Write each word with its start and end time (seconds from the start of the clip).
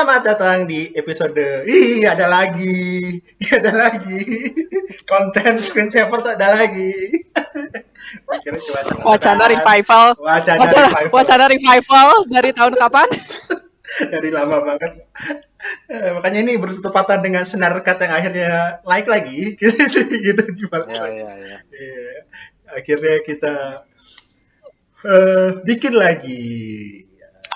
Selamat 0.00 0.24
datang 0.24 0.64
di 0.64 0.96
episode. 0.96 1.68
Ih, 1.68 2.08
ada 2.08 2.24
lagi. 2.24 3.20
Ada 3.36 3.68
lagi. 3.68 4.48
Konten 5.04 5.60
screensavers 5.60 6.24
ada 6.24 6.56
lagi. 6.56 7.20
Akhirnya 8.24 8.64
cuma 8.64 8.80
Wacana 9.12 9.44
revival. 9.52 10.16
Wacana, 10.16 10.56
wacana 10.56 10.88
revival. 10.88 11.12
Wacana 11.12 11.44
revival 11.52 12.08
dari 12.32 12.50
tahun 12.56 12.80
kapan? 12.80 13.08
dari 14.16 14.28
lama 14.32 14.56
banget. 14.72 15.04
Eh, 15.92 16.10
makanya 16.16 16.48
ini 16.48 16.56
bertepatan 16.56 17.20
dengan 17.20 17.44
senar 17.44 17.76
kata 17.84 18.08
yang 18.08 18.16
akhirnya 18.16 18.80
like 18.88 19.04
lagi. 19.04 19.52
gitu 19.60 19.84
gitu 20.00 20.42
di 20.56 20.64
ya, 20.64 21.12
ya, 21.12 21.28
ya. 21.44 21.58
Yeah. 21.76 22.20
Akhirnya 22.72 23.20
kita 23.20 23.84
uh, 25.04 25.60
bikin 25.60 25.92
lagi 25.92 26.40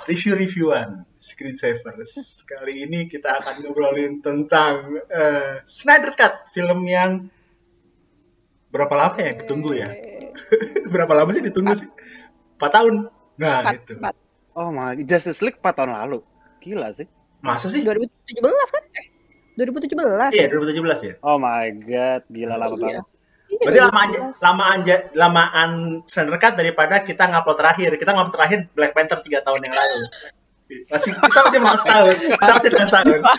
review-reviewan 0.05 1.09
screensavers. 1.25 2.45
Kali 2.45 2.85
ini 2.85 3.09
kita 3.09 3.41
akan 3.41 3.65
ngobrolin 3.65 4.21
tentang 4.21 5.01
uh, 5.09 5.65
Snyder 5.65 6.13
Cut, 6.13 6.53
film 6.53 6.85
yang 6.85 7.33
berapa 8.69 8.93
lama 8.93 9.17
ya 9.17 9.33
ditunggu 9.33 9.73
ya? 9.73 9.89
berapa 10.93 11.13
lama 11.17 11.31
sih 11.33 11.41
ditunggu 11.41 11.73
sih? 11.73 11.89
4 12.61 12.77
tahun. 12.77 12.95
Nah, 13.41 13.73
4, 13.73 13.81
itu. 13.81 13.93
4. 13.97 14.13
Oh 14.55 14.69
my, 14.71 15.01
Justice 15.09 15.41
League 15.41 15.59
4 15.65 15.73
tahun 15.73 15.97
lalu. 15.97 16.21
Gila 16.61 16.93
sih. 16.93 17.09
Masa 17.41 17.73
sih? 17.73 17.81
2017 17.81 18.45
kan? 18.45 18.85
Eh, 18.93 19.07
2017. 19.57 20.37
Iya, 20.37 20.47
2017 20.53 21.09
ya. 21.09 21.15
Oh 21.25 21.41
my 21.41 21.73
god, 21.89 22.23
gila 22.29 22.61
lama 22.61 22.77
oh, 22.77 22.79
banget. 22.79 23.05
Iya. 23.49 23.61
Berarti 23.65 23.81
lama 23.81 24.01
lama 24.43 24.65
anja, 24.75 24.97
lamaan 25.15 25.71
Snyder 26.05 26.37
Cut 26.37 26.55
daripada 26.59 27.01
kita 27.01 27.31
ngupload 27.31 27.57
terakhir. 27.57 27.91
Kita 27.97 28.13
ngupload 28.13 28.35
terakhir 28.35 28.59
Black 28.77 28.93
Panther 28.93 29.23
3 29.23 29.47
tahun 29.47 29.61
yang 29.65 29.75
lalu 29.75 29.99
masih 30.91 31.13
kita 31.15 31.41
masih 31.45 31.61
menang 31.61 31.79
setahun. 31.81 32.17
Kita 32.21 32.53
masih 32.55 32.71
menang 32.73 32.89
setahun. 32.89 33.21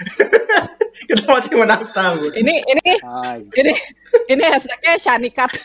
Kita 0.95 1.27
masih 1.27 1.53
menang 1.59 1.83
setahun. 1.83 2.31
Ini 2.33 2.55
ini 2.65 2.89
ah, 3.03 3.35
ini 3.35 3.73
ini 4.31 4.43
hashtagnya 4.47 4.95
Shanikat. 4.95 5.51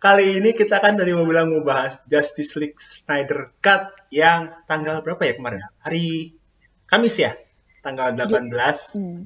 Kali 0.00 0.40
ini 0.40 0.56
kita 0.56 0.80
kan 0.80 0.96
tadi 0.96 1.12
mau 1.12 1.28
bilang 1.28 1.52
mau 1.52 1.60
bahas 1.60 2.00
Justice 2.08 2.56
League 2.56 2.80
Snyder 2.80 3.52
Cut 3.60 3.92
yang 4.08 4.48
tanggal 4.64 5.04
berapa 5.04 5.20
ya 5.28 5.36
kemarin? 5.36 5.60
Hari 5.84 6.32
Kamis 6.88 7.20
ya? 7.20 7.36
Tanggal 7.84 8.16
18 8.16 8.48
hmm. 8.96 9.20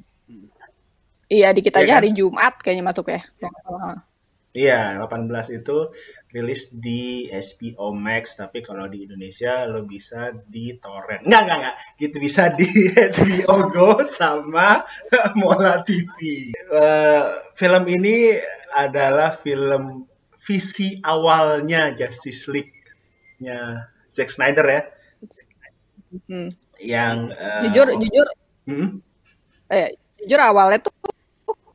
iya 1.31 1.55
dikit 1.55 1.79
aja 1.79 1.83
ya, 1.83 1.91
kan? 1.91 1.99
hari 2.03 2.11
Jumat 2.15 2.59
kayaknya 2.59 2.85
masuk 2.91 3.07
ya. 3.11 3.23
Iya, 4.55 5.03
18 5.03 5.59
itu 5.63 5.77
rilis 6.35 6.67
di 6.75 7.31
HBO 7.31 7.95
Max, 7.95 8.35
tapi 8.35 8.59
kalau 8.59 8.91
di 8.91 9.07
Indonesia 9.07 9.63
lo 9.71 9.87
bisa 9.87 10.35
di 10.35 10.75
torrent. 10.83 11.23
Enggak, 11.23 11.43
enggak, 11.47 11.59
enggak. 11.63 11.77
Gitu 12.03 12.17
bisa 12.19 12.43
di 12.51 12.67
HBO 13.15 13.71
Go 13.71 14.03
sama 14.03 14.83
Mola 15.39 15.87
TV. 15.87 16.51
Uh, 16.67 16.75
eh, 16.75 17.23
film 17.55 17.87
ini 17.87 18.35
adalah 18.75 19.31
film 19.31 20.11
visi 20.43 20.99
awalnya 21.07 21.95
Justice 21.95 22.51
League-nya 22.51 23.87
Zack 24.11 24.35
Snyder 24.35 24.67
ya. 24.67 24.83
Hmm. 26.27 26.51
Yang 26.83 27.17
uh, 27.39 27.63
jujur 27.71 27.87
jujur 27.95 28.27
hmm? 28.67 28.89
eh 29.71 29.95
jujur 30.19 30.41
awalnya 30.43 30.83
tuh 30.83 30.93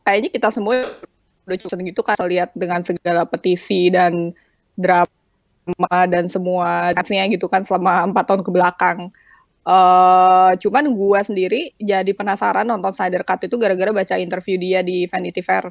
kayaknya 0.03 0.30
kita 0.35 0.52
semua 0.52 0.99
udah 1.49 1.57
cukup 1.57 1.80
gitu 1.81 2.02
kan 2.05 2.17
lihat 2.30 2.53
dengan 2.53 2.85
segala 2.85 3.25
petisi 3.25 3.89
dan 3.89 4.37
drama 4.80 5.99
dan 6.08 6.31
semua 6.31 6.95
kasnya 6.95 7.27
gitu 7.30 7.52
kan 7.52 7.67
selama 7.67 8.08
empat 8.08 8.23
tahun 8.25 8.41
ke 8.47 8.52
belakang. 8.55 8.99
Uh, 9.67 10.55
cuman 10.58 10.87
gue 10.89 11.20
sendiri 11.21 11.61
jadi 11.77 12.09
penasaran 12.15 12.65
nonton 12.65 12.95
Snyder 12.95 13.21
Cut 13.27 13.43
itu 13.45 13.59
gara-gara 13.59 13.92
baca 13.92 14.15
interview 14.17 14.55
dia 14.58 14.81
di 14.81 15.05
Vanity 15.05 15.43
Fair 15.43 15.70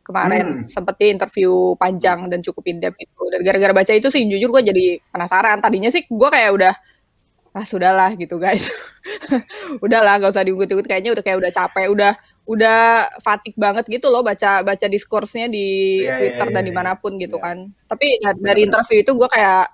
kemarin. 0.00 0.64
Hmm. 0.64 0.66
seperti 0.66 1.14
interview 1.14 1.76
panjang 1.78 2.26
dan 2.26 2.42
cukup 2.42 2.66
in-depth 2.66 2.98
itu 2.98 3.22
dan 3.30 3.40
gara-gara 3.46 3.70
baca 3.76 3.92
itu 3.94 4.08
sih 4.10 4.26
jujur 4.26 4.50
gue 4.50 4.62
jadi 4.72 4.86
penasaran. 5.12 5.60
Tadinya 5.62 5.92
sih 5.92 6.08
gue 6.08 6.28
kayak 6.32 6.50
udah 6.56 6.74
ah 7.50 7.66
sudahlah 7.66 8.10
gitu 8.18 8.40
guys. 8.40 8.66
Udahlah 9.84 10.18
gak 10.18 10.34
usah 10.34 10.44
diungkit-ungkit. 10.46 10.86
Kayaknya 10.86 11.10
udah 11.14 11.24
kayak 11.24 11.38
udah 11.38 11.52
capek 11.54 11.86
udah 11.92 12.12
udah 12.50 13.06
fatik 13.22 13.54
banget 13.54 13.86
gitu 13.86 14.10
loh 14.10 14.26
baca 14.26 14.66
baca 14.66 14.86
diskursnya 14.90 15.46
di 15.46 16.02
yeah, 16.02 16.18
iya, 16.18 16.18
Twitter 16.18 16.46
yeah, 16.50 16.54
dan 16.58 16.62
yeah, 16.66 16.68
di 16.68 16.72
mana 16.74 16.92
pun 16.98 17.14
gitu 17.22 17.38
yeah. 17.38 17.46
kan. 17.46 17.56
Tapi 17.86 18.06
dari, 18.18 18.38
dari 18.42 18.60
interview 18.66 18.98
itu 19.06 19.12
gue 19.14 19.28
kayak 19.30 19.66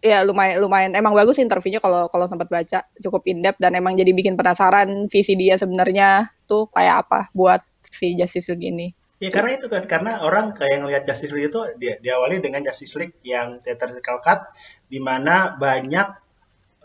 ya 0.00 0.24
lumayan 0.24 0.56
lumayan 0.60 0.92
emang 0.96 1.12
bagus 1.12 1.36
interviewnya 1.40 1.80
kalau 1.80 2.08
kalau 2.08 2.24
sempat 2.28 2.48
baca 2.48 2.88
cukup 3.00 3.22
in 3.28 3.44
depth 3.44 3.60
dan 3.60 3.76
emang 3.76 3.96
jadi 3.96 4.12
bikin 4.12 4.36
penasaran 4.36 5.08
visi 5.08 5.36
dia 5.36 5.56
sebenarnya 5.56 6.32
tuh 6.44 6.68
kayak 6.72 7.08
apa 7.08 7.28
buat 7.32 7.64
si 7.88 8.12
Justice 8.12 8.52
League 8.52 8.68
ini. 8.68 8.88
Ya 9.20 9.28
karena 9.28 9.56
itu 9.56 9.68
kan 9.68 9.84
karena 9.84 10.20
orang 10.24 10.52
kayak 10.52 10.84
ngelihat 10.84 11.02
Justice 11.08 11.32
League 11.32 11.48
itu 11.52 11.60
dia 11.80 11.96
diawali 12.00 12.44
dengan 12.44 12.60
Justice 12.64 12.96
League 13.00 13.16
yang 13.24 13.60
theatrical 13.64 14.20
cut 14.20 14.52
di 14.88 15.00
mana 15.00 15.56
banyak 15.56 16.08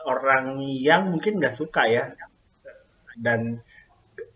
orang 0.08 0.60
yang 0.64 1.12
mungkin 1.12 1.40
nggak 1.40 1.56
suka 1.56 1.88
ya. 1.88 2.12
Dan 3.16 3.64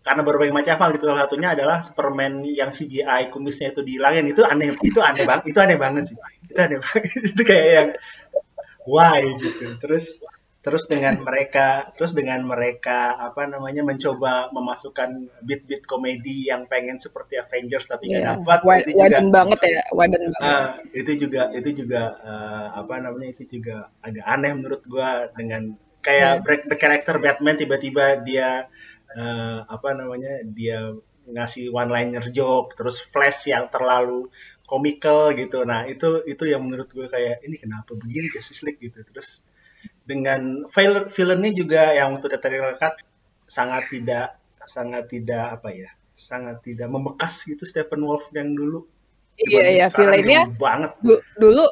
karena 0.09 0.25
berbagai 0.25 0.49
macam 0.57 0.73
hal 0.81 0.89
gitu 0.97 1.05
salah 1.05 1.29
satunya 1.29 1.53
adalah 1.53 1.85
Superman 1.85 2.41
yang 2.41 2.73
CGI 2.73 3.29
kumisnya 3.29 3.77
itu 3.77 3.85
dihilangin 3.85 4.25
itu 4.25 4.41
aneh 4.41 4.73
itu 4.81 5.05
aneh 5.05 5.21
banget 5.21 5.53
itu 5.53 5.59
aneh 5.61 5.77
banget 5.77 6.03
sih 6.09 6.17
itu 6.49 6.57
aneh 6.57 6.81
banget 6.81 7.13
itu 7.29 7.41
kayak 7.45 7.67
yang 7.69 7.89
why 8.89 9.21
gitu 9.37 9.77
terus 9.77 10.17
terus 10.59 10.89
dengan 10.89 11.21
mereka 11.21 11.93
terus 11.93 12.17
dengan 12.17 12.41
mereka 12.41 13.21
apa 13.21 13.45
namanya 13.45 13.85
mencoba 13.85 14.49
memasukkan 14.49 15.29
beat-beat 15.45 15.85
komedi 15.85 16.49
yang 16.49 16.65
pengen 16.65 16.97
seperti 16.97 17.37
Avengers 17.37 17.85
tapi 17.85 18.09
nggak 18.09 18.23
yeah. 18.25 18.35
dapat 18.41 18.59
Wad, 18.65 18.81
itu 18.83 18.97
juga 18.97 19.21
banget 19.29 19.59
ya 19.61 19.83
waden 19.93 20.23
banget. 20.35 20.41
Uh, 20.41 20.69
itu 20.97 21.11
juga 21.21 21.41
itu 21.53 21.69
juga 21.85 22.01
uh, 22.17 22.67
apa 22.81 22.97
namanya 22.97 23.29
itu 23.37 23.45
juga 23.45 23.93
agak 24.01 24.25
aneh 24.25 24.51
menurut 24.57 24.81
gua 24.89 25.29
dengan 25.31 25.77
kayak 26.03 26.33
yeah. 26.35 26.43
break 26.43 26.67
the 26.67 26.75
character 26.75 27.15
Batman 27.23 27.55
tiba-tiba 27.55 28.19
dia 28.19 28.67
uh, 29.15 29.65
apa 29.65 29.89
namanya 29.97 30.43
dia 30.45 30.93
ngasih 31.29 31.69
one 31.69 31.93
liner 31.93 32.25
joke 32.33 32.73
terus 32.73 33.01
flash 33.05 33.49
yang 33.49 33.69
terlalu 33.69 34.29
komikal 34.65 35.33
gitu. 35.33 35.65
Nah 35.65 35.85
itu 35.85 36.25
itu 36.25 36.43
yang 36.49 36.65
menurut 36.65 36.89
gue 36.89 37.05
kayak 37.05 37.45
ini 37.45 37.57
kenapa 37.57 37.93
begini 37.93 38.27
Justice 38.33 38.65
League 38.65 38.81
gitu. 38.81 39.01
Terus 39.01 39.45
dengan 40.05 40.65
film 40.67 41.07
filmnya 41.07 41.51
juga 41.53 41.93
yang 41.93 42.17
untuk 42.17 42.33
tadi 42.33 42.57
cut 42.77 42.97
sangat 43.39 43.83
tidak 43.89 44.37
sangat 44.49 45.09
tidak 45.09 45.57
apa 45.61 45.69
ya 45.73 45.89
sangat 46.13 46.61
tidak 46.61 46.89
membekas 46.91 47.47
gitu 47.47 47.63
Stephen 47.63 48.05
Wolf 48.05 48.29
yang 48.33 48.53
dulu. 48.53 48.85
Iya 49.39 49.65
iya 49.71 49.87
filmnya 49.87 50.51
banget. 50.51 50.91
du 50.99 51.15
dulu 51.39 51.65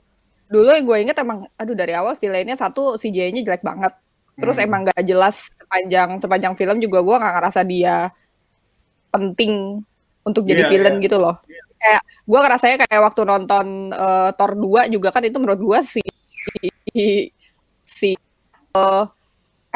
dulu 0.48 0.70
yang 0.72 0.86
gue 0.88 0.98
inget 1.04 1.18
emang 1.20 1.52
aduh 1.60 1.76
dari 1.76 1.92
awal 1.92 2.16
filmnya 2.16 2.56
satu 2.56 2.96
CJ-nya 2.96 3.44
jelek 3.44 3.62
banget 3.66 3.92
terus 4.38 4.58
hmm. 4.58 4.66
emang 4.66 4.82
gak 4.88 5.04
jelas 5.04 5.50
sepanjang 5.58 6.10
sepanjang 6.22 6.54
film 6.56 6.78
juga 6.80 7.02
gue 7.04 7.16
gak 7.18 7.34
ngerasa 7.42 7.62
dia 7.66 8.14
penting 9.12 9.82
untuk 10.24 10.44
jadi 10.46 10.68
yeah, 10.68 10.72
villain 10.72 10.96
yeah. 11.00 11.06
gitu 11.06 11.18
loh 11.18 11.36
yeah. 11.50 11.66
kayak 11.82 12.02
gue 12.06 12.40
ngerasanya 12.40 12.78
kayak 12.86 13.02
waktu 13.02 13.22
nonton 13.26 13.66
uh, 13.92 14.30
Thor 14.38 14.54
2 14.54 14.94
juga 14.94 15.10
kan 15.10 15.26
itu 15.26 15.38
menurut 15.42 15.62
gue 15.62 15.80
si 15.84 16.04
si 17.84 18.14
uh, 18.78 19.06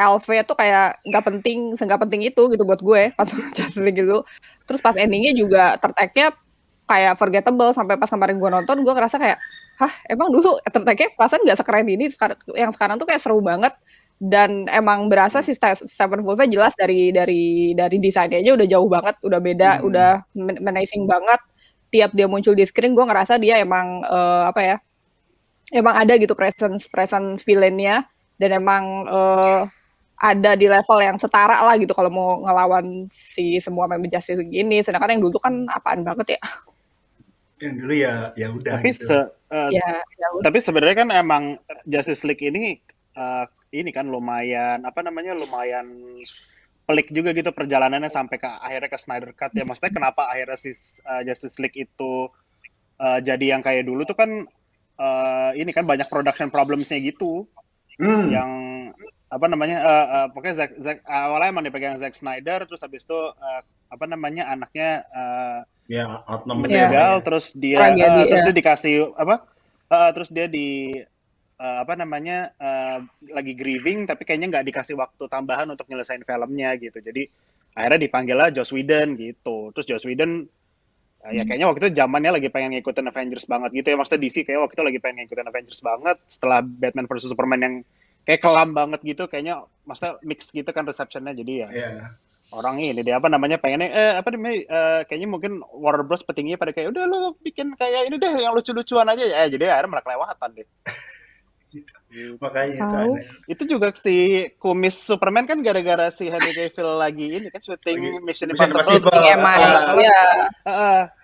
LV 0.02 0.26
tuh 0.48 0.56
kayak 0.56 0.98
nggak 1.04 1.24
penting, 1.24 1.58
nggak 1.76 2.00
penting 2.08 2.20
itu 2.26 2.42
gitu 2.50 2.62
buat 2.64 2.80
gue 2.80 3.12
pas 3.14 3.28
jadi 3.56 3.90
gitu. 3.92 4.24
Terus 4.66 4.80
pas 4.82 4.96
endingnya 4.96 5.32
juga 5.36 5.76
terteknya 5.78 6.34
kayak 6.88 7.14
forgettable 7.16 7.70
sampai 7.72 7.96
pas 7.96 8.10
kemarin 8.10 8.36
gue 8.40 8.50
nonton 8.50 8.82
gue 8.82 8.92
ngerasa 8.92 9.16
kayak, 9.16 9.38
hah 9.80 9.92
emang 10.10 10.28
dulu 10.34 10.58
terteknya 10.66 11.14
perasaan 11.14 11.40
nggak 11.46 11.58
sekeren 11.60 11.86
ini. 11.86 12.10
Yang 12.56 12.72
sekarang 12.76 12.96
tuh 12.98 13.06
kayak 13.06 13.22
seru 13.22 13.38
banget 13.44 13.72
dan 14.22 14.70
emang 14.70 15.10
berasa 15.10 15.42
si 15.42 15.50
Stephen 15.58 16.22
Wolfnya 16.22 16.46
jelas 16.46 16.78
dari 16.78 17.10
dari 17.10 17.74
dari 17.74 17.98
desainnya 17.98 18.38
aja 18.38 18.54
udah 18.54 18.68
jauh 18.70 18.86
banget, 18.86 19.18
udah 19.26 19.40
beda, 19.42 19.70
hmm. 19.82 19.88
udah 19.90 20.10
menacing 20.62 21.10
banget. 21.10 21.42
Tiap 21.90 22.14
dia 22.14 22.30
muncul 22.30 22.54
di 22.54 22.62
screen 22.62 22.94
gue 22.94 23.02
ngerasa 23.02 23.42
dia 23.42 23.58
emang 23.58 24.06
uh, 24.06 24.46
apa 24.46 24.60
ya? 24.62 24.76
Emang 25.74 25.98
ada 25.98 26.14
gitu 26.22 26.38
presence 26.38 26.86
presence 26.86 27.42
villainnya 27.42 28.06
dan 28.38 28.62
emang 28.62 29.10
uh, 29.10 29.66
ada 30.22 30.54
di 30.54 30.70
level 30.70 31.02
yang 31.02 31.18
setara 31.18 31.58
lah 31.58 31.74
gitu 31.74 31.90
kalau 31.90 32.06
mau 32.14 32.46
ngelawan 32.46 33.10
si 33.10 33.58
semua 33.58 33.90
member 33.90 34.06
Justice 34.06 34.38
gini. 34.46 34.86
Sedangkan 34.86 35.18
yang 35.18 35.22
dulu 35.26 35.42
kan 35.42 35.66
apaan 35.66 36.06
banget 36.06 36.38
ya? 36.38 36.40
Yang 37.58 37.74
dulu 37.74 37.94
ya 37.98 38.14
ya 38.38 38.54
udah. 38.54 38.78
Tapi 38.78 38.94
gitu. 38.94 39.10
se 39.10 39.18
uh, 39.18 39.68
ya, 39.74 39.98
ya 39.98 40.26
tapi 40.46 40.62
sebenarnya 40.62 40.96
kan 41.02 41.08
emang 41.10 41.42
Justice 41.90 42.22
League 42.22 42.46
ini 42.46 42.78
uh, 43.18 43.50
ini 43.72 43.90
kan 43.90 44.06
lumayan 44.06 44.84
apa 44.84 45.00
namanya 45.00 45.32
lumayan 45.32 46.16
pelik 46.84 47.08
juga 47.08 47.32
gitu 47.32 47.50
perjalanannya 47.54 48.12
sampai 48.12 48.36
ke 48.36 48.48
akhirnya 48.48 48.90
ke 48.92 48.98
Snyder 49.00 49.32
Cut 49.32 49.56
ya 49.56 49.64
maksudnya 49.64 49.96
kenapa 49.96 50.28
akhirnya 50.28 50.58
si 50.60 50.76
uh, 51.08 51.24
Justice 51.24 51.56
League 51.56 51.78
itu 51.78 52.28
uh, 53.00 53.18
jadi 53.24 53.56
yang 53.56 53.64
kayak 53.64 53.88
dulu 53.88 54.04
tuh 54.04 54.18
kan 54.18 54.44
uh, 55.00 55.50
ini 55.56 55.72
kan 55.72 55.88
banyak 55.88 56.06
production 56.12 56.52
problemsnya 56.52 57.00
gitu 57.00 57.48
hmm. 57.96 58.28
yang 58.28 58.50
apa 59.32 59.46
namanya 59.48 59.78
uh, 59.80 60.06
uh, 60.12 60.26
pokoknya 60.36 60.54
Zack, 60.60 60.72
Zack 60.76 60.98
awalnya 61.08 61.48
emang 61.56 61.64
dipegang 61.64 61.96
Zack 61.96 62.12
Snyder 62.12 62.68
terus 62.68 62.84
habis 62.84 63.08
itu 63.08 63.16
uh, 63.16 63.60
apa 63.88 64.04
namanya 64.04 64.52
anaknya 64.52 65.08
uh, 65.08 65.60
ya 65.88 66.20
meninggal 66.44 67.20
ya. 67.20 67.24
terus 67.24 67.56
dia 67.56 67.80
uh, 67.80 68.28
terus 68.28 68.44
ya. 68.44 68.46
dia 68.52 68.54
dikasih 68.60 68.94
apa 69.16 69.48
uh, 69.88 70.10
terus 70.12 70.28
dia 70.28 70.44
di 70.48 71.00
uh, 71.62 71.78
apa 71.86 71.94
namanya 71.94 72.50
uh, 72.58 72.98
lagi 73.30 73.54
grieving 73.54 74.04
tapi 74.04 74.26
kayaknya 74.26 74.58
nggak 74.58 74.66
dikasih 74.66 74.98
waktu 74.98 75.24
tambahan 75.30 75.70
untuk 75.70 75.86
nyelesain 75.86 76.26
filmnya 76.26 76.74
gitu. 76.82 76.98
Jadi 76.98 77.30
akhirnya 77.72 78.00
dipanggil 78.02 78.36
lah 78.36 78.48
Joss 78.50 78.74
Whedon 78.74 79.14
gitu. 79.14 79.70
Terus 79.72 79.86
Joss 79.86 80.04
Whedon 80.04 80.42
uh, 81.22 81.30
ya 81.30 81.46
hmm. 81.46 81.48
kayaknya 81.48 81.66
waktu 81.70 81.80
itu 81.86 81.90
zamannya 81.94 82.30
lagi 82.34 82.48
pengen 82.50 82.74
ngikutin 82.74 83.06
Avengers 83.06 83.46
banget 83.46 83.70
gitu 83.78 83.86
ya. 83.94 83.96
Maksudnya 83.96 84.20
DC 84.26 84.36
kayak 84.42 84.60
waktu 84.66 84.74
itu 84.74 84.84
lagi 84.90 84.98
pengen 84.98 85.16
ngikutin 85.24 85.46
Avengers 85.46 85.80
banget. 85.80 86.16
Setelah 86.26 86.60
Batman 86.66 87.06
versus 87.06 87.30
Superman 87.30 87.60
yang 87.62 87.74
kayak 88.22 88.42
kelam 88.42 88.70
banget 88.70 89.02
gitu 89.02 89.26
kayaknya 89.26 89.66
maksudnya 89.86 90.18
mix 90.26 90.50
gitu 90.50 90.68
kan 90.74 90.82
receptionnya. 90.82 91.32
Jadi 91.32 91.52
ya 91.62 91.68
yeah. 91.70 92.10
orang 92.52 92.82
ini 92.82 93.00
dia 93.00 93.16
apa 93.16 93.32
namanya 93.32 93.56
pengennya 93.56 93.88
eh 93.88 94.12
apa 94.20 94.28
namanya 94.34 94.56
eh, 94.60 95.00
kayaknya 95.08 95.28
mungkin 95.30 95.52
Warner 95.72 96.04
Bros. 96.04 96.20
petinggi 96.26 96.60
pada 96.60 96.74
kayak 96.76 96.92
udah 96.92 97.04
lo 97.08 97.32
bikin 97.40 97.72
kayak 97.80 98.12
ini 98.12 98.20
deh 98.20 98.34
yang 98.44 98.52
lucu-lucuan 98.52 99.08
aja 99.08 99.24
ya. 99.24 99.36
Eh, 99.46 99.48
jadi 99.56 99.72
akhirnya 99.72 99.90
malah 99.96 100.04
kelewatan 100.04 100.50
deh 100.60 100.68
gitu. 101.72 101.92
Makanya 102.38 102.68
itu, 102.76 102.84
aneh. 102.84 103.24
itu 103.48 103.62
juga 103.64 103.88
si 103.96 104.46
kumis 104.60 104.92
Superman 104.94 105.48
kan 105.48 105.64
gara-gara 105.64 106.12
si 106.12 106.28
Henry 106.28 106.52
Cavill 106.52 107.00
lagi 107.00 107.26
ini 107.40 107.48
kan 107.48 107.64
syuting 107.64 108.20
Mission 108.20 108.52
Impossible. 108.52 109.08
Iya, 109.16 109.36
iya. 109.96 110.20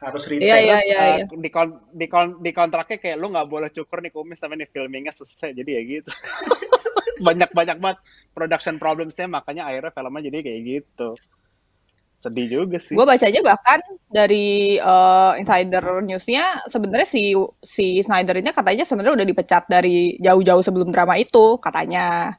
Harus 0.01 0.25
retake. 0.27 0.49
Iya, 0.49 0.57
iya, 0.65 0.79
iya. 0.83 1.01
Di, 1.29 1.51
kon, 1.53 1.77
di, 1.93 2.07
kon, 2.09 2.41
di 2.41 2.51
kontraknya 2.57 2.97
kayak 2.97 3.17
lu 3.21 3.29
nggak 3.29 3.49
boleh 3.49 3.69
cukur 3.69 4.01
nih 4.01 4.13
kumis 4.13 4.41
sampai 4.41 4.65
nih 4.65 4.69
filmingnya 4.73 5.13
selesai. 5.13 5.53
Jadi 5.53 5.71
ya 5.71 5.83
gitu. 5.85 6.11
Banyak-banyak 7.27 7.77
banget 7.83 7.99
production 8.33 8.81
problemsnya 8.81 9.29
makanya 9.29 9.69
akhirnya 9.69 9.93
filmnya 9.93 10.27
jadi 10.33 10.39
kayak 10.41 10.61
gitu. 10.65 11.09
Sedih 12.19 12.47
juga 12.51 12.83
sih. 12.83 12.99
Gue 12.99 13.07
bacanya 13.07 13.41
bahkan 13.47 13.79
dari 14.11 14.75
uh, 14.83 15.39
insider 15.39 16.03
newsnya 16.03 16.67
sebenarnya 16.67 17.07
si 17.07 17.31
si 17.63 18.03
Snyder 18.03 18.43
ini 18.43 18.51
katanya 18.51 18.83
sebenarnya 18.83 19.23
udah 19.23 19.29
dipecat 19.29 19.71
dari 19.71 20.19
jauh-jauh 20.19 20.67
sebelum 20.67 20.91
drama 20.91 21.15
itu 21.15 21.63
katanya 21.63 22.35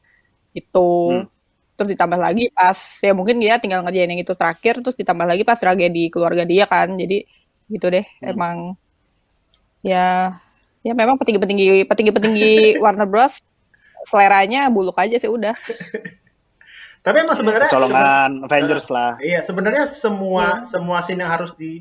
itu. 0.51 1.23
Hmm. 1.23 1.31
Terus 1.79 1.95
ditambah 1.95 2.19
lagi 2.19 2.51
pas 2.51 2.75
ya 2.99 3.15
mungkin 3.15 3.39
dia 3.39 3.55
tinggal 3.55 3.87
ngerjain 3.87 4.11
yang 4.11 4.19
itu 4.19 4.35
terakhir 4.35 4.83
terus 4.83 4.99
ditambah 4.99 5.23
lagi 5.23 5.47
pas 5.47 5.55
tragedi 5.55 6.11
keluarga 6.11 6.43
dia 6.43 6.67
kan. 6.67 6.99
Jadi 6.99 7.23
gitu 7.71 7.87
deh 7.87 8.03
hmm. 8.03 8.31
emang 8.35 8.75
ya 9.79 10.35
ya 10.83 10.91
memang 10.91 11.15
petinggi-petinggi 11.15 11.87
petinggi-petinggi 11.87 12.53
Warner 12.83 13.07
Bros 13.07 13.39
seleranya 14.03 14.67
buluk 14.67 14.99
aja 14.99 15.15
sih 15.15 15.31
udah. 15.31 15.55
Tapi 16.99 17.17
emang 17.23 17.35
sebenarnya 17.35 17.69
colongan 17.71 18.31
Avengers 18.43 18.87
uh, 18.91 18.93
lah. 18.93 19.11
Iya, 19.23 19.39
sebenarnya 19.47 19.87
semua 19.87 20.59
hmm. 20.59 20.65
semua 20.67 20.97
scene 20.99 21.23
yang 21.23 21.31
harus 21.31 21.55
di 21.55 21.79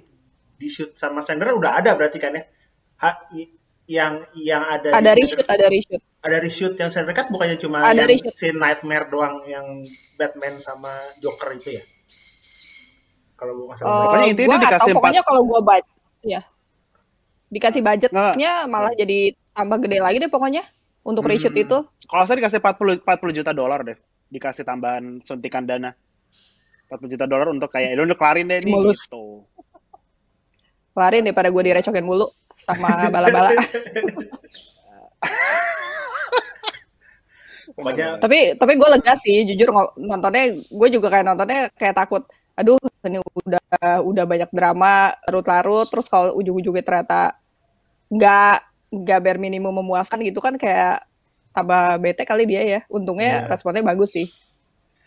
di 0.58 0.68
shoot 0.70 0.94
sama 0.94 1.18
Sandra 1.22 1.54
udah 1.54 1.78
ada 1.82 1.98
berarti 1.98 2.18
kan 2.22 2.38
ya. 2.38 2.44
Ha, 2.98 3.10
yang 3.88 4.26
yang 4.34 4.62
ada 4.62 4.94
ada 4.94 5.12
reshoot, 5.18 5.46
ada 5.46 5.66
reshoot. 5.66 6.02
Ada 6.22 6.36
reshoot 6.42 6.74
yang 6.78 6.90
Sandra 6.94 7.14
kan 7.14 7.30
bukannya 7.34 7.58
cuma 7.58 7.82
ada 7.82 7.98
yang 7.98 8.10
reshoot. 8.10 8.30
scene 8.30 8.58
Nightmare 8.58 9.10
doang 9.10 9.42
yang 9.50 9.82
Batman 10.18 10.54
sama 10.54 10.92
Joker 11.18 11.50
itu 11.58 11.70
ya. 11.74 11.82
Kalau 13.38 13.52
gua 13.58 13.66
masalah. 13.74 13.90
Uh, 13.90 14.02
pokoknya 14.06 14.26
intinya 14.34 14.56
dikasih 14.58 14.92
tahu, 14.94 14.98
pokoknya 15.02 15.22
kalau 15.26 15.42
gua 15.46 15.60
baca 15.62 15.92
ya. 16.22 16.42
Dikasih 17.48 17.80
budgetnya 17.82 18.30
nah. 18.36 18.66
malah 18.68 18.92
jadi 18.94 19.34
tambah 19.56 19.78
gede 19.82 19.98
lagi 19.98 20.16
deh 20.22 20.30
pokoknya 20.30 20.62
untuk 21.02 21.26
hmm. 21.26 21.32
reshoot 21.34 21.56
itu. 21.58 21.78
Kalau 22.06 22.24
saya 22.26 22.38
dikasih 22.38 22.62
40 22.62 23.02
40 23.02 23.38
juta 23.42 23.50
dolar 23.50 23.82
deh 23.82 23.98
dikasih 24.28 24.64
tambahan 24.64 25.24
suntikan 25.24 25.64
dana 25.64 25.92
40 26.88 27.12
juta 27.12 27.24
dolar 27.28 27.48
untuk 27.52 27.68
kayak 27.68 27.96
lu 28.00 28.16
kelarin 28.16 28.48
deh 28.48 28.64
nih 28.64 28.72
Mulus. 28.72 29.04
gitu. 29.04 29.44
Kelarin 30.96 31.28
daripada 31.28 31.48
gue 31.52 31.62
direcokin 31.62 32.04
mulu 32.04 32.26
sama 32.56 32.88
bala-bala. 33.14 33.52
tapi 38.18 38.58
tapi 38.58 38.72
gue 38.74 38.88
lega 38.90 39.14
sih 39.14 39.46
jujur 39.54 39.70
nontonnya 39.94 40.50
gue 40.66 40.88
juga 40.90 41.14
kayak 41.14 41.24
nontonnya 41.30 41.70
kayak 41.78 41.94
takut 41.94 42.26
aduh 42.58 42.74
ini 43.06 43.22
udah 43.22 44.02
udah 44.02 44.24
banyak 44.26 44.50
drama 44.50 45.14
larut-larut 45.30 45.86
terus 45.86 46.10
kalau 46.10 46.34
ujung-ujungnya 46.42 46.82
ternyata 46.82 47.38
nggak 48.10 48.58
nggak 48.98 49.20
bare 49.22 49.38
minimum 49.38 49.70
memuaskan 49.78 50.26
gitu 50.26 50.42
kan 50.42 50.58
kayak 50.58 51.06
tambah 51.58 51.98
bete 51.98 52.22
kali 52.22 52.46
dia 52.46 52.62
ya. 52.62 52.80
Untungnya 52.86 53.42
yeah. 53.42 53.50
responnya 53.50 53.82
bagus 53.82 54.14
sih. 54.14 54.30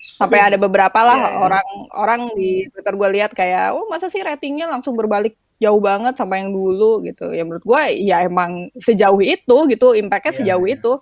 Sampai 0.01 0.43
ada 0.43 0.59
beberapa 0.59 0.99
lah 0.99 1.15
yeah, 1.15 1.31
yeah. 1.31 1.45
orang 1.47 1.67
orang 1.95 2.21
di 2.35 2.67
Twitter 2.67 2.93
gue 2.99 3.09
lihat 3.15 3.31
kayak, 3.31 3.71
oh 3.71 3.87
masa 3.87 4.11
sih 4.11 4.19
ratingnya 4.19 4.67
langsung 4.67 4.99
berbalik 4.99 5.39
jauh 5.61 5.79
banget 5.79 6.17
sama 6.19 6.41
yang 6.41 6.51
dulu 6.51 7.05
gitu. 7.07 7.31
Ya 7.31 7.47
menurut 7.47 7.63
gue 7.63 7.81
ya 8.03 8.27
emang 8.27 8.67
sejauh 8.75 9.21
itu 9.23 9.57
gitu, 9.71 9.87
impactnya 9.95 10.33
yeah, 10.35 10.39
sejauh 10.43 10.65
yeah. 10.67 10.75
itu. 10.75 10.93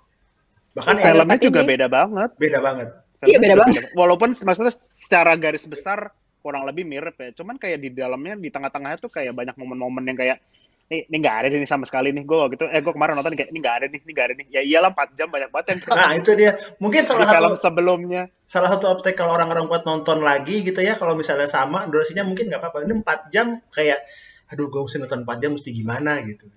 Bahkan 0.70 0.96
filmnya 1.02 1.38
juga 1.42 1.60
ini. 1.66 1.68
beda 1.74 1.86
banget. 1.90 2.30
Beda 2.38 2.58
banget. 2.62 2.88
Iya 3.26 3.36
beda 3.42 3.56
banget. 3.58 3.82
Walaupun 3.92 4.32
maksudnya 4.32 4.72
secara 4.72 5.34
garis 5.34 5.66
besar 5.66 6.14
kurang 6.40 6.64
lebih 6.64 6.88
mirip 6.88 7.16
ya. 7.20 7.36
Cuman 7.36 7.60
kayak 7.60 7.84
di 7.84 7.92
dalamnya 7.92 8.36
di 8.36 8.48
tengah-tengahnya 8.48 8.96
tuh 9.00 9.12
kayak 9.12 9.36
banyak 9.36 9.56
momen-momen 9.60 10.04
yang 10.08 10.16
kayak 10.16 10.38
nih 10.90 11.06
ini 11.06 11.16
nggak 11.22 11.36
ada 11.38 11.46
nih 11.54 11.70
sama 11.70 11.86
sekali 11.86 12.10
nih. 12.10 12.26
Gue 12.26 12.42
gitu 12.50 12.66
eh 12.66 12.82
gue 12.82 12.92
kemarin 12.92 13.14
nonton 13.14 13.38
kayak 13.38 13.54
ini 13.54 13.58
nggak 13.62 13.76
ada 13.78 13.86
nih 13.86 14.00
ini 14.02 14.10
nggak 14.10 14.26
ada 14.26 14.34
nih. 14.34 14.46
Ya 14.50 14.60
iyalah 14.66 14.90
empat 14.90 15.14
jam 15.14 15.30
banyak 15.30 15.48
banget 15.54 15.66
yang 15.70 15.78
nah 15.94 16.12
itu 16.18 16.30
dia. 16.34 16.58
Mungkin 16.82 17.06
salah 17.06 17.30
satu 17.30 17.34
film 17.38 17.54
sebelumnya. 17.54 18.22
salah 18.42 18.74
satu 18.74 18.90
obstacle 18.90 19.30
orang-orang 19.30 19.70
buat 19.70 19.86
nonton 19.86 20.26
lagi 20.26 20.66
gitu 20.66 20.82
ya 20.82 20.98
kalau 20.98 21.14
misalnya 21.14 21.46
sama 21.46 21.86
durasinya 21.86 22.26
mungkin 22.26 22.50
nggak 22.50 22.58
apa-apa. 22.58 22.82
Ini 22.90 22.94
empat 23.06 23.20
jam 23.30 23.62
kayak 23.70 24.02
aduh 24.50 24.66
gue 24.66 24.80
mesti 24.82 24.98
nonton 24.98 25.22
empat 25.22 25.38
jam 25.38 25.50
mesti 25.54 25.70
gimana? 25.70 26.18
gitu. 26.26 26.50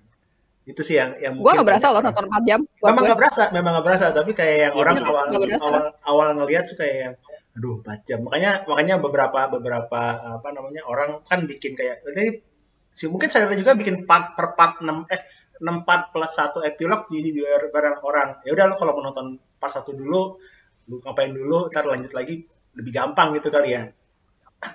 Itu 0.66 0.82
sih 0.82 0.98
yang 0.98 1.14
yang 1.22 1.38
gue 1.38 1.52
nggak 1.54 1.68
berasa 1.70 1.94
loh 1.94 2.02
nonton 2.02 2.26
empat 2.26 2.42
jam. 2.42 2.60
Memang 2.82 3.02
nggak 3.06 3.18
berasa 3.22 3.42
memang 3.54 3.70
nggak 3.78 3.86
berasa. 3.86 4.04
Tapi 4.10 4.34
kayak 4.34 4.56
yang 4.58 4.74
ya, 4.74 4.80
orang 4.82 4.94
awal 5.06 5.24
awal 5.62 5.84
awal 6.02 6.28
ngelihat 6.42 6.66
tuh 6.66 6.82
kayak 6.82 6.96
yang 6.98 7.14
aduh 7.54 7.78
empat 7.78 7.98
jam. 8.02 8.18
Makanya 8.26 8.66
makanya 8.66 8.98
beberapa 8.98 9.46
beberapa 9.46 10.02
apa 10.18 10.48
namanya 10.50 10.82
orang 10.90 11.22
kan 11.22 11.46
bikin 11.46 11.78
kayak 11.78 12.02
ini 12.10 12.53
si 12.94 13.10
mungkin 13.10 13.26
saya 13.26 13.50
juga 13.58 13.74
bikin 13.74 14.06
part 14.06 14.38
per 14.38 14.54
part 14.54 14.78
6 14.78 14.86
eh 15.10 15.22
6 15.58 15.86
part 15.86 16.14
plus 16.14 16.30
satu 16.30 16.62
epilog 16.62 17.10
jadi 17.10 17.30
biar 17.34 17.62
barang 17.74 17.98
orang. 18.06 18.28
Ya 18.46 18.54
udah 18.54 18.70
lo 18.70 18.74
kalau 18.78 18.94
menonton 18.98 19.38
part 19.58 19.74
satu 19.74 19.94
dulu 19.94 20.38
lu 20.84 21.00
ngapain 21.02 21.34
dulu 21.34 21.72
ntar 21.74 21.90
lanjut 21.90 22.14
lagi 22.14 22.46
lebih 22.78 22.92
gampang 22.94 23.34
gitu 23.34 23.50
kali 23.50 23.74
ya. 23.74 23.90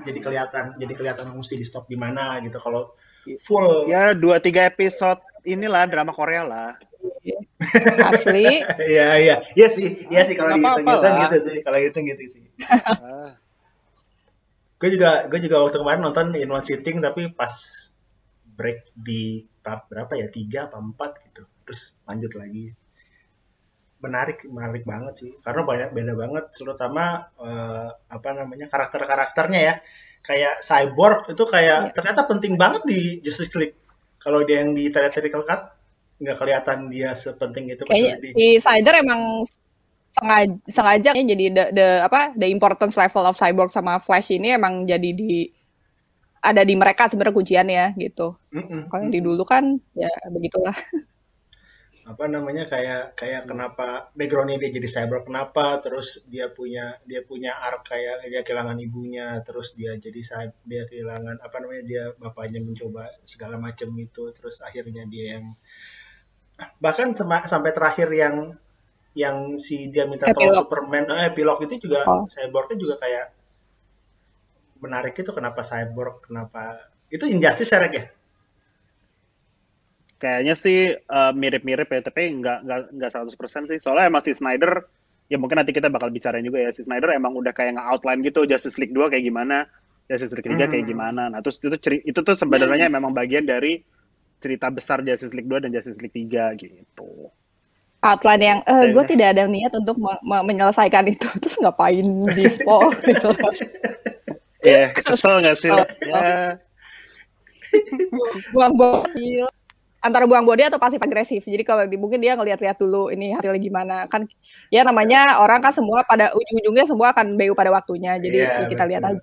Jadi 0.03 0.19
kelihatan 0.19 0.75
jadi 0.75 0.93
kelihatan 0.95 1.31
mesti 1.31 1.55
di 1.55 1.63
stop 1.63 1.87
di 1.87 1.95
mana 1.95 2.43
gitu. 2.43 2.59
Kalau 2.59 2.91
full 3.39 3.87
ya 3.87 4.11
dua 4.11 4.43
tiga 4.43 4.67
episode 4.67 5.23
inilah 5.47 5.87
drama 5.87 6.11
Korea 6.11 6.43
lah. 6.43 6.75
Asli. 8.03 8.63
Iya 8.91 9.07
iya. 9.19 9.35
Iya 9.55 9.67
sih 9.71 10.11
iya 10.11 10.27
sih 10.27 10.35
kalau 10.35 10.59
gitu 10.59 10.83
gitu 10.83 11.07
gitu 11.07 11.37
sih 11.43 11.57
kalau 11.63 11.79
gitu 11.79 11.99
gitu 12.03 12.23
sih. 12.27 12.43
Gue 14.79 14.95
juga 14.95 15.27
gue 15.27 15.39
juga 15.43 15.59
waktu 15.59 15.75
kemarin 15.75 15.99
nonton 15.99 16.31
in 16.39 16.47
one 16.47 16.63
sitting 16.63 17.03
tapi 17.03 17.27
pas 17.35 17.51
break 18.59 18.91
di 18.91 19.47
part 19.63 19.87
berapa 19.87 20.19
ya? 20.19 20.27
Tiga 20.27 20.67
apa 20.67 20.83
empat 20.83 21.23
gitu. 21.31 21.47
Terus 21.63 21.95
lanjut 22.03 22.35
lagi. 22.35 22.75
Menarik 24.03 24.43
menarik 24.51 24.83
banget 24.83 25.13
sih. 25.15 25.31
Karena 25.39 25.63
banyak 25.63 25.89
beda 25.95 26.13
banget 26.19 26.45
terutama 26.51 27.31
uh, 27.39 27.87
apa 28.11 28.29
namanya 28.35 28.67
karakter 28.67 29.07
karakternya 29.07 29.61
ya. 29.63 29.75
Kayak 30.19 30.59
cyborg 30.59 31.31
itu 31.31 31.43
kayak 31.47 31.79
ya. 31.79 31.93
ternyata 31.95 32.27
penting 32.27 32.59
banget 32.59 32.83
di 32.83 33.23
Justice 33.23 33.55
League. 33.55 33.79
Kalau 34.19 34.43
dia 34.43 34.67
yang 34.67 34.75
di 34.75 34.91
theatrical 34.91 35.47
cut 35.47 35.79
nggak 36.19 36.35
kelihatan 36.35 36.91
dia 36.91 37.15
sepenting 37.15 37.71
itu 37.71 37.87
kayaknya 37.87 38.19
di... 38.19 38.59
Cyber 38.59 38.99
emang 38.99 39.47
sengaja 40.11 40.55
sengaja 40.67 41.09
jadi 41.15 41.45
the, 41.53 41.65
the 41.71 41.87
apa 42.03 42.35
the 42.35 42.51
importance 42.51 42.99
level 42.99 43.23
of 43.23 43.39
cyborg 43.39 43.71
sama 43.71 44.03
Flash 44.03 44.35
ini 44.35 44.51
emang 44.51 44.83
jadi 44.83 45.15
di 45.15 45.47
ada 46.39 46.61
di 46.63 46.75
mereka 46.75 47.11
sebenarnya 47.11 47.35
kunciannya 47.35 47.85
gitu. 47.99 48.35
Mm-mm. 48.55 48.87
Kalau 48.87 49.01
yang 49.03 49.13
di 49.13 49.21
dulu 49.21 49.43
kan 49.43 49.77
ya 49.95 50.11
begitulah. 50.31 50.75
Apa 52.05 52.29
namanya 52.31 52.69
kayak 52.69 53.17
kayak 53.17 53.49
kenapa 53.49 54.13
backgroundnya 54.15 54.61
dia 54.61 54.71
jadi 54.71 54.87
cyber 54.87 55.25
kenapa 55.25 55.81
terus 55.83 56.21
dia 56.29 56.47
punya 56.47 56.95
dia 57.03 57.25
punya 57.25 57.59
arc 57.59 57.91
kayak 57.91 58.29
dia 58.29 58.41
kehilangan 58.45 58.77
ibunya 58.79 59.41
terus 59.43 59.75
dia 59.75 59.97
jadi 59.97 60.21
dia 60.63 60.85
kehilangan 60.85 61.43
apa 61.43 61.55
namanya 61.59 61.83
dia 61.83 62.03
bapaknya 62.15 62.61
mencoba 62.61 63.09
segala 63.25 63.59
macam 63.59 63.89
itu 63.99 64.31
terus 64.31 64.61
akhirnya 64.63 65.09
dia 65.09 65.37
yang 65.37 65.45
bahkan 66.79 67.11
sampai 67.17 67.71
terakhir 67.73 68.09
yang 68.13 68.55
yang 69.17 69.57
si 69.57 69.89
dia 69.89 70.05
minta 70.05 70.29
tolong 70.29 70.55
Superman 70.55 71.09
eh, 71.17 71.33
epilog 71.33 71.59
itu 71.65 71.89
juga 71.89 72.05
oh. 72.05 72.29
cyborgnya 72.29 72.77
juga 72.77 72.95
kayak 73.01 73.38
menarik 74.79 75.15
itu 75.15 75.31
kenapa 75.35 75.61
cyborg, 75.61 76.25
kenapa 76.25 76.91
itu 77.11 77.27
injustice 77.27 77.71
ya, 77.71 77.85
ya? 77.87 78.05
Kayaknya 80.19 80.55
sih 80.59 80.91
uh, 80.91 81.31
mirip-mirip 81.31 81.87
ya, 81.87 82.01
tapi 82.03 82.27
nggak 82.39 82.67
nggak 82.67 82.79
nggak 82.91 83.11
100% 83.11 83.71
sih. 83.71 83.79
Soalnya 83.79 84.11
masih 84.11 84.35
Snyder 84.35 84.83
ya 85.29 85.37
mungkin 85.37 85.61
nanti 85.61 85.71
kita 85.71 85.93
bakal 85.93 86.09
bicarain 86.09 86.41
juga 86.41 86.65
ya 86.65 86.73
si 86.73 86.81
Snyder 86.81 87.13
emang 87.13 87.37
udah 87.37 87.53
kayak 87.53 87.77
nge-outline 87.77 88.25
gitu 88.25 88.49
Justice 88.49 88.81
League 88.81 88.91
2 88.97 89.13
kayak 89.13 89.23
gimana 89.29 89.69
Justice 90.09 90.33
League 90.33 90.49
3 90.49 90.57
hmm. 90.57 90.71
kayak 90.73 90.85
gimana 90.89 91.29
nah 91.29 91.39
terus 91.45 91.61
itu 91.61 91.77
itu 92.01 92.19
tuh 92.25 92.33
sebenarnya 92.33 92.89
memang 92.89 93.13
bagian 93.13 93.45
dari 93.45 93.85
cerita 94.41 94.73
besar 94.73 95.05
Justice 95.05 95.37
League 95.37 95.45
2 95.45 95.69
dan 95.69 95.71
Justice 95.71 96.01
League 96.01 96.17
3 96.17 96.57
gitu 96.57 97.29
outline 98.01 98.41
yang 98.41 98.59
eh, 98.65 98.89
gue 98.89 99.03
tidak 99.05 99.37
ada 99.37 99.45
niat 99.45 99.69
untuk 99.77 100.01
me 100.01 100.17
me 100.25 100.41
menyelesaikan 100.49 101.05
itu 101.05 101.29
terus 101.45 101.61
ngapain 101.61 102.25
di 102.33 102.43
spoil 102.49 102.89
ya 104.67 104.91
kesel 104.95 105.39
gak 105.43 105.57
sih 105.61 105.71
ya 106.07 106.59
buang-buang 108.51 109.05
antara 109.99 110.23
buang 110.25 110.47
body 110.47 110.71
atau 110.71 110.79
pasif 110.79 110.99
agresif. 111.03 111.43
Jadi 111.43 111.63
kalau 111.67 111.83
di, 111.83 111.99
mungkin 111.99 112.23
dia 112.23 112.35
ngeliat-liat 112.39 112.79
dulu 112.79 113.11
ini 113.11 113.35
hasilnya 113.35 113.59
gimana. 113.59 113.97
Kan 114.07 114.31
ya 114.71 114.87
namanya 114.87 115.43
orang 115.43 115.59
kan 115.59 115.75
semua 115.75 116.07
pada 116.07 116.31
ujung-ujungnya 116.31 116.87
semua 116.87 117.11
akan 117.11 117.35
BU 117.35 117.53
pada 117.55 117.71
waktunya. 117.71 118.15
Jadi 118.17 118.37
yeah, 118.39 118.63
ya 118.63 118.67
kita 118.71 118.83
lihat 118.87 119.03
aja. 119.03 119.19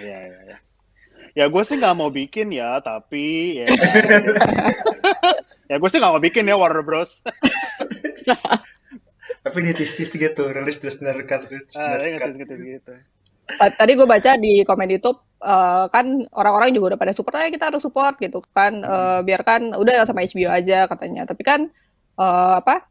Iya, 0.00 0.18
iya, 0.30 0.40
iya. 0.46 0.58
Ya 1.34 1.50
gue 1.50 1.62
sih 1.66 1.74
nggak 1.74 1.98
mau 1.98 2.14
bikin 2.14 2.54
ya, 2.54 2.78
tapi 2.78 3.58
ya. 3.58 3.66
ya 5.70 5.76
gue 5.82 5.88
sih 5.90 5.98
nggak 5.98 6.12
mau 6.14 6.22
bikin 6.22 6.46
ya 6.46 6.54
Warner 6.54 6.86
Bros. 6.86 7.18
tapi 9.44 9.58
tis 9.74 9.98
gitu, 9.98 10.42
rilis 10.54 10.78
terus 10.78 11.02
nerkat 11.02 11.50
terus 11.50 11.74
ah, 11.74 11.98
nerkat. 11.98 12.38
gitu, 12.38 12.54
gitu. 12.54 12.92
Tadi 13.44 13.92
gue 13.92 14.08
baca 14.08 14.40
di 14.40 14.64
komen 14.64 14.88
YouTube 14.88 15.20
uh, 15.44 15.84
kan 15.92 16.24
orang-orang 16.32 16.72
juga 16.72 16.94
udah 16.94 16.98
pada 16.98 17.12
support 17.12 17.36
aja 17.36 17.52
kita 17.52 17.64
harus 17.68 17.84
support 17.84 18.16
gitu 18.18 18.40
kan 18.56 18.80
uh, 18.80 19.20
biarkan 19.20 19.76
udah 19.76 20.08
sama 20.08 20.24
HBO 20.24 20.50
aja 20.50 20.88
katanya 20.88 21.28
tapi 21.28 21.42
kan 21.44 21.68
uh, 22.16 22.58
apa 22.58 22.88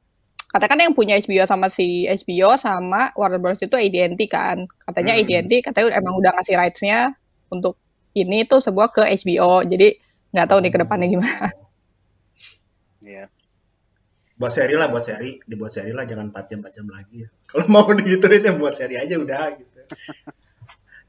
katakan 0.54 0.86
yang 0.86 0.94
punya 0.94 1.18
HBO 1.18 1.50
sama 1.50 1.68
si 1.74 2.06
HBO 2.06 2.56
sama 2.62 3.10
Warner 3.18 3.42
Bros 3.42 3.66
itu 3.66 3.74
AT&T 3.74 4.22
kan 4.30 4.70
katanya 4.86 5.18
hmm. 5.18 5.22
AT&T 5.26 5.54
katanya 5.66 5.98
emang 5.98 6.14
udah 6.22 6.32
ngasih 6.38 6.56
rights-nya 6.56 7.18
untuk 7.50 7.82
ini 8.14 8.46
tuh 8.46 8.62
sebuah 8.62 8.94
ke 8.94 9.04
HBO 9.26 9.66
jadi 9.66 9.98
nggak 10.34 10.48
tahu 10.50 10.60
nih 10.62 10.72
ke 10.72 10.80
depannya 10.80 11.10
gimana 11.10 11.50
Iya. 13.04 13.28
Yeah. 13.28 13.30
Buat 14.40 14.56
seri 14.56 14.80
lah, 14.80 14.88
buat 14.88 15.04
seri. 15.04 15.44
Dibuat 15.44 15.76
seri 15.76 15.92
lah, 15.92 16.08
jangan 16.08 16.32
4 16.32 16.48
jam 16.48 16.60
4 16.64 16.72
jam 16.72 16.88
lagi 16.88 17.28
ya. 17.28 17.30
Kalau 17.52 17.68
mau 17.68 17.84
digituin 18.00 18.48
ya 18.48 18.56
buat 18.56 18.72
seri 18.72 18.96
aja 18.96 19.20
udah 19.20 19.60
gitu 19.60 19.80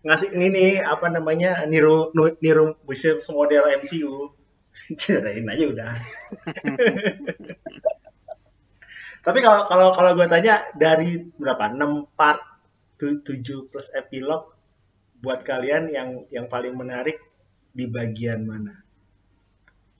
ngasih 0.04 0.36
ini 0.36 0.84
apa 0.84 1.08
namanya 1.08 1.64
niru 1.64 2.12
niru 2.12 2.76
bisnis 2.84 3.24
model 3.32 3.64
MCU 3.80 4.36
cerain 5.00 5.48
aja 5.48 5.64
udah. 5.64 5.92
Tapi 9.24 9.38
kalau 9.40 9.64
kalau 9.64 9.88
kalau 9.96 10.10
gue 10.12 10.28
tanya 10.28 10.68
dari 10.76 11.16
berapa? 11.40 11.72
6 11.72 12.12
part 12.12 12.44
7 13.00 13.40
plus 13.72 13.88
epilog 13.96 14.52
buat 15.24 15.40
kalian 15.40 15.88
yang 15.88 16.28
yang 16.28 16.46
paling 16.52 16.76
menarik 16.76 17.16
di 17.72 17.88
bagian 17.88 18.44
mana? 18.44 18.84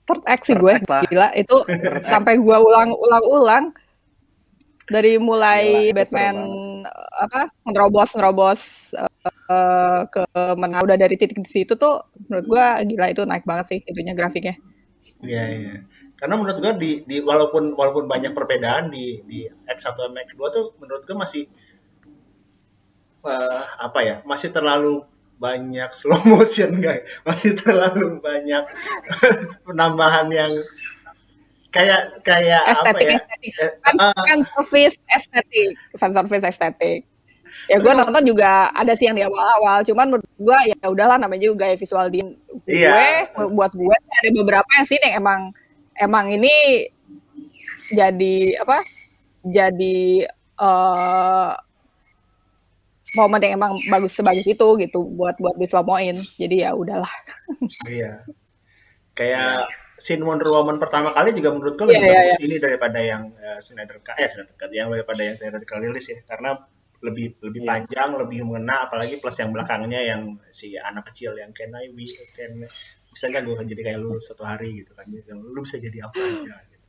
Third 0.05 0.21
act 0.29 0.45
sih 0.45 0.53
gue. 0.53 0.85
gila 0.85 1.33
itu 1.33 1.57
sampai 2.13 2.37
gue 2.37 2.57
ulang-ulang-ulang 2.61 3.73
dari 4.85 5.17
mulai 5.17 5.89
Gila, 5.89 5.95
Batman 5.97 6.37
apa 7.17 7.49
nerobos 7.65 8.11
nerobos 8.13 8.61
uh, 9.49 10.01
ke 10.09 10.23
mana 10.57 10.85
udah 10.85 10.97
dari 10.97 11.17
titik 11.17 11.41
di 11.41 11.49
situ 11.49 11.73
tuh 11.77 12.05
menurut 12.29 12.45
gua 12.45 12.65
gila 12.85 13.09
itu 13.09 13.21
naik 13.25 13.45
banget 13.45 13.65
sih 13.73 13.79
itunya 13.85 14.13
grafiknya. 14.13 14.55
Iya 15.21 15.43
iya. 15.49 15.75
Karena 16.15 16.37
menurut 16.37 16.57
gua 16.61 16.73
di, 16.77 17.01
di 17.05 17.17
walaupun 17.21 17.73
walaupun 17.73 18.05
banyak 18.05 18.31
perbedaan 18.37 18.93
di 18.93 19.21
di 19.25 19.45
X1 19.65 19.97
dan 19.97 20.13
X2 20.29 20.41
tuh 20.53 20.65
menurut 20.77 21.03
gua 21.05 21.25
masih 21.25 21.49
uh, 23.25 23.63
apa 23.81 23.99
ya? 24.05 24.15
Masih 24.25 24.53
terlalu 24.53 25.01
banyak 25.35 25.89
slow 25.91 26.21
motion 26.25 26.79
guys. 26.79 27.03
Masih 27.27 27.59
terlalu 27.59 28.23
banyak 28.23 28.63
penambahan 29.67 30.31
yang 30.31 30.53
kayak 31.75 32.01
kayak 32.23 32.63
estetik, 32.71 33.03
apa 33.03 33.11
ya? 33.11 33.19
Estetik. 33.19 33.51
Kan, 33.83 33.95
uh, 33.99 34.15
kan 34.23 34.39
service 34.55 34.95
estetik, 35.11 35.75
fan 35.99 36.11
service 36.15 36.45
estetik. 36.47 36.99
Ya 37.67 37.77
gue 37.77 37.93
nonton 37.93 38.23
juga 38.23 38.71
ada 38.71 38.95
sih 38.95 39.05
yang 39.11 39.19
di 39.19 39.23
awal-awal. 39.27 39.83
Cuman 39.83 40.07
menurut 40.15 40.31
gue 40.39 40.59
ya 40.71 40.87
udahlah 40.87 41.19
namanya 41.19 41.51
juga 41.51 41.67
gaya 41.67 41.75
visual 41.75 42.07
di 42.07 42.23
gue 42.23 42.71
iya. 42.71 43.27
buat 43.35 43.71
gue 43.75 43.95
ada 43.95 44.29
beberapa 44.31 44.69
yang 44.79 44.87
sih 44.87 44.97
yang 45.03 45.21
emang 45.21 45.41
emang 45.99 46.25
ini 46.31 46.87
jadi 47.95 48.35
apa 48.65 48.77
jadi 49.45 50.25
uh, 50.57 51.53
momen 53.15 53.39
yang 53.45 53.55
emang 53.61 53.73
bagus 53.87 54.17
sebagus 54.17 54.47
itu 54.47 54.67
gitu 54.81 54.99
buat 55.15 55.37
buat 55.39 55.55
di 55.55 55.67
slow-moin 55.69 56.15
jadi 56.39 56.55
ya 56.67 56.71
udahlah. 56.73 57.13
Iya. 57.87 58.25
Kayak 59.15 59.69
scene 59.95 60.23
Wonder 60.23 60.51
Woman 60.51 60.77
pertama 60.77 61.11
kali 61.15 61.31
juga 61.31 61.55
menurut 61.55 61.79
gue 61.79 61.87
lebih 61.87 62.03
yeah, 62.03 62.11
bagus 62.11 62.35
yeah. 62.39 62.45
ini 62.47 62.55
daripada 62.59 62.99
yang 62.99 63.23
uh, 63.39 63.59
Snyder 63.63 63.99
Cut 64.03 64.19
eh 64.19 64.27
Snyder 64.27 64.55
Cut 64.59 64.71
yang 64.75 64.87
daripada 64.91 65.21
yang 65.23 65.35
Snyder 65.39 65.63
Cut 65.63 65.79
rilis 65.79 66.05
ya 66.11 66.19
karena 66.27 66.59
lebih 67.03 67.37
lebih 67.43 67.61
yeah. 67.61 67.69
panjang, 67.69 68.09
lebih 68.17 68.39
mengena, 68.47 68.89
apalagi 68.89 69.21
plus 69.21 69.37
yang 69.37 69.53
belakangnya 69.53 70.01
yang 70.01 70.21
si 70.49 70.73
anak 70.79 71.11
kecil 71.13 71.37
yang 71.37 71.53
can 71.53 71.69
I 71.75 71.91
be, 71.93 72.07
can 72.07 72.65
bisa 73.05 73.25
nggak 73.29 73.43
gue 73.45 73.55
jadi 73.71 73.81
kayak 73.91 73.99
lu 74.01 74.17
satu 74.17 74.43
hari 74.43 74.83
gitu 74.83 74.91
kan, 74.97 75.05
lu 75.29 75.59
bisa 75.61 75.77
jadi 75.77 76.09
apa 76.09 76.17
aja. 76.17 76.55
Gitu. 76.65 76.85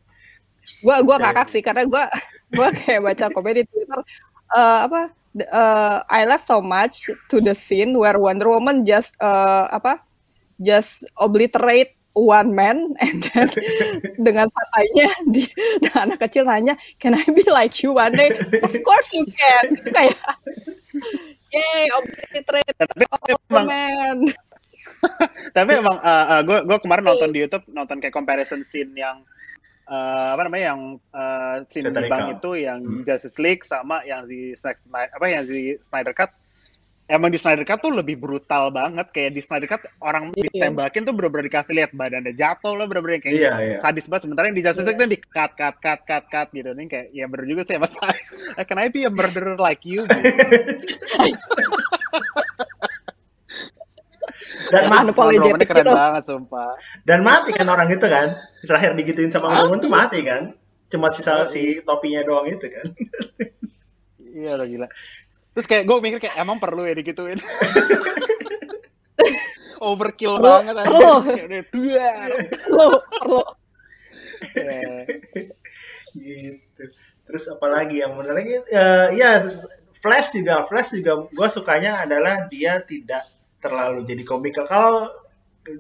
Gua 0.83 0.97
gua 1.05 1.17
kakak 1.21 1.49
sih 1.53 1.63
karena 1.63 1.87
gua 1.87 2.11
gua 2.51 2.69
kayak 2.75 3.01
baca 3.03 3.25
komen 3.31 3.63
di 3.63 3.65
Twitter 3.69 4.01
uh, 4.51 4.79
apa 4.89 5.15
uh, 5.47 5.99
I 6.11 6.27
left 6.27 6.51
so 6.51 6.59
much 6.59 7.07
to 7.31 7.37
the 7.39 7.55
scene 7.55 7.95
where 7.95 8.19
Wonder 8.19 8.51
Woman 8.51 8.83
just 8.83 9.15
uh, 9.23 9.71
apa 9.71 10.03
just 10.59 11.05
obliterate 11.21 11.96
one 12.17 12.57
man 12.57 12.91
and 13.05 13.29
then 13.29 13.49
dengan 14.17 14.49
santainya 14.49 15.09
di 15.29 15.45
nah, 15.85 16.09
anak 16.09 16.25
kecil 16.25 16.49
nanya 16.49 16.75
can 16.97 17.13
I 17.13 17.23
be 17.29 17.45
like 17.45 17.85
you 17.85 17.93
one 17.93 18.17
day? 18.17 18.33
Of 18.65 18.73
course 18.81 19.13
you 19.13 19.29
can. 19.29 19.77
Kayak 19.93 20.17
yay 21.53 21.93
obliterate 21.93 22.75
tapi 22.81 23.05
emang, 23.07 23.67
man. 23.69 24.19
Tapi 25.53 25.71
emang 25.77 26.01
uh, 26.01 26.27
uh, 26.37 26.41
gue 26.43 26.59
gue 26.65 26.79
kemarin 26.81 27.05
nonton 27.05 27.31
di 27.31 27.45
YouTube 27.45 27.69
nonton 27.69 28.01
kayak 28.01 28.17
comparison 28.17 28.65
scene 28.65 28.97
yang 28.97 29.21
uh, 29.93 30.35
apa 30.35 30.49
namanya 30.49 30.75
yang 30.75 30.81
uh, 31.13 31.63
scene 31.69 31.93
di 31.93 32.09
bank 32.09 32.41
itu 32.41 32.65
yang 32.65 32.81
hmm. 32.81 33.05
Justice 33.05 33.37
League 33.37 33.63
sama 33.63 34.01
yang 34.09 34.25
di 34.25 34.57
apa 34.57 35.25
yang 35.29 35.45
di 35.45 35.77
Snyder 35.85 36.17
Cut 36.17 36.33
emang 37.07 37.31
di 37.31 37.39
Snyder 37.39 37.63
Cut 37.63 37.79
tuh 37.83 37.95
lebih 37.95 38.19
brutal 38.19 38.75
banget. 38.75 39.07
Kayak 39.15 39.39
di 39.39 39.41
Snyder 39.43 39.69
Cut 39.71 39.87
orang 40.03 40.35
yeah. 40.35 40.51
ditembakin 40.51 41.07
tuh 41.07 41.15
bener-bener 41.15 41.47
dikasih 41.49 41.75
lihat 41.75 41.91
badannya 41.95 42.35
jatuh 42.35 42.75
lah 42.75 42.87
bener-bener 42.91 43.23
kayak 43.23 43.35
yeah, 43.39 43.57
yeah. 43.63 43.81
sadis 43.81 44.11
banget. 44.11 44.23
Sementara 44.27 44.51
yang 44.51 44.59
di 44.59 44.65
Justice 44.67 44.87
League 44.87 44.99
yeah. 44.99 45.07
tuh 45.07 45.15
di 45.15 45.19
cut 45.23 45.53
cut 45.55 45.77
cut 45.79 46.01
cut 46.05 46.25
cut 46.29 46.49
gitu. 46.51 46.71
Nih 46.75 46.87
kayak 46.91 47.07
ya 47.15 47.27
bener 47.31 47.47
juga 47.47 47.63
sih 47.65 47.79
masa 47.79 48.11
can 48.69 48.79
I 48.83 48.91
be 48.91 49.07
a 49.07 49.11
murderer 49.11 49.57
like 49.57 49.87
you 49.87 50.05
gitu. 50.07 50.19
dan 54.67 54.91
mati 54.91 55.15
Wonder 55.15 55.63
keren 55.63 55.87
gitu. 55.87 55.95
banget 55.95 56.23
sumpah. 56.27 56.75
Dan 57.07 57.23
mati 57.23 57.55
kan 57.55 57.71
orang 57.71 57.87
itu 57.87 58.03
kan? 58.03 58.35
Terakhir 58.67 58.99
digituin 58.99 59.31
sama 59.31 59.63
Woman 59.63 59.79
tuh 59.79 59.87
mati 59.87 60.27
kan? 60.27 60.59
Cuma 60.91 61.15
sisa 61.15 61.47
si 61.47 61.87
topinya 61.87 62.27
doang 62.27 62.51
itu 62.51 62.67
kan. 62.67 62.87
Iya 64.19 64.59
lah 64.59 64.67
gila 64.67 64.91
Terus 65.57 65.67
kayak 65.73 65.89
gue 65.89 65.97
mikir 66.05 66.21
kayak 66.21 66.37
emang 66.37 66.61
perlu 66.61 66.85
ya 66.85 66.93
digituin. 66.93 67.41
Overkill 69.81 70.37
banget 70.37 70.77
aja. 70.77 70.85
Perlu. 70.85 71.33
Perlu. 72.69 72.89
Perlu. 73.01 73.43
gitu. 76.21 76.85
Terus 77.27 77.45
apalagi 77.49 78.05
yang 78.05 78.21
menarik 78.21 78.69
uh, 78.69 79.09
ya 79.17 79.41
Flash 79.97 80.37
juga 80.37 80.69
Flash 80.69 80.93
juga 80.93 81.25
gue 81.25 81.49
sukanya 81.49 82.05
adalah 82.05 82.45
dia 82.53 82.85
tidak 82.85 83.25
terlalu 83.59 84.05
jadi 84.05 84.23
komikal. 84.29 84.69
Kalau 84.69 85.09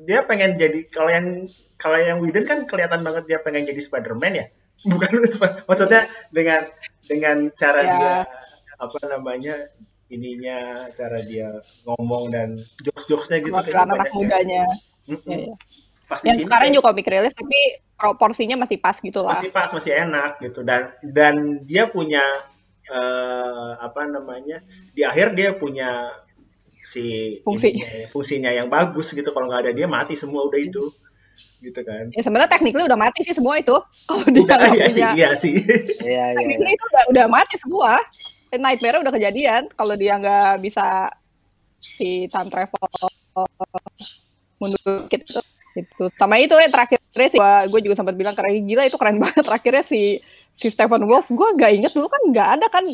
dia 0.08 0.24
pengen 0.24 0.58
jadi 0.58 0.88
kalau 0.88 1.12
yang 1.12 1.46
kalau 1.78 2.00
yang 2.00 2.18
Whedon 2.24 2.48
kan 2.48 2.58
kelihatan 2.64 3.04
banget 3.04 3.28
dia 3.28 3.38
pengen 3.44 3.68
jadi 3.68 3.80
Spider-Man 3.84 4.34
ya. 4.34 4.46
Bukan 4.88 5.20
maksudnya 5.68 6.08
dengan 6.32 6.64
dengan 7.04 7.52
cara 7.52 7.80
ya. 7.84 7.92
dia 7.92 8.14
apa 8.76 8.98
namanya 9.08 9.72
ininya 10.06 10.86
cara 10.94 11.18
dia 11.18 11.58
ngomong 11.86 12.30
dan 12.30 12.48
jokes-jokesnya 12.84 13.42
gitu. 13.42 13.54
Karena 13.72 13.98
anak 13.98 14.12
mudanya. 14.14 14.64
Mm 15.06 15.18
-hmm. 15.18 15.30
ya, 15.30 15.38
ya. 15.50 15.54
Pas 16.06 16.22
yang 16.22 16.38
sekarang 16.38 16.70
juga 16.70 16.94
komik 16.94 17.10
rilis 17.10 17.34
tapi 17.34 17.82
proporsinya 17.98 18.54
masih 18.62 18.78
pas 18.78 18.94
gitu 19.02 19.26
lah. 19.26 19.34
Masih 19.34 19.50
pas 19.50 19.70
masih 19.74 19.92
enak 19.98 20.38
gitu. 20.38 20.62
Dan 20.62 20.94
dan 21.02 21.34
dia 21.66 21.90
punya 21.90 22.22
uh, 22.86 23.82
apa 23.82 24.06
namanya 24.06 24.62
di 24.94 25.02
akhir 25.02 25.34
dia 25.34 25.58
punya 25.58 26.14
si 26.86 27.38
Fungsi. 27.42 27.74
ininya, 27.74 28.06
fungsinya 28.14 28.50
yang 28.54 28.70
bagus 28.70 29.10
gitu. 29.10 29.34
Kalau 29.34 29.50
nggak 29.50 29.66
ada 29.66 29.72
dia 29.74 29.90
mati 29.90 30.14
semua 30.14 30.46
udah 30.46 30.60
itu 30.62 30.86
gitu 31.36 31.80
kan. 31.84 32.10
Ya 32.12 32.22
sebenarnya 32.24 32.50
tekniknya 32.50 32.84
udah 32.88 32.98
mati 32.98 33.20
sih 33.22 33.36
semua 33.36 33.60
itu. 33.60 33.74
Kalau 34.08 34.26
dia 34.28 34.42
udah, 34.42 34.56
nggak 34.56 34.72
iya 34.72 34.86
punya. 34.86 34.88
sih 34.88 35.04
iya 35.14 35.30
sih. 35.36 35.54
Iya, 36.02 36.24
iya. 36.32 36.36
tekniknya 36.36 36.72
itu 36.74 36.84
udah, 36.88 37.02
udah 37.12 37.24
mati 37.28 37.54
semua. 37.60 37.92
Nightmare 38.56 39.02
udah 39.04 39.12
kejadian. 39.12 39.62
Kalau 39.72 39.94
dia 39.94 40.14
nggak 40.16 40.64
bisa 40.64 41.12
si 41.80 42.26
time 42.32 42.48
travel 42.50 42.82
mundur 44.56 45.04
gitu 45.12 45.40
itu 45.76 46.04
sama 46.16 46.40
itu 46.40 46.56
ya 46.56 46.72
terakhirnya 46.72 47.28
sih 47.28 47.36
gua, 47.36 47.68
gua 47.68 47.80
juga 47.84 47.94
sempat 48.00 48.16
bilang 48.16 48.32
keren 48.32 48.64
gila 48.64 48.88
itu 48.88 48.96
keren 48.96 49.20
banget. 49.22 49.44
Terakhirnya 49.44 49.84
si 49.84 50.18
si 50.56 50.66
Stephen 50.66 51.04
Wolf 51.04 51.28
gua 51.30 51.52
nggak 51.52 51.72
inget 51.74 51.92
dulu 51.92 52.08
kan 52.08 52.22
nggak 52.26 52.48
ada 52.56 52.66
kan 52.66 52.84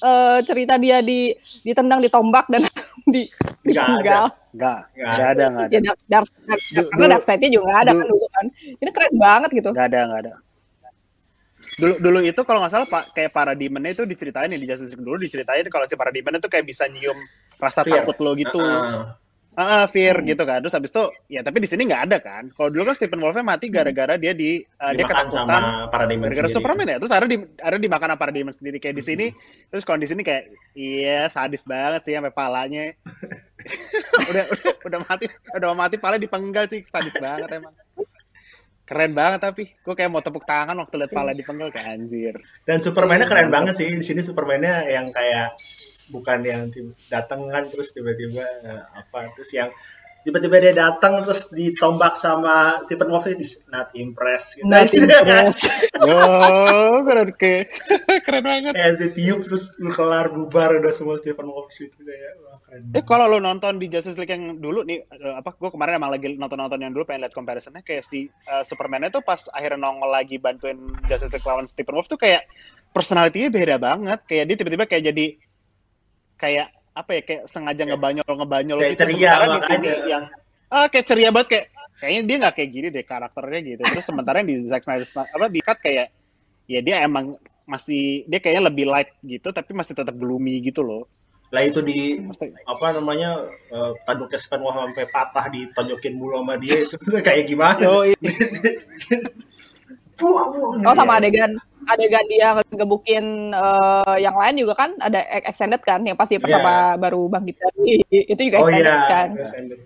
eh, 0.00 0.38
cerita 0.42 0.74
dia 0.76 0.98
di 1.00 1.30
ditendang 1.62 2.00
ditombak 2.00 2.48
dan 2.48 2.64
di 3.06 3.28
Nggak 3.60 3.76
ada. 3.76 3.92
ditinggal 3.92 4.24
Enggak, 4.50 4.78
Nggak 4.90 5.06
enggak 5.06 5.30
ada, 5.30 5.44
enggak 5.46 5.62
ada. 5.62 5.70
ya 5.70 5.80
dark, 6.08 6.26
karena 6.26 6.56
dulu- 6.90 7.06
dark 7.08 7.22
side-nya 7.22 7.50
juga 7.50 7.64
nggak 7.66 7.80
ada 7.80 7.92
kan 7.92 7.98
dulu- 8.00 8.10
dulu 8.10 8.26
kan 8.28 8.46
ini 8.74 8.90
keren 8.90 9.14
banget 9.14 9.50
gitu 9.52 9.70
Enggak 9.70 9.86
ada, 9.86 9.98
enggak 10.02 10.20
ada. 10.20 10.32
Dulu 11.72 11.94
dulu 11.98 12.18
itu 12.20 12.40
kalau 12.42 12.58
nggak 12.58 12.72
salah 12.72 12.88
Pak 12.88 13.04
kayak 13.14 13.30
paradigmennya 13.30 13.92
itu 13.92 14.04
diceritain 14.04 14.48
ya 14.48 14.58
di 14.58 14.66
Justice 14.66 14.90
League 14.90 15.00
dulu 15.00 15.16
diceritain 15.16 15.64
kalau 15.66 15.84
si 15.84 15.94
paradigmen 15.94 16.34
itu 16.34 16.48
kayak 16.48 16.64
bisa 16.64 16.84
nyium 16.86 17.14
rasa 17.56 17.80
Fear. 17.80 18.02
takut 18.02 18.16
lo 18.18 18.32
gitu. 18.34 18.58
Heeh. 18.58 19.04
Ah, 19.58 19.82
ah, 19.82 19.84
fear 19.90 20.22
Hmm. 20.22 20.30
gitu 20.30 20.46
kan. 20.46 20.62
Terus 20.62 20.74
habis 20.78 20.94
itu 20.94 21.04
ya 21.26 21.42
tapi 21.42 21.58
di 21.58 21.66
sini 21.66 21.90
nggak 21.90 22.02
ada 22.06 22.18
kan. 22.22 22.54
Kalau 22.54 22.70
dulu 22.70 22.86
kan 22.86 22.94
Stephen 22.94 23.18
Wolfnya 23.18 23.42
mati 23.42 23.66
gara-gara 23.66 24.14
dia 24.14 24.30
di 24.30 24.62
uh, 24.62 24.92
dia 24.94 25.04
ketakutan 25.04 25.90
gara-gara. 25.90 26.46
Superman 26.46 26.86
ya. 26.86 26.96
Terus 27.02 27.10
ada 27.10 27.26
di 27.26 27.36
ada 27.58 27.76
dimakan 27.76 28.14
sama 28.14 28.20
paradigmen 28.20 28.54
sendiri 28.54 28.78
kayak 28.78 28.96
di 28.96 29.04
sini. 29.04 29.26
Terus 29.68 29.82
kalau 29.82 29.98
di 29.98 30.06
sini 30.06 30.22
kayak 30.22 30.54
iya 30.78 31.26
sadis 31.26 31.66
banget 31.66 32.06
sih 32.06 32.14
sampai 32.14 32.30
palanya. 32.30 32.94
udah, 34.30 34.44
udah 34.54 34.72
udah 34.86 34.98
mati 35.04 35.26
udah 35.28 35.66
mau 35.74 35.78
mati 35.84 35.96
pala 35.98 36.16
dipenggal 36.16 36.70
sih 36.70 36.86
sadis 36.86 37.14
banget 37.18 37.50
emang. 37.50 37.74
Keren 38.86 39.14
banget 39.14 39.38
tapi 39.42 39.70
gue 39.70 39.94
kayak 39.94 40.10
mau 40.10 40.18
tepuk 40.18 40.42
tangan 40.42 40.74
waktu 40.78 40.94
lihat 40.98 41.12
pala 41.14 41.30
dipenggal 41.30 41.70
kayak 41.70 41.94
anjir. 41.94 42.34
Dan 42.66 42.82
Superman-nya 42.82 43.26
keren 43.26 43.46
Mantap. 43.50 43.70
banget 43.70 43.74
sih. 43.82 43.86
Di 43.86 44.02
sini 44.02 44.22
Superman-nya 44.22 44.86
yang 44.90 45.14
kayak 45.14 45.54
bukan 46.10 46.38
yang 46.44 46.62
datang 47.08 47.48
kan 47.48 47.64
terus 47.66 47.94
tiba-tiba 47.94 48.44
apa 48.94 49.32
terus 49.34 49.50
yang 49.54 49.70
tiba-tiba 50.20 50.56
dia 50.60 50.74
datang 50.76 51.24
terus 51.24 51.48
ditombak 51.48 52.20
sama 52.20 52.84
Stephen 52.84 53.08
Wolf 53.08 53.24
itu 53.24 53.56
not 53.72 53.88
impressed 53.96 54.60
gitu. 54.60 54.68
Not 54.68 54.92
impressed. 54.96 55.64
Oh, 55.96 57.00
keren 57.08 57.32
ke. 57.32 57.64
keren 58.26 58.44
banget. 58.44 58.72
Kayak 58.76 58.94
ditiup 59.00 59.48
terus 59.48 59.72
kelar 59.96 60.28
bubar 60.28 60.76
udah 60.76 60.92
semua 60.92 61.16
Stephen 61.16 61.48
Wolf 61.48 61.72
itu 61.72 61.96
kayak 61.96 62.32
wah 62.44 62.58
keren. 62.68 62.92
Eh 62.92 63.04
kalau 63.04 63.32
lo 63.32 63.40
nonton 63.40 63.80
di 63.80 63.88
Justice 63.88 64.20
League 64.20 64.32
yang 64.32 64.60
dulu 64.60 64.84
nih 64.84 65.08
eh, 65.08 65.34
apa 65.40 65.56
gue 65.56 65.70
kemarin 65.72 65.96
emang 65.96 66.12
lagi 66.12 66.36
nonton-nonton 66.36 66.80
yang 66.84 66.92
dulu 66.92 67.08
pengen 67.08 67.24
lihat 67.24 67.34
comparisonnya 67.34 67.80
kayak 67.80 68.04
si 68.04 68.28
eh, 68.28 68.64
Superman 68.68 69.08
tuh 69.08 69.24
pas 69.24 69.40
akhirnya 69.56 69.80
nongol 69.80 70.12
lagi 70.12 70.36
bantuin 70.36 70.84
Justice 71.08 71.32
League 71.32 71.48
lawan 71.48 71.64
Stephen 71.64 71.96
Wolf 71.96 72.12
tuh 72.12 72.20
kayak 72.20 72.44
personalitinya 72.92 73.48
beda 73.48 73.76
banget 73.80 74.20
kayak 74.28 74.44
dia 74.52 74.56
tiba-tiba 74.60 74.84
kayak 74.84 75.14
jadi 75.14 75.26
kayak 76.40 76.66
apa 76.90 77.10
ya 77.12 77.22
kayak 77.22 77.42
sengaja 77.46 77.82
ngebanyol 77.84 78.24
ngebanyol 78.26 78.78
Kayak 78.80 78.90
gitu 78.90 79.00
ceria 79.04 79.30
sementara 79.30 79.44
di 79.46 79.60
sini 79.62 79.88
yang 80.08 80.24
ah 80.68 80.86
kayak 80.88 81.06
ceria 81.06 81.30
banget 81.30 81.48
kayak 81.48 81.66
kayaknya 82.00 82.22
dia 82.24 82.36
nggak 82.40 82.54
kayak 82.56 82.70
gini 82.70 82.86
deh 82.88 83.04
karakternya 83.04 83.60
gitu 83.68 83.82
terus 83.84 84.04
sementara 84.04 84.36
yang 84.40 84.48
di 84.48 84.56
Zack 84.64 84.82
Snyder 84.82 85.06
apa 85.28 85.46
di 85.46 85.60
cut 85.60 85.78
kayak 85.78 86.06
ya 86.64 86.80
dia 86.80 86.96
emang 87.02 87.36
masih 87.64 88.24
dia 88.24 88.40
kayaknya 88.40 88.62
lebih 88.66 88.84
light 88.84 89.12
gitu 89.20 89.48
tapi 89.50 89.70
masih 89.70 89.92
tetap 89.92 90.16
gloomy 90.16 90.58
gitu 90.60 90.80
loh 90.80 91.04
Lah 91.50 91.66
itu 91.66 91.82
di 91.82 92.14
Maksudnya- 92.16 92.62
apa 92.62 92.86
namanya 92.94 93.30
eh, 93.68 93.90
tanduknya 94.06 94.38
Stephen 94.38 94.62
Wolf 94.62 94.86
sampai 94.86 95.06
patah 95.10 95.50
ditonjokin 95.50 96.14
mulu 96.14 96.38
sama 96.38 96.54
dia 96.56 96.78
itu 96.78 96.94
kayak 97.26 97.42
gimana? 97.44 97.82
Oh, 97.90 98.06
iya. 98.06 98.14
Buah, 100.14 100.46
buah, 100.52 100.70
Oh 100.84 100.94
sama 100.94 101.16
gitu. 101.16 101.26
adegan 101.26 101.50
adegan 101.88 102.26
dia 102.28 102.48
ngegebukin 102.60 103.24
eh, 103.54 104.16
yang 104.20 104.36
lain 104.36 104.56
juga 104.60 104.74
kan 104.76 104.90
ada 105.00 105.20
ex- 105.24 105.48
extended 105.54 105.80
kan 105.80 106.04
yang 106.04 106.18
pasti 106.18 106.36
pertama 106.36 106.98
baru 107.00 107.24
bangkit 107.30 107.56
dari 107.56 108.02
itu 108.10 108.40
juga 108.44 108.58
Oh 108.60 108.68
extended 108.68 108.90
iya, 108.92 109.08
kan. 109.08 109.28
extended. 109.38 109.80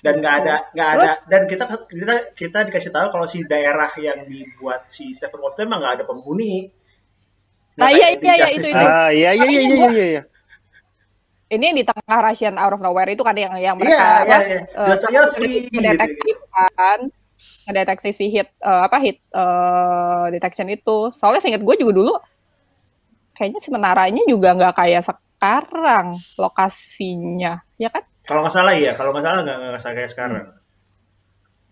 Dan 0.00 0.14
nggak 0.24 0.34
ada 0.40 0.54
nggak 0.72 0.90
ada 0.96 1.10
dan 1.28 1.42
kita 1.44 1.64
kita 1.84 2.14
kita 2.32 2.58
dikasih 2.72 2.88
tahu 2.88 3.06
kalau 3.12 3.26
si 3.28 3.44
daerah 3.44 3.92
yang 4.00 4.24
dibuat 4.24 4.88
si 4.88 5.12
Stephen 5.12 5.44
Wolf 5.44 5.60
itu 5.60 5.68
emang 5.68 5.84
nggak 5.84 5.94
ada 6.00 6.04
penghuni. 6.08 6.72
Nah, 7.76 7.92
iya, 7.92 8.12
iya, 8.16 8.32
iya, 8.36 8.48
Justice 8.48 8.72
itu, 8.72 8.76
League. 8.76 8.88
Ah, 8.88 9.08
iya 9.12 9.30
iya 9.36 9.46
iya 9.46 9.60
iya 9.60 9.76
iya. 9.92 10.06
iya. 10.16 10.22
Ini 11.50 11.64
yang 11.68 11.76
di 11.76 11.84
tengah 11.84 12.18
Russian 12.22 12.56
out 12.56 12.72
of 12.72 12.80
nowhere 12.80 13.10
itu 13.12 13.20
kan 13.20 13.34
yang 13.36 13.52
yang 13.60 13.76
Iya, 13.76 13.82
mereka 13.82 14.00
iya, 14.00 14.08
apa, 14.24 14.36
iya. 14.40 14.58
eh, 14.64 14.86
Dostoyevsky 14.88 15.52
ngedeteksi 15.68 16.30
gitu. 16.32 16.44
kan 16.48 16.98
ngedeteksi 17.68 18.10
si 18.12 18.26
hit 18.28 18.48
eh, 18.60 18.82
apa 18.86 18.96
hit 19.00 19.18
eh, 19.32 20.24
detection 20.34 20.68
itu. 20.68 21.10
Soalnya 21.14 21.40
seingat 21.40 21.62
gue 21.64 21.76
juga 21.80 21.92
dulu 21.96 22.14
kayaknya 23.36 23.60
si 23.64 23.72
menaranya 23.72 24.22
juga 24.28 24.52
nggak 24.52 24.74
kayak 24.76 25.02
sekarang 25.08 26.12
lokasinya, 26.36 27.64
ya 27.80 27.88
kan? 27.88 28.04
Kalau 28.28 28.44
nggak 28.44 28.52
salah 28.52 28.76
iya, 28.76 28.92
kalau 28.92 29.16
nggak 29.16 29.24
salah 29.24 29.40
nggak 29.42 29.56
nggak 29.56 29.94
kayak 29.96 30.10
sekarang. 30.12 30.44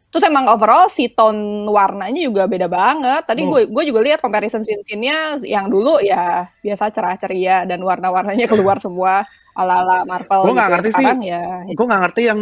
Terus 0.09 0.24
emang 0.24 0.48
overall 0.48 0.88
si 0.88 1.12
tone 1.12 1.68
warnanya 1.68 2.16
juga 2.24 2.48
beda 2.48 2.64
banget. 2.64 3.28
Tadi 3.28 3.44
Hmm. 3.44 3.52
gue 3.52 3.61
gue 3.68 3.85
juga 3.92 4.00
lihat 4.00 4.24
comparison 4.24 4.64
scene-nya 4.64 5.37
yang 5.44 5.68
dulu 5.68 6.00
ya 6.00 6.48
biasa 6.64 6.88
cerah 6.88 7.20
ceria 7.20 7.68
dan 7.68 7.85
warna-warnanya 7.85 8.48
keluar 8.52 8.81
semua 8.81 9.20
ala-ala 9.52 10.09
Marvel. 10.09 10.48
Gue 10.48 10.54
nggak 10.57 10.64
gitu. 10.64 10.74
ngerti 10.81 10.90
sih. 10.96 11.07
Ya 11.28 11.44
Gue 11.68 11.85
nggak 11.85 12.00
ngerti 12.09 12.22
yang 12.24 12.40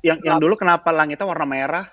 yang 0.00 0.18
yang 0.22 0.38
dulu 0.38 0.54
kenapa 0.54 0.94
langitnya 0.94 1.26
warna 1.26 1.44
merah. 1.44 1.84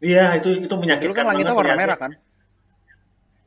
Iya, 0.00 0.36
itu 0.36 0.48
itu 0.60 0.68
Dulu 0.68 0.82
menyakitkan 0.84 1.16
kan 1.16 1.24
langitnya 1.32 1.54
banget 1.56 1.60
warna 1.64 1.76
merah 1.80 1.98
kan. 1.98 2.12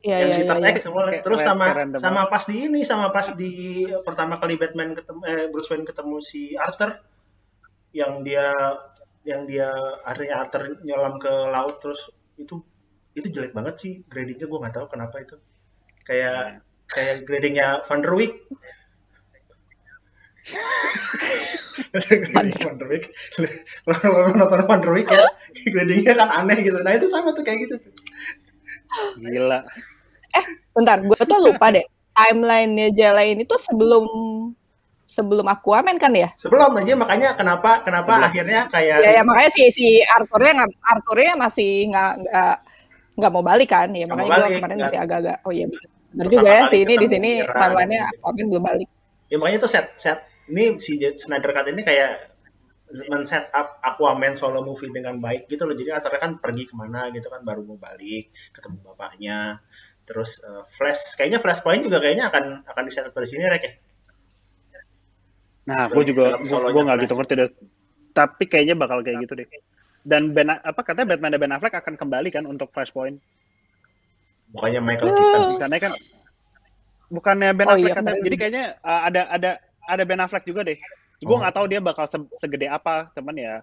Iya, 0.00 0.16
yang 0.16 0.30
iya, 0.32 0.36
iya, 0.40 0.48
Dark 0.48 0.62
iya. 0.64 0.72
X 0.72 0.76
semua 0.88 1.02
terus 1.20 1.40
sama 1.44 1.66
sama 2.00 2.22
pas 2.32 2.44
di 2.48 2.56
ini 2.56 2.80
sama 2.88 3.12
pas 3.12 3.36
di 3.36 3.84
pertama 4.00 4.40
kali 4.40 4.56
Batman 4.56 4.96
ketemu 4.96 5.20
eh, 5.28 5.46
Bruce 5.52 5.68
Wayne 5.68 5.84
ketemu 5.84 6.16
si 6.24 6.56
Arthur 6.56 7.04
yang 7.92 8.24
dia 8.24 8.48
yang 9.28 9.44
dia 9.44 9.68
akhirnya 10.08 10.40
Arthur 10.40 10.80
nyelam 10.80 11.20
ke 11.20 11.28
laut 11.52 11.84
terus 11.84 12.08
itu 12.40 12.64
itu 13.12 13.28
jelek 13.28 13.52
banget 13.52 13.74
sih 13.76 13.92
gradingnya 14.08 14.48
gue 14.48 14.58
nggak 14.64 14.74
tahu 14.80 14.86
kenapa 14.88 15.20
itu. 15.20 15.36
Kayak 16.08 16.64
kayak 16.88 17.28
gradingnya 17.28 17.84
Van 17.84 18.00
der 18.00 18.16
Wijk 18.16 18.32
Grading 21.90 22.60
Van 22.62 22.76
der 22.78 22.88
Wijk 22.88 23.04
kalau 23.84 24.30
nonton 24.32 24.60
Van 24.66 24.80
der 24.80 24.92
Wijk 24.94 25.08
ya 25.10 25.26
gradingnya 25.70 26.14
kan 26.16 26.28
aneh 26.30 26.58
gitu 26.62 26.78
nah 26.80 26.92
itu 26.92 27.06
sama 27.06 27.32
tuh 27.32 27.42
kayak 27.42 27.66
gitu 27.68 27.76
Gila. 29.16 29.62
Bentar, 30.74 30.98
gue 30.98 31.22
tuh 31.22 31.38
lupa 31.38 31.70
deh. 31.70 31.86
Timeline-nya 32.10 32.90
Jala 32.90 33.22
ini 33.22 33.46
tuh 33.46 33.54
sebelum 33.62 34.04
sebelum 35.06 35.46
Aquaman 35.46 35.94
kan 35.94 36.10
ya? 36.10 36.30
sebelum 36.34 36.74
aja 36.74 36.94
makanya 36.94 37.28
kenapa 37.34 37.82
kenapa 37.82 38.18
Sebelum. 38.18 38.26
akhirnya 38.30 38.60
kayak 38.66 38.96
Ya, 38.98 39.10
ya 39.18 39.22
makanya 39.22 39.50
si 39.54 39.62
si 39.70 39.86
Arthurnya 40.02 40.52
nggak 40.58 40.70
Arthurnya 40.82 41.32
masih 41.34 41.70
nggak 41.86 42.10
nggak 42.22 42.54
nggak 43.14 43.30
mau 43.30 43.42
balik 43.42 43.68
kan? 43.70 43.88
Ya 43.94 44.06
Nggak 44.06 44.18
makanya 44.18 44.30
mau 44.30 44.42
gue 44.42 44.56
kemarin 44.58 44.74
nggak. 44.74 44.86
masih 44.90 44.98
agak-agak 44.98 45.36
oh 45.42 45.52
iya 45.54 45.66
bener 45.70 45.86
Pertama 46.26 46.30
juga 46.34 46.50
ya 46.50 46.62
si 46.66 46.76
ini 46.82 46.94
di 46.98 47.06
sini 47.06 47.30
timeline-nya. 47.46 48.00
Aquaman 48.10 48.46
belum 48.50 48.64
balik. 48.66 48.88
Ya 49.30 49.38
makanya 49.38 49.64
itu 49.64 49.68
set 49.70 49.86
set 49.96 50.18
ini 50.50 50.76
si 50.82 50.98
Snyder 50.98 51.54
Cut 51.54 51.70
ini 51.70 51.86
kayak 51.86 52.30
men-set 53.06 53.54
up 53.54 53.78
Aquaman 53.78 54.34
solo 54.34 54.66
movie 54.66 54.90
dengan 54.90 55.22
baik 55.22 55.46
gitu 55.46 55.62
loh. 55.62 55.78
Jadi 55.78 55.90
Arthur 55.94 56.18
kan 56.18 56.42
pergi 56.42 56.66
ke 56.66 56.74
mana 56.74 57.06
gitu 57.14 57.30
kan 57.30 57.46
baru 57.46 57.62
mau 57.62 57.78
balik 57.78 58.34
ketemu 58.50 58.82
bapaknya. 58.82 59.62
Terus 60.02 60.42
eh, 60.42 60.66
Flash 60.74 61.14
kayaknya 61.14 61.38
Flashpoint 61.38 61.86
juga 61.86 62.02
kayaknya 62.02 62.34
akan 62.34 62.66
akan 62.66 62.82
di 62.82 62.92
set 62.92 63.06
up 63.06 63.14
dari 63.14 63.28
sini 63.30 63.46
Rek 63.46 63.62
ya? 63.62 63.72
Nah, 65.70 65.86
gue 65.86 66.02
juga 66.02 66.34
gue 66.42 66.82
nggak 66.82 66.98
gitu 67.06 67.14
ngerti 67.14 67.34
deh. 67.38 67.48
Tapi 68.10 68.44
kayaknya 68.50 68.74
bakal 68.74 69.06
kayak 69.06 69.22
gitu 69.22 69.38
deh. 69.38 69.46
Dan 70.02 70.34
Ben 70.34 70.50
apa 70.50 70.80
katanya 70.82 71.14
Batman 71.14 71.30
dan 71.36 71.40
Ben 71.40 71.54
Affleck 71.54 71.76
akan 71.78 71.94
kembali 71.94 72.28
kan 72.34 72.44
untuk 72.48 72.74
Flashpoint. 72.74 73.22
bukannya 74.50 74.82
Michael 74.82 75.14
Keaton. 75.14 75.62
Karena 75.62 75.78
kan 75.78 75.92
bukannya 77.10 77.50
Ben 77.52 77.66
Oh 77.66 77.74
iya, 77.74 77.90
Affleck 77.90 77.92
katanya. 77.92 78.06
kemarin. 78.14 78.24
Jadi 78.24 78.36
kayaknya 78.38 78.64
uh, 78.80 79.00
ada 79.04 79.22
ada 79.28 79.50
ada 79.84 80.02
Ben 80.06 80.20
Affleck 80.20 80.46
juga 80.46 80.62
deh. 80.62 80.78
Gue 81.20 81.36
Oh. 81.36 81.40
nggak 81.42 81.52
tahu 81.52 81.66
dia 81.68 81.80
bakal 81.82 82.06
se- 82.06 82.32
segede 82.34 82.66
apa, 82.66 83.10
teman 83.12 83.36
ya. 83.36 83.60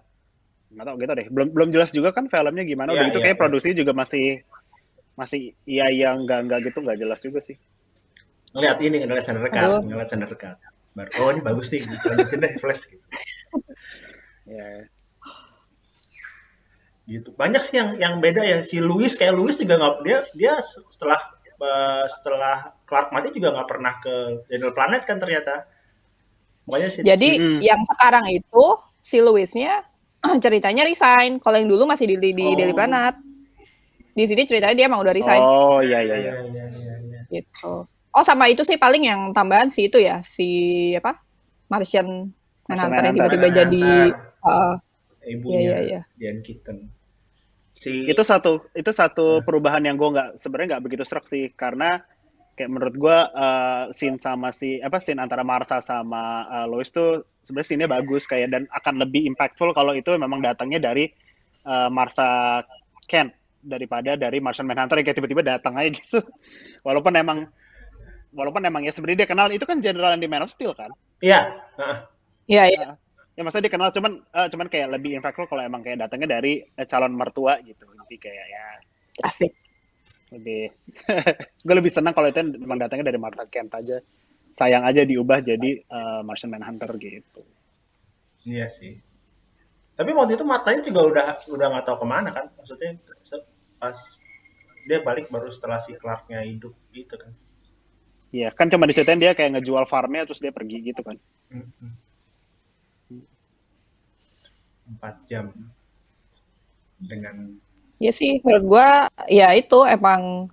Nggak 0.70 0.84
tahu 0.84 0.96
gitu 1.00 1.12
deh. 1.16 1.26
Belum 1.32 1.48
belum 1.50 1.68
jelas 1.72 1.90
juga 1.90 2.12
kan 2.12 2.28
filmnya 2.28 2.62
gimana. 2.62 2.92
Udah 2.92 3.02
Iya, 3.02 3.08
gitu 3.10 3.18
iya, 3.18 3.24
kayak 3.26 3.36
iya. 3.36 3.42
produksinya 3.42 3.76
juga 3.76 3.92
masih 3.92 4.26
masih 5.18 5.40
iya 5.66 5.90
yang 5.90 6.22
nggak 6.22 6.40
nggak 6.46 6.60
gitu 6.70 6.78
nggak 6.78 6.98
jelas 7.00 7.18
juga 7.18 7.40
sih. 7.42 7.58
ngeliat 8.48 8.78
ini 8.80 8.96
ngeliat 9.04 9.26
Cut 9.28 9.52
Aduh. 9.52 9.82
ngeliat 9.84 10.08
Snyder 10.08 10.32
Cut 10.32 10.56
baru 10.96 11.10
oh 11.20 11.28
ini 11.36 11.40
bagus 11.44 11.68
nih 11.68 11.84
lanjutin 11.84 12.38
deh 12.40 12.52
Flash 12.56 12.88
gitu. 12.88 13.04
Ya. 14.48 14.88
gitu 17.08 17.32
banyak 17.34 17.60
sih 17.60 17.76
yang 17.76 17.96
yang 17.96 18.14
beda 18.20 18.44
ya 18.44 18.60
si 18.60 18.80
Louis 18.80 19.08
kayak 19.12 19.32
Louis 19.32 19.56
juga 19.56 19.76
nggak 19.76 19.94
dia 20.04 20.18
dia 20.32 20.52
setelah 20.64 21.16
eh, 21.58 22.04
setelah 22.06 22.72
Clark 22.84 23.10
mati 23.10 23.28
juga 23.30 23.50
nggak 23.52 23.68
pernah 23.68 23.92
ke 23.98 24.14
Daniel 24.46 24.72
Planet 24.72 25.02
kan 25.02 25.18
ternyata 25.18 25.66
makanya 26.64 26.88
si 26.88 26.98
Jadi 27.00 27.28
Hmm. 27.36 27.60
yang 27.60 27.80
sekarang 27.84 28.24
itu 28.28 28.64
si 29.00 29.18
Louisnya 29.18 29.82
ceritanya 30.44 30.84
resign. 30.84 31.38
Kalau 31.38 31.56
yang 31.56 31.70
dulu 31.70 31.86
masih 31.86 32.10
di 32.10 32.16
di, 32.20 32.44
Oh. 32.44 32.54
Daily 32.54 32.74
Planet. 32.74 33.14
Di 34.12 34.26
sini 34.26 34.42
ceritanya 34.44 34.74
dia 34.74 34.86
emang 34.90 34.98
udah 35.00 35.14
resign 35.14 35.38
Oh 35.38 35.78
iya 35.78 36.02
iya 36.02 36.16
iya. 36.18 36.32
Iya, 36.42 36.44
iya, 36.50 36.64
iya, 36.74 36.94
iya. 37.06 37.20
gitu. 37.30 37.86
Oh 38.10 38.24
sama 38.26 38.50
itu 38.50 38.66
sih 38.66 38.74
paling 38.74 39.06
yang 39.06 39.30
tambahan 39.30 39.70
si 39.70 39.86
itu 39.86 39.96
ya 40.02 40.18
si 40.26 40.48
apa 40.98 41.22
Martian 41.70 42.26
Manhunter 42.66 43.02
yang 43.04 43.14
tiba-tiba 43.14 43.48
jadi 43.54 43.84
uh, 44.42 44.74
ibunya 45.22 45.56
Iya, 45.56 45.62
iya, 45.62 45.78
iya. 45.86 46.00
Diane 46.18 46.40
Keaton. 46.42 46.78
Si 47.78 48.10
Itu 48.10 48.26
satu 48.26 48.66
itu 48.74 48.90
satu 48.90 49.38
Hmm. 49.38 49.44
perubahan 49.46 49.82
yang 49.86 49.94
gue 49.94 50.10
nggak 50.10 50.28
sebenarnya 50.42 50.68
nggak 50.76 50.84
begitu 50.84 51.04
serak 51.06 51.30
sih 51.30 51.46
karena 51.54 52.02
kayak 52.58 52.70
menurut 52.74 52.94
gue 52.98 53.18
uh, 53.38 53.94
scene 53.94 54.18
sama 54.18 54.50
si 54.50 54.82
apa 54.82 54.98
scene 54.98 55.22
antara 55.22 55.46
Martha 55.46 55.78
sama 55.78 56.42
uh, 56.50 56.66
Lois 56.66 56.90
tuh 56.90 57.22
sebenarnya 57.46 57.68
scene-nya 57.70 57.88
bagus 57.88 58.26
kayak 58.26 58.50
dan 58.50 58.62
akan 58.74 58.98
lebih 59.06 59.30
impactful 59.30 59.70
kalau 59.70 59.94
itu 59.94 60.10
memang 60.18 60.42
datangnya 60.42 60.90
dari 60.90 61.06
uh, 61.70 61.86
Martha 61.86 62.66
Kent 63.06 63.30
daripada 63.62 64.18
dari 64.18 64.42
Martian 64.42 64.66
Manhunter 64.66 64.98
yang 64.98 65.06
kayak 65.06 65.18
tiba-tiba 65.22 65.42
datang 65.46 65.78
aja 65.78 65.94
gitu. 65.94 66.18
Walaupun 66.86 67.14
emang 67.14 67.46
walaupun 68.34 68.60
emang 68.66 68.84
ya 68.84 68.92
sebenarnya 68.92 69.24
dia 69.24 69.30
kenal 69.30 69.48
itu 69.48 69.64
kan 69.64 69.80
general 69.80 70.12
yang 70.18 70.22
di 70.22 70.28
Man 70.28 70.44
of 70.44 70.52
Steel 70.52 70.74
kan. 70.76 70.90
Iya, 71.22 71.62
heeh. 71.78 71.98
ya 72.48 72.64
ya 72.68 72.88
ya 73.38 73.46
mas 73.46 73.54
dia 73.54 73.70
kenal 73.70 73.94
cuman 73.94 74.18
uh, 74.34 74.50
cuman 74.50 74.66
kayak 74.66 74.98
lebih 74.98 75.14
impactful 75.14 75.46
kalau 75.46 75.62
emang 75.62 75.86
kayak 75.86 76.02
datangnya 76.02 76.42
dari 76.42 76.58
eh, 76.58 76.86
calon 76.90 77.14
mertua 77.14 77.62
gitu. 77.62 77.86
Tapi 77.86 78.18
kayak 78.18 78.46
ya 78.50 78.64
asik. 79.22 79.54
lebih 80.28 80.68
gue 81.64 81.74
lebih 81.78 81.88
senang 81.88 82.12
kalau 82.12 82.28
itu 82.28 82.42
emang 82.42 82.76
datangnya 82.76 83.14
dari 83.14 83.16
Martha 83.22 83.46
Kent 83.46 83.78
aja. 83.78 84.02
Sayang 84.58 84.82
aja 84.82 85.06
diubah 85.06 85.38
jadi 85.38 85.86
uh, 85.86 86.26
Martian 86.26 86.50
Manhunter 86.50 86.90
gitu. 86.98 87.46
Iya 88.42 88.66
sih. 88.74 88.98
Tapi 89.94 90.10
waktu 90.18 90.34
itu 90.34 90.42
Martanya 90.42 90.82
juga 90.82 91.00
udah 91.06 91.24
udah 91.38 91.66
nggak 91.78 91.84
tahu 91.86 91.96
ke 92.02 92.06
mana 92.10 92.34
kan? 92.34 92.50
Maksudnya 92.58 92.98
pas 93.78 93.94
dia 94.82 94.98
balik 94.98 95.30
baru 95.30 95.46
setelah 95.54 95.78
si 95.78 95.94
Clarknya 95.94 96.42
hidup 96.42 96.74
gitu 96.90 97.14
kan? 97.14 97.30
Iya 98.34 98.50
kan 98.50 98.66
cuma 98.66 98.90
diceritain 98.90 99.22
dia 99.22 99.32
kayak 99.38 99.62
ngejual 99.62 99.86
farmnya 99.86 100.26
terus 100.26 100.42
dia 100.42 100.50
pergi 100.50 100.90
gitu 100.90 101.06
kan. 101.06 101.14
Mm 101.54 101.70
-hmm 101.70 102.07
4 104.96 105.28
jam 105.28 105.52
dengan 106.98 107.60
ya 108.00 108.10
sih 108.14 108.40
menurut 108.42 108.64
gue 108.64 108.88
ya 109.30 109.52
itu 109.54 109.78
emang 109.86 110.48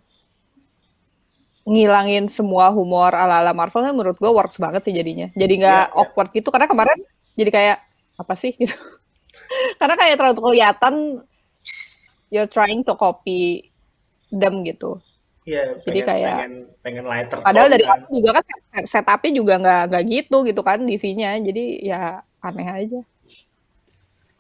ngilangin 1.65 2.29
semua 2.29 2.69
humor 2.69 3.09
ala 3.13 3.41
ala 3.41 3.53
Marvel 3.55 3.81
kan 3.81 3.95
menurut 3.97 4.17
gue 4.21 4.29
works 4.29 4.61
banget 4.61 4.85
sih 4.85 4.93
jadinya 4.93 5.33
jadi 5.33 5.53
iya, 5.53 5.61
nggak 5.61 5.85
yeah, 5.89 5.97
awkward 5.97 6.29
gitu 6.29 6.53
karena 6.53 6.69
kemarin 6.69 6.99
jadi 7.33 7.49
kayak 7.49 7.77
apa 8.21 8.33
sih 8.37 8.53
gitu 8.53 8.77
karena 9.81 9.95
kayak 9.97 10.15
terlalu 10.21 10.53
kelihatan 10.53 11.25
you're 12.29 12.49
trying 12.49 12.85
to 12.85 12.93
copy 12.93 13.73
them 14.29 14.61
gitu 14.61 15.01
Iya, 15.45 15.77
jadi 15.77 15.99
kayak 16.01 16.37
pengen, 16.41 16.53
pengen 16.81 17.05
lighter. 17.05 17.37
Padahal 17.45 17.69
dari 17.69 17.85
kan. 17.85 18.01
juga 18.09 18.41
kan 18.41 18.45
setupnya 18.89 19.29
juga 19.29 19.53
nggak 19.61 19.81
nggak 19.93 20.03
gitu 20.09 20.37
gitu 20.41 20.61
kan 20.65 20.81
isinya, 20.89 21.37
jadi 21.37 21.63
ya 21.85 22.01
aneh 22.41 22.65
aja. 22.65 22.99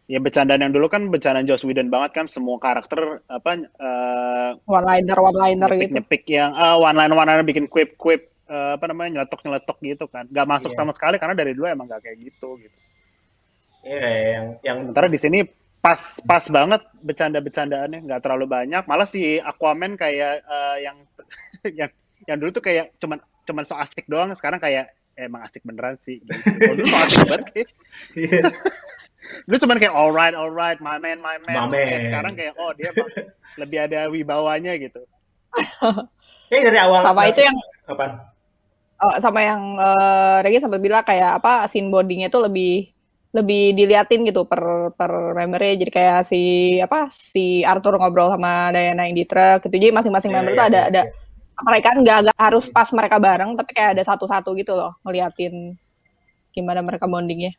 Ya 0.05 0.21
bercandaan 0.21 0.61
yang 0.61 0.69
dulu 0.69 0.85
kan 0.85 1.09
bercandaan 1.09 1.49
Joss 1.49 1.65
Whedon 1.65 1.89
banget 1.89 2.13
kan 2.13 2.25
semua 2.29 2.61
karakter 2.61 3.25
apa 3.25 3.57
eh, 3.57 4.49
One 4.69 4.85
liner 4.85 5.17
one 5.17 5.33
liner 5.33 5.69
gitu. 5.73 5.81
nyepik-nyepik 5.89 6.23
yang 6.29 6.53
ah 6.53 6.77
one 6.77 6.93
line 6.93 7.09
one 7.09 7.25
liner 7.25 7.41
bikin 7.41 7.65
quip 7.65 7.97
quip 7.97 8.29
apa 8.45 8.85
namanya 8.85 9.25
nyeletok 9.25 9.41
nyeletok 9.41 9.77
gitu 9.81 10.05
kan 10.05 10.29
nggak 10.29 10.45
masuk 10.45 10.69
Iya. 10.69 10.77
sama 10.77 10.93
sekali 10.93 11.17
karena 11.17 11.33
dari 11.33 11.57
dulu 11.57 11.65
emang 11.65 11.89
gak 11.89 12.05
kayak 12.05 12.21
gitu 12.21 12.61
gitu 12.61 12.77
Iya, 13.81 13.97
kayak 13.97 14.21
yang 14.29 14.45
yang 14.61 14.77
sementara 14.85 15.09
di 15.09 15.17
sini 15.17 15.39
pas 15.81 16.21
pas 16.21 16.45
banget 16.45 16.85
bercanda 17.01 17.41
bercandaannya 17.41 18.05
nggak 18.05 18.21
terlalu 18.21 18.45
banyak 18.45 18.85
malah 18.85 19.09
si 19.09 19.41
Aquaman 19.41 19.97
kayak 19.97 20.45
eh, 20.45 20.77
yang 20.85 20.97
yang 21.81 21.89
yang 22.29 22.37
dulu 22.37 22.53
tuh 22.53 22.61
kayak 22.61 22.93
cuman 23.01 23.17
cuman 23.45 23.65
so 23.65 23.73
asik 23.77 24.05
doang 24.05 24.29
sekarang 24.37 24.61
kayak 24.61 24.93
eh, 25.17 25.25
emang 25.25 25.41
asik 25.41 25.65
beneran 25.65 25.97
sih 25.97 26.21
gitu. 26.21 26.37
Dulu 26.69 26.85
so 26.85 26.97
asik 27.01 27.25
banget. 27.25 27.65
dulu 29.45 29.57
cuman 29.65 29.77
kayak 29.81 29.95
alright 29.95 30.35
alright 30.37 30.79
my 30.81 30.97
man 30.97 31.21
my 31.21 31.37
man, 31.45 31.55
My 31.55 31.67
man. 31.69 32.01
sekarang 32.09 32.33
kayak 32.37 32.53
oh 32.57 32.71
dia 32.77 32.91
lebih 33.61 33.77
ada 33.89 34.09
wibawanya 34.09 34.75
gitu 34.77 35.01
Eh 36.53 36.61
dari 36.61 36.77
awal 36.77 37.01
Sama 37.01 37.25
itu 37.25 37.41
yang 37.41 37.57
apa? 37.89 38.05
Oh, 39.01 39.13
sama 39.19 39.41
yang 39.43 39.61
eh, 39.75 40.37
Regi 40.45 40.61
sempat 40.61 40.79
bilang 40.79 41.03
kayak 41.03 41.41
apa 41.41 41.65
scene 41.67 41.89
bondingnya 41.91 42.29
tuh 42.31 42.47
lebih 42.47 42.95
lebih 43.35 43.75
diliatin 43.75 44.23
gitu 44.23 44.47
per 44.47 44.95
per 44.95 45.35
membernya 45.35 45.75
jadi 45.83 45.91
kayak 45.91 46.19
si 46.23 46.41
apa 46.79 47.11
si 47.11 47.67
Arthur 47.67 47.99
ngobrol 47.99 48.31
sama 48.31 48.71
Diana 48.71 49.03
yang 49.03 49.11
di 49.19 49.27
truk 49.27 49.67
gitu 49.67 49.75
jadi 49.75 49.91
masing-masing 49.91 50.31
Iya, 50.31 50.37
member 50.39 50.51
iya, 50.55 50.57
tuh 50.57 50.65
ada 50.71 50.79
iya, 50.79 50.87
ada 50.87 51.01
iya. 51.03 51.61
mereka 51.67 51.89
nggak 51.99 52.17
nggak 52.23 52.37
harus 52.39 52.65
pas 52.71 52.87
mereka 52.95 53.19
bareng 53.19 53.51
tapi 53.59 53.71
kayak 53.75 53.99
ada 53.99 54.03
satu-satu 54.07 54.55
gitu 54.55 54.71
loh 54.71 54.95
ngeliatin 55.03 55.75
gimana 56.55 56.79
mereka 56.79 57.11
bondingnya 57.11 57.51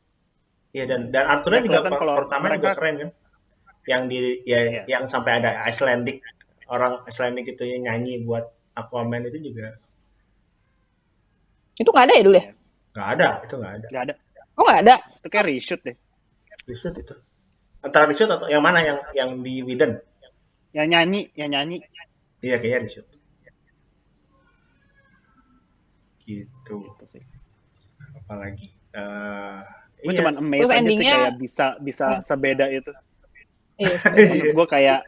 Iya 0.76 0.84
dan 0.84 1.00
dan 1.08 1.24
Arthurnya 1.26 1.60
Ya, 1.62 1.66
juga 1.72 1.78
kalau 1.88 2.14
pertama 2.20 2.44
juga 2.46 2.52
mereka- 2.60 2.76
keren 2.76 2.94
kan. 2.98 3.10
Yang 3.86 4.02
di 4.06 4.16
ya 4.44 4.60
Iya. 4.60 4.82
yang 4.86 5.04
sampai 5.06 5.40
ada 5.40 5.64
Icelandic 5.64 6.20
orang 6.66 7.00
Icelandic 7.04 7.48
itu 7.48 7.62
yang 7.64 7.86
nyanyi 7.86 8.20
buat 8.20 8.44
Aquaman 8.74 9.24
itu 9.24 9.40
juga 9.42 9.78
itu 11.74 11.86
nggak 11.86 12.04
ada 12.04 12.14
ya 12.14 12.22
dulu 12.22 12.36
ya 12.36 12.46
nggak 12.92 13.08
ada, 13.10 13.28
itu 13.40 13.54
nggak 13.54 13.72
ada. 13.74 13.86
nggak 13.86 14.02
ada 14.02 14.14
oh 14.52 14.62
nggak 14.62 14.80
ada 14.82 14.94
itu 15.14 15.26
kayak 15.26 15.44
reshoot 15.46 15.80
deh 15.80 15.96
Reshoot 16.66 16.94
itu. 16.94 17.14
Antara 17.78 18.04
reshoot 18.04 18.26
atau 18.26 18.48
yang 18.48 18.58
mana 18.58 18.82
yang 18.82 18.98
yang 19.12 19.30
di 19.40 19.62
Whedon? 19.62 20.02
yang 20.72 20.88
nyanyi 20.88 21.30
yang 21.32 21.48
nyanyi 21.48 21.78
Iya 22.38 22.58
kayaknya 22.58 22.80
reshoot. 22.84 23.06
Gitu. 26.20 26.74
gitu 26.82 27.04
sih 27.06 27.22
Apalagi. 28.18 28.66
Eh 28.90 29.62
gue 29.98 30.12
iya, 30.12 30.18
cuman 30.20 30.34
amazed 30.34 30.60
Terus 30.60 30.70
aja 30.70 30.76
sih 30.76 30.80
endingnya- 30.84 31.16
kayak 31.16 31.34
bisa 31.36 31.66
bisa 31.80 32.06
Hmm. 32.08 32.22
sebeda 32.22 32.66
itu. 32.68 32.92
Iya 33.76 33.92
maksud 33.96 34.48
gue 34.52 34.66
kayak 34.66 35.00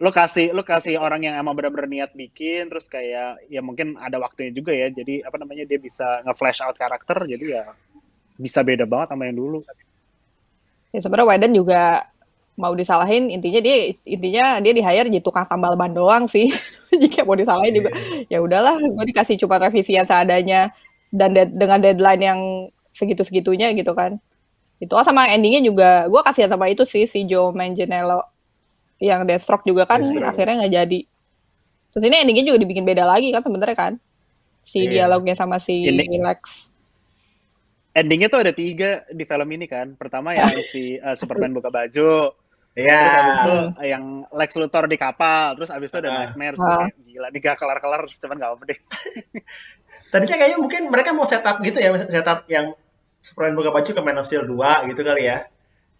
lo 0.00 0.10
kasih 0.10 0.52
lo 0.52 0.64
kasih 0.64 0.96
orang 0.96 1.20
yang 1.20 1.36
emang 1.36 1.52
benar-benar 1.52 1.84
niat 1.84 2.10
bikin 2.12 2.68
terus 2.68 2.88
kayak 2.88 3.36
ya 3.46 3.60
mungkin 3.60 3.96
ada 3.96 4.16
waktunya 4.16 4.48
juga 4.48 4.72
ya 4.72 4.88
jadi 4.88 5.24
apa 5.24 5.36
namanya 5.36 5.64
dia 5.64 5.76
bisa 5.76 6.24
nge-flash 6.24 6.64
out 6.64 6.72
karakter 6.74 7.20
jadi 7.24 7.44
ya 7.44 7.62
bisa 8.36 8.64
beda 8.64 8.88
banget 8.88 9.12
sama 9.12 9.28
yang 9.28 9.36
dulu. 9.36 9.60
Ya 10.90 11.00
sebenarnya 11.00 11.28
Whedon 11.28 11.52
juga 11.52 12.08
mau 12.56 12.72
disalahin 12.72 13.28
intinya 13.28 13.60
dia 13.60 13.76
intinya 14.04 14.44
dia 14.58 14.72
di 14.72 14.80
hire 14.80 15.08
jadi 15.08 15.20
tukang 15.20 15.44
tambal 15.44 15.76
ban 15.76 15.92
doang 15.92 16.24
sih. 16.24 16.48
Jika 17.00 17.22
mau 17.22 17.36
disalahin 17.36 17.76
juga. 17.76 17.92
Ya 18.32 18.40
udahlah 18.40 18.80
gue 18.80 19.04
dikasih 19.06 19.36
cuma 19.36 19.60
revisian 19.60 20.04
seadanya 20.04 20.72
dan 21.12 21.32
dead- 21.32 21.52
dengan 21.52 21.76
deadline 21.78 22.22
yang 22.24 22.40
segitu 22.90 23.22
segitunya 23.22 23.70
gitu 23.70 23.92
kan 23.92 24.18
itu 24.78 24.90
oh 24.90 25.02
sama 25.02 25.28
endingnya 25.28 25.60
juga 25.60 25.90
gue 26.06 26.20
kasihan 26.20 26.48
sama 26.48 26.66
itu 26.66 26.82
sih 26.84 27.04
si 27.04 27.24
Joe 27.24 27.50
Manganiello 27.50 28.24
yang 28.98 29.24
Deathstroke 29.24 29.62
juga 29.62 29.84
kan 29.84 30.00
Deathstroke. 30.00 30.24
akhirnya 30.26 30.54
nggak 30.60 30.74
jadi 30.74 31.00
terus 31.90 32.02
ini 32.02 32.16
endingnya 32.16 32.44
juga 32.46 32.58
dibikin 32.58 32.84
beda 32.84 33.02
lagi 33.02 33.28
kan 33.28 33.40
sebenarnya 33.40 33.74
kan 33.74 33.92
si 34.60 34.84
Iya. 34.84 35.04
dialognya 35.04 35.34
sama 35.34 35.56
si 35.56 35.84
Ini- 35.84 36.20
Lex 36.20 36.70
endingnya 37.92 38.28
tuh 38.28 38.40
ada 38.40 38.52
tiga 38.52 39.02
di 39.08 39.24
film 39.24 39.48
ini 39.50 39.66
kan 39.66 39.92
pertama 39.94 40.30
yang 40.32 40.46
si 40.70 40.96
uh, 40.96 41.12
Superman 41.12 41.50
buka 41.50 41.68
baju 41.68 42.32
Iya. 42.70 42.86
terus 42.94 43.10
abis 43.12 43.36
itu 43.36 43.56
yang 43.84 44.04
Lex 44.30 44.50
Luthor 44.54 44.86
di 44.86 44.94
kapal 44.94 45.58
terus 45.58 45.68
abis 45.68 45.90
itu 45.90 45.98
ada 45.98 46.08
Ah. 46.08 46.16
Nightmare. 46.22 46.54
Kayak, 46.54 46.94
gila 47.02 47.26
nih 47.28 47.40
gak 47.42 47.56
kelar-kelar 47.58 48.00
cuman 48.06 48.36
gak 48.38 48.50
apa 48.52 48.62
deh 48.64 48.78
Tadinya 50.10 50.36
kayaknya 50.36 50.58
mungkin 50.58 50.82
mereka 50.90 51.14
mau 51.14 51.24
setup 51.24 51.62
gitu 51.62 51.78
ya, 51.78 51.94
setup 52.06 52.44
yang 52.46 52.74
Superman 53.20 53.54
buka 53.54 53.70
baju 53.70 53.90
ke 53.90 54.00
Man 54.00 54.18
of 54.18 54.26
Steel 54.26 54.44
2 54.44 54.90
gitu 54.90 55.00
kali 55.00 55.26
ya. 55.26 55.46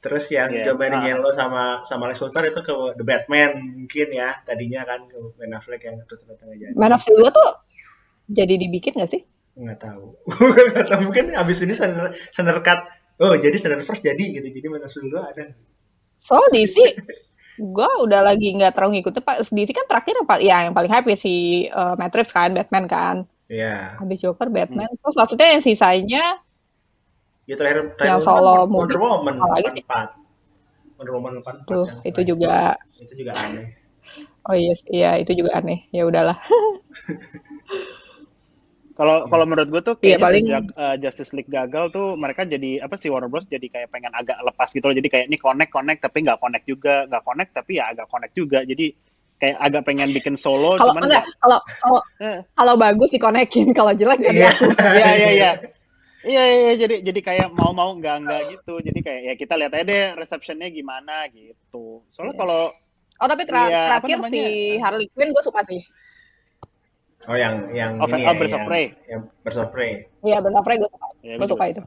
Terus 0.00 0.32
yang 0.32 0.48
Iya. 0.50 0.64
Joe 0.64 0.80
Manganiello 0.80 1.28
Ah. 1.28 1.36
sama 1.36 1.62
sama 1.84 2.08
Lex 2.08 2.18
Luthor 2.18 2.42
itu 2.42 2.60
ke 2.60 2.72
The 2.96 3.04
Batman 3.04 3.50
mungkin 3.76 4.08
ya. 4.08 4.40
Tadinya 4.42 4.82
kan 4.82 5.04
ke 5.04 5.16
Ben 5.36 5.52
Affleck 5.52 5.84
yang 5.84 6.00
terus 6.04 6.24
ternyata 6.24 6.48
nggak 6.48 6.58
jadi. 6.58 6.72
Man 6.74 6.90
of 6.90 7.00
Steel 7.00 7.20
2 7.20 7.28
tuh 7.30 7.48
jadi 8.30 8.54
dibikin 8.56 8.96
gak 8.96 9.10
sih? 9.12 9.22
Nggak 9.52 9.78
tahu. 9.78 10.16
Nggak 10.72 10.86
tahu. 10.90 11.00
Mungkin 11.04 11.36
abis 11.36 11.60
ini 11.62 11.76
Snyder, 11.76 12.10
Snyder 12.32 12.64
Cut. 12.64 12.80
Oh 13.20 13.36
jadi 13.36 13.52
Snyder 13.52 13.84
First 13.84 14.00
jadi 14.00 14.24
gitu. 14.32 14.48
Jadi 14.48 14.66
Man 14.66 14.80
of 14.80 14.88
Steel 14.88 15.06
2 15.06 15.20
ada. 15.20 15.44
So 16.16 16.40
DC, 16.48 16.76
gue 17.56 17.90
udah 18.00 18.20
lagi 18.20 18.56
nggak 18.56 18.72
terlalu 18.72 19.00
ngikutin 19.00 19.20
pak. 19.20 19.44
DC 19.46 19.68
kan 19.70 19.84
terakhir 19.84 20.16
yang 20.16 20.24
paling, 20.24 20.44
ya 20.44 20.56
yang 20.64 20.72
paling 20.72 20.88
happy 20.88 21.12
si 21.12 21.34
uh, 21.68 21.92
Matt 21.94 22.12
Reeves 22.12 22.32
kan, 22.32 22.52
Batman 22.52 22.88
kan. 22.88 23.16
Iya. 23.50 23.98
Habis 23.98 24.18
Joker, 24.22 24.46
Batman. 24.46 24.86
Terus 24.94 25.16
maksudnya 25.18 25.48
yang 25.50 25.62
sisanya, 25.62 26.24
Ya 27.44 27.58
terakhir, 27.58 27.98
terakhir 27.98 28.06
Yang 28.06 28.20
kan 28.22 28.26
solo 28.30 28.52
Wonder 28.70 28.94
movie. 28.94 29.10
Woman 29.10 29.34
Apa 29.36 29.46
lagi 29.50 29.68
sih? 29.74 29.82
84. 29.82 30.94
Wonder 30.94 31.12
Woman 31.18 31.32
84. 31.42 31.66
tuh 31.66 31.84
yang 31.84 31.98
itu 32.06 32.20
juga, 32.22 32.54
Itu 32.96 33.12
juga 33.18 33.32
aneh. 33.34 33.66
oh 34.46 34.54
iya, 34.54 34.74
iya 34.86 35.10
itu 35.18 35.32
juga 35.34 35.50
aneh. 35.58 35.82
Ya 35.90 36.06
udahlah. 36.06 36.38
Kalau 38.90 39.24
kalau 39.32 39.48
menurut 39.48 39.72
gue 39.72 39.80
tuh 39.80 39.96
Iya, 39.96 40.20
kayaknya 40.20 40.20
paling- 40.20 40.44
sejak 40.44 40.64
uh, 40.76 40.96
Justice 41.00 41.32
League 41.32 41.48
gagal 41.48 41.88
tuh 41.88 42.20
mereka 42.20 42.44
jadi 42.44 42.84
apa 42.84 43.00
sih 43.00 43.08
Warner 43.08 43.32
Bros 43.32 43.48
jadi 43.48 43.64
kayak 43.64 43.88
pengen 43.88 44.12
agak 44.12 44.36
lepas 44.44 44.68
gitu 44.68 44.84
loh. 44.84 44.92
Jadi 44.92 45.08
kayak 45.08 45.26
ini 45.32 45.40
connect 45.40 45.72
connect 45.72 46.04
tapi 46.04 46.20
nggak 46.20 46.36
connect 46.36 46.68
juga, 46.68 47.08
nggak 47.08 47.24
connect 47.24 47.50
tapi 47.56 47.80
ya 47.80 47.88
agak 47.96 48.12
connect 48.12 48.34
juga. 48.36 48.60
Jadi 48.60 48.92
kayak 49.40 49.56
agak 49.56 49.82
pengen 49.88 50.12
bikin 50.12 50.36
solo 50.36 50.76
Kalau 50.76 50.92
cuman 50.92 51.08
enggak, 51.08 51.24
kalau 51.40 51.58
kalau 51.80 52.00
Eh. 52.20 52.38
kalau 52.52 52.74
bagus 52.76 53.10
dikonekin, 53.10 53.72
kalau 53.72 53.92
jelek 53.96 54.20
Iya. 54.20 54.52
diaku. 54.52 54.68
Iya 55.00 55.10
iya 55.16 55.30
iya. 55.32 55.52
Iya 56.20 56.42
iya 56.44 56.56
iya. 56.60 56.72
jadi 56.76 56.96
jadi 57.00 57.20
kayak 57.24 57.48
mau-mau 57.56 57.96
nggak 57.96 58.16
nggak 58.28 58.42
gitu. 58.52 58.76
Jadi 58.84 59.00
kayak 59.00 59.22
ya 59.24 59.34
kita 59.40 59.54
lihat 59.56 59.72
aja 59.72 59.84
deh 59.88 60.04
receptionnya 60.20 60.68
gimana 60.68 61.24
gitu. 61.32 62.04
Soalnya 62.12 62.36
Iya. 62.36 62.40
kalau 62.44 62.62
Oh 63.20 63.28
tapi 63.28 63.44
Iya, 63.44 63.52
apa 63.52 64.00
terakhir 64.00 64.18
si 64.32 64.40
Harley 64.80 65.08
Quinn 65.12 65.32
gue 65.32 65.44
suka 65.44 65.60
sih. 65.64 65.80
Oh 67.28 67.36
yang 67.36 67.68
yang 67.76 68.00
Oh, 68.00 68.08
ini 68.08 68.24
oh, 68.24 68.32
ya, 68.32 68.32
Birds 68.32 68.52
of 68.52 68.64
yang, 68.64 68.68
Prey. 68.68 68.84
yang 69.08 69.20
Birds 69.44 69.58
of 69.60 69.68
Prey. 69.68 69.92
Iya 70.24 70.36
Frey 70.40 70.76
gue 70.80 70.88
suka. 70.88 71.06
ya, 71.20 71.34
Gue 71.36 71.48
suka 71.52 71.64
itu. 71.68 71.82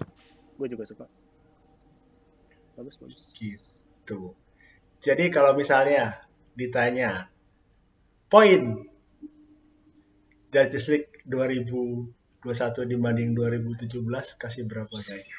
Gue 0.61 0.67
juga 0.69 0.83
suka. 0.85 1.05
Bagus 2.77 2.95
bagus. 3.01 3.21
Gitu. 3.33 4.19
Jadi 5.01 5.25
kalau 5.33 5.57
misalnya 5.57 6.21
ditanya 6.53 7.33
poin 8.34 8.82
Justice 10.50 10.89
League 10.89 11.22
2021 11.30 12.89
dibanding 12.89 13.38
2017 13.38 13.93
kasih 14.41 14.65
berapa 14.65 14.89
guys? 14.89 15.30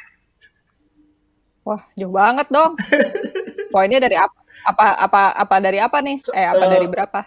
Wah 1.66 1.82
jauh 1.98 2.14
banget 2.14 2.46
dong. 2.54 2.78
Poinnya 3.74 3.98
dari 3.98 4.14
apa? 4.14 4.38
Apa 4.62 4.86
apa 5.10 5.22
apa 5.34 5.56
dari 5.58 5.82
apa 5.82 5.98
nih? 6.06 6.14
Eh 6.38 6.46
apa 6.46 6.64
eh, 6.66 6.70
dari 6.70 6.86
berapa? 6.86 7.20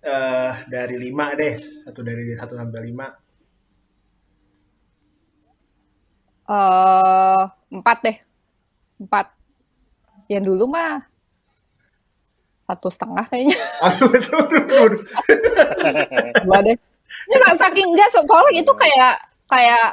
Eh 0.00 0.52
dari 0.72 0.96
5 0.96 1.40
deh, 1.40 1.54
satu 1.84 2.00
dari 2.00 2.32
1 2.32 2.40
sampai 2.40 2.80
5. 2.88 3.04
Eh 6.48 7.42
empat 7.68 7.98
deh. 8.00 8.16
Empat. 9.04 9.26
Yang 10.32 10.56
dulu 10.56 10.72
mah 10.72 11.13
satu 12.64 12.88
setengah 12.88 13.24
kayaknya. 13.28 13.56
Dua 16.44 16.58
deh. 16.64 16.76
Ya 17.28 17.36
nggak 17.40 17.56
saking 17.60 17.88
enggak 17.92 18.08
so- 18.10 18.24
soalnya 18.24 18.60
itu 18.64 18.72
kayak 18.72 19.14
kayak 19.48 19.86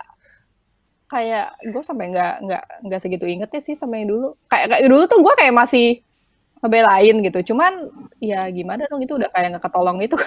kayak 1.11 1.47
gue 1.67 1.83
sampai 1.83 2.07
nggak 2.15 2.33
nggak 2.47 2.63
nggak 2.87 2.99
segitu 3.03 3.25
ingetnya 3.27 3.61
sih 3.61 3.75
sama 3.75 3.99
yang 3.99 4.15
dulu. 4.15 4.27
Kayak, 4.47 4.67
kayak 4.71 4.83
dulu 4.87 5.03
tuh 5.11 5.19
gue 5.19 5.33
kayak 5.35 5.53
masih 5.53 5.87
ngebelain 6.63 7.15
gitu. 7.19 7.39
Cuman 7.53 7.91
ya 8.23 8.47
gimana 8.49 8.87
dong 8.87 9.03
itu 9.03 9.19
udah 9.19 9.29
kayak 9.29 9.57
nggak 9.57 9.63
ketolong 9.67 9.99
gitu. 9.99 10.15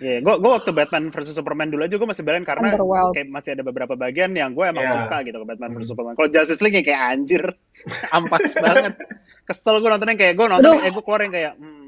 Iya, 0.00 0.24
gue 0.24 0.34
gue 0.40 0.50
waktu 0.50 0.72
Batman 0.72 1.12
versus 1.12 1.36
Superman 1.36 1.68
dulu 1.68 1.84
aja 1.84 1.92
gue 2.00 2.08
masih 2.08 2.24
belain 2.24 2.40
karena 2.40 2.72
kayak 3.12 3.28
masih 3.28 3.52
ada 3.52 3.60
beberapa 3.60 3.92
bagian 3.94 4.32
yang 4.32 4.56
gue 4.56 4.64
emang 4.64 4.80
Iya. 4.80 5.04
suka 5.04 5.16
gitu 5.28 5.36
ke 5.36 5.46
Batman 5.46 5.70
versus 5.76 5.92
Superman. 5.92 6.16
Kalau 6.16 6.28
Justice 6.32 6.60
League 6.64 6.80
ya 6.80 6.84
kayak 6.88 7.02
anjir, 7.12 7.44
ampas 8.16 8.48
banget. 8.56 8.96
Kesel 9.44 9.76
gue 9.76 9.90
nontonnya 9.92 10.16
kayak 10.16 10.34
gue 10.40 10.46
nonton, 10.48 10.72
Aduh. 10.72 10.80
eh 10.80 10.90
gue 10.90 11.02
keluarin 11.04 11.28
kayak, 11.28 11.52
hmm, 11.60 11.84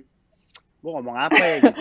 gue 0.85 0.91
ngomong 0.93 1.17
apa 1.17 1.41
ya 1.41 1.57
gitu. 1.65 1.81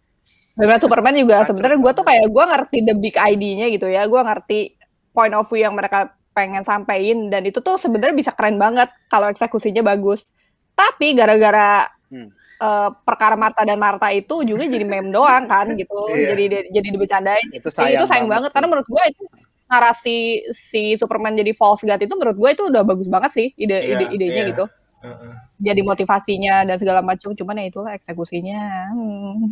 Batman 0.62 0.80
Superman 0.80 1.14
juga 1.18 1.36
sebenarnya 1.42 1.78
gue 1.82 1.92
tuh 1.92 2.04
kayak 2.06 2.26
gue 2.30 2.44
ngerti 2.46 2.78
the 2.86 2.94
big 2.94 3.16
ID-nya 3.18 3.66
gitu 3.74 3.86
ya. 3.90 4.06
Gue 4.06 4.22
ngerti 4.22 4.78
point 5.10 5.34
of 5.34 5.50
view 5.50 5.66
yang 5.66 5.74
mereka 5.74 6.14
pengen 6.30 6.62
sampein 6.62 7.30
dan 7.30 7.42
itu 7.42 7.58
tuh 7.58 7.78
sebenarnya 7.78 8.14
bisa 8.14 8.30
keren 8.30 8.58
banget 8.58 8.86
kalau 9.10 9.26
eksekusinya 9.26 9.82
bagus. 9.82 10.30
Tapi 10.74 11.14
gara-gara 11.14 11.86
Hmm. 12.12 12.28
eh, 12.60 12.88
perkara 13.02 13.34
Marta 13.34 13.62
dan 13.62 13.76
Marta 13.76 14.08
itu 14.08 14.44
juga 14.44 14.64
jadi 14.64 14.84
meme 14.84 15.10
doang 15.10 15.44
kan 15.46 15.66
gitu. 15.80 15.96
Iya. 16.10 16.32
Jadi 16.32 16.44
jadi 16.70 16.88
dibecandain. 16.90 17.48
Itu 17.50 17.68
Jadi 17.68 17.74
sayang, 17.74 17.96
itu 17.96 18.04
sayang 18.06 18.28
banget, 18.28 18.50
karena 18.52 18.66
sih. 18.66 18.72
menurut 18.72 18.88
gue 18.88 19.02
itu 19.10 19.24
narasi 19.64 20.18
si 20.52 20.82
Superman 20.94 21.34
jadi 21.34 21.50
false 21.50 21.82
god 21.82 21.98
itu 21.98 22.14
menurut 22.14 22.36
gue 22.36 22.50
itu 22.52 22.62
udah 22.68 22.82
bagus 22.84 23.08
banget 23.08 23.30
sih 23.32 23.48
ide, 23.56 23.74
Iya, 23.74 23.96
ide 23.96 24.04
idenya 24.12 24.42
iya. 24.44 24.50
gitu. 24.52 24.64
Heeh. 25.00 25.32
Jadi 25.60 25.80
motivasinya 25.80 26.64
dan 26.64 26.76
segala 26.76 27.00
macam. 27.00 27.32
Cuman 27.32 27.60
ya 27.60 27.66
itulah 27.66 27.92
eksekusinya. 27.92 28.62
Hmm. 28.92 29.48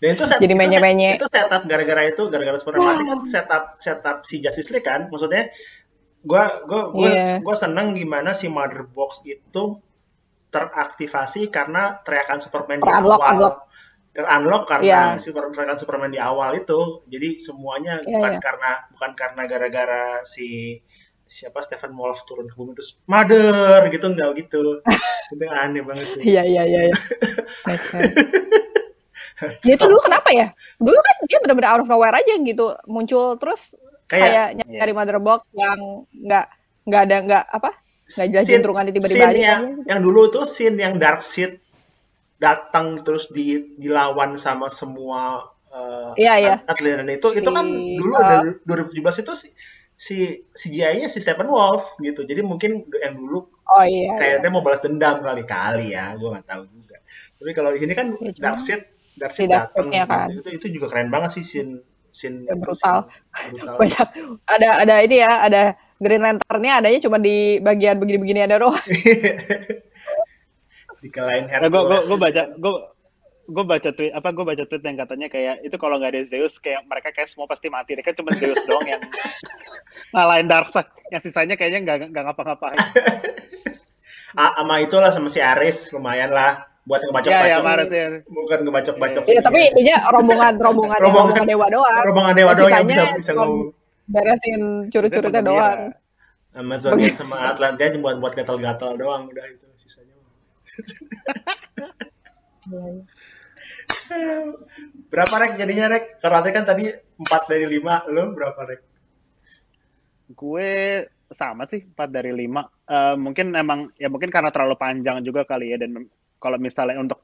Dan 0.00 0.16
itu 0.16 0.24
set, 0.24 0.40
Jadi 0.40 0.48
itu 0.48 0.56
set- 0.56 0.60
menye-menye. 0.62 1.10
Itu 1.20 1.28
setup 1.28 1.62
gara-gara 1.64 2.02
itu 2.06 2.22
gara-gara 2.26 2.56
Superman 2.56 2.96
kan 3.04 3.18
setup 3.24 3.64
setup 3.76 4.16
si 4.24 4.40
Justice 4.40 4.70
League 4.70 4.82
kan. 4.82 5.06
Maksudnya 5.06 5.52
gua 6.22 6.64
gua 6.64 6.82
gua, 6.90 7.08
Iya. 7.12 7.38
gua 7.40 7.52
seneng 7.54 7.92
gimana 7.92 8.32
si 8.32 8.48
Mother 8.48 8.84
Box 8.86 9.20
itu 9.24 9.80
teraktivasi 10.50 11.48
karena 11.48 12.02
teriakan 12.02 12.38
Superman 12.42 12.82
di 12.82 12.86
Ter-unlock, 12.86 13.20
awal. 13.22 13.30
unlock. 13.34 13.56
Ter-unlock 14.10 14.62
karena 14.66 15.14
Iya. 15.14 15.22
si 15.22 15.30
teriakan 15.30 15.78
Superman 15.78 16.10
di 16.10 16.18
awal 16.18 16.58
itu. 16.58 17.06
Jadi 17.06 17.38
semuanya 17.38 18.02
Iya, 18.02 18.10
bukan 18.18 18.32
iya. 18.36 18.40
karena 18.42 18.70
bukan 18.90 19.10
karena 19.14 19.42
gara-gara 19.46 20.04
si 20.26 20.78
siapa 21.30 21.62
Stephen 21.62 21.94
Wolf 21.94 22.26
turun 22.26 22.50
ke 22.50 22.58
bumi 22.58 22.74
terus 22.74 22.98
mother 23.06 23.86
gitu 23.94 24.10
enggak 24.10 24.34
gitu. 24.34 24.82
itu 25.32 25.44
aneh 25.46 25.82
banget. 25.86 26.06
Iya 26.18 26.42
iya 26.42 26.62
iya. 26.66 26.80
iya. 26.90 26.96
Dia 29.64 29.74
tuh 29.80 29.88
dulu 29.88 30.00
kenapa 30.04 30.28
ya? 30.34 30.52
Dulu 30.76 30.98
kan 31.00 31.16
dia 31.24 31.38
benar-benar 31.40 31.70
out 31.78 31.82
of 31.86 31.88
nowhere 31.88 32.12
aja 32.12 32.34
gitu, 32.36 32.76
muncul 32.90 33.40
terus 33.40 33.72
kayak 34.10 34.58
kayak 34.58 34.66
nyari 34.66 34.92
mother 34.92 35.18
box 35.22 35.48
yang 35.54 36.04
nggak 36.12 36.46
nggak 36.82 37.02
ada 37.06 37.16
nggak 37.22 37.44
apa 37.46 37.70
nggak 38.10 38.26
jelas 38.28 38.42
scene- 38.42 38.54
jentrungan 38.58 38.84
tiba-tiba 38.86 39.06
scene 39.16 39.30
aja. 39.30 39.42
yang, 39.54 39.62
yang 39.86 40.00
dulu 40.00 40.20
tuh 40.28 40.44
scene 40.44 40.76
yang 40.76 40.94
Dark 40.96 41.22
Seed 41.22 41.62
datang 42.36 43.00
terus 43.00 43.28
di, 43.28 43.46
dilawan 43.76 44.34
sama 44.34 44.66
semua 44.68 45.44
uh, 45.68 46.12
Iya, 46.14 46.34
iya. 46.36 46.54
atlet 46.64 47.04
itu 47.10 47.28
itu 47.32 47.50
kan 47.50 47.66
Si, 47.66 47.96
dulu 47.96 48.14
uh, 48.14 48.22
dari 48.24 48.48
2017 48.64 49.22
itu 49.22 49.32
si 49.34 49.48
si 49.94 50.16
CGI-nya 50.50 51.06
si 51.06 51.20
Stephen 51.20 51.46
Wolf 51.46 52.00
gitu 52.00 52.24
jadi 52.24 52.40
mungkin 52.40 52.88
yang 52.94 53.14
dulu 53.14 53.44
Oh 53.68 53.84
iya. 53.84 54.10
iya. 54.10 54.12
kayaknya 54.16 54.48
mau 54.48 54.60
balas 54.60 54.80
dendam 54.80 55.20
kali-kali 55.20 55.92
ya 55.92 56.16
gue 56.16 56.26
nggak 56.26 56.48
tahu 56.48 56.62
juga 56.66 56.96
tapi 57.36 57.50
kalau 57.52 57.70
ini 57.72 57.92
kan 57.92 58.16
Ya, 58.16 58.32
Dark 58.40 58.58
Seed 58.58 58.82
Dark 59.14 59.30
si 59.30 59.44
Seed 59.44 59.48
Dark 59.48 59.70
datang 59.70 59.86
Seed-nya 59.86 60.04
kan. 60.08 60.28
itu 60.32 60.48
itu 60.50 60.66
juga 60.72 60.86
keren 60.88 61.08
banget 61.08 61.30
sih 61.36 61.44
scene 61.44 61.84
scene 62.08 62.42
Ya, 62.42 62.56
itu 62.56 62.64
brutal. 62.64 63.06
brutal. 63.52 63.74
Banyak 63.84 64.06
ada 64.48 64.68
ada 64.80 64.94
ini 64.98 65.16
ya, 65.18 65.32
ada 65.44 65.62
Green 66.00 66.18
Lantern-nya 66.18 66.80
adanya 66.80 66.98
cuma 66.98 67.16
di 67.16 67.60
bagian 67.60 67.96
begini-begini 67.96 68.40
ada 68.40 68.56
doang. 68.58 68.72
dikalahin 71.00 71.44
Ya, 71.46 71.60
gue 71.60 71.68
gue 71.68 71.80
Hercules. 71.80 72.06
gue 72.06 72.18
baca 72.18 72.42
gue 72.52 72.72
gue 73.50 73.64
baca 73.66 73.90
tweet 73.90 74.12
apa 74.12 74.28
gue 74.30 74.44
baca 74.44 74.64
tweet 74.64 74.80
yang 74.80 74.96
katanya 74.96 75.26
kayak 75.26 75.54
itu 75.60 75.74
kalau 75.74 75.96
nggak 75.96 76.12
ada 76.12 76.22
Zeus 76.22 76.56
kayak 76.56 76.84
mereka 76.84 77.10
kayak 77.10 77.26
semua 77.26 77.44
pasti 77.44 77.66
mati. 77.66 77.92
Dia 77.92 78.04
kan 78.04 78.14
cuma 78.14 78.30
Zeus 78.32 78.60
doang 78.64 78.84
yang 78.86 79.00
ngalahin 80.14 80.46
Darkseid 80.46 80.86
yang 81.08 81.20
sisanya 81.20 81.54
kayaknya 81.54 81.80
nggak 81.82 81.96
nggak 82.10 82.24
ngapa-ngapain. 82.26 82.78
Ah, 84.30 84.54
sama 84.62 84.78
itulah 84.78 85.10
sama 85.10 85.26
si 85.26 85.42
Ares 85.42 85.90
lumayan 85.90 86.30
lah. 86.30 86.62
Buat 86.86 87.02
ya 87.02 87.10
ngebacok-bacok 87.10 87.50
ya 87.50 87.58
marah 87.60 87.86
sih 87.90 88.22
bukan 88.24 88.58
ngebacok-bacok. 88.62 89.22
Iya, 89.26 89.42
tapi 89.42 89.58
intinya 89.66 89.96
rombongan 90.06 90.54
rombongan 90.54 90.98
Rombongan- 91.02 91.34
rombongan 91.34 91.46
dewa 91.50 91.66
doang. 91.66 92.02
rombongan 92.06 92.34
dewa 92.38 92.52
doang 92.54 92.70
yang 92.70 92.86
bisa 92.86 93.02
bisa 93.18 93.32
ngomong 93.34 93.74
beresin 94.10 94.90
curi-curinya 94.90 95.40
Itu 95.40 95.48
doang. 95.48 95.80
Amazon 96.50 96.98
sama 97.14 97.54
Atlantia 97.54 97.94
cuma 97.94 98.10
buat 98.10 98.18
buat 98.18 98.34
gatal-gatal 98.34 98.98
doang 98.98 99.30
udah 99.30 99.46
itu 99.46 99.66
sisanya. 99.78 100.18
Berapa 105.10 105.34
rek 105.38 105.54
jadinya 105.54 105.86
rek? 105.94 106.18
Karate 106.18 106.50
kan 106.50 106.66
tadi 106.66 106.90
4 106.90 107.22
dari 107.46 107.70
5 107.70 108.10
lo 108.10 108.34
berapa 108.34 108.60
rek? 108.66 108.82
Gue 110.34 111.06
sama 111.30 111.70
sih 111.70 111.86
4 111.86 111.94
dari 112.10 112.34
5 112.34 112.80
Eh, 112.90 113.14
mungkin 113.14 113.54
emang 113.54 113.94
ya 113.94 114.10
mungkin 114.10 114.34
karena 114.34 114.50
terlalu 114.50 114.74
panjang 114.74 115.22
juga 115.22 115.46
kali 115.46 115.70
ya 115.70 115.78
dan 115.78 116.10
kalau 116.42 116.58
misalnya 116.58 116.98
untuk 116.98 117.22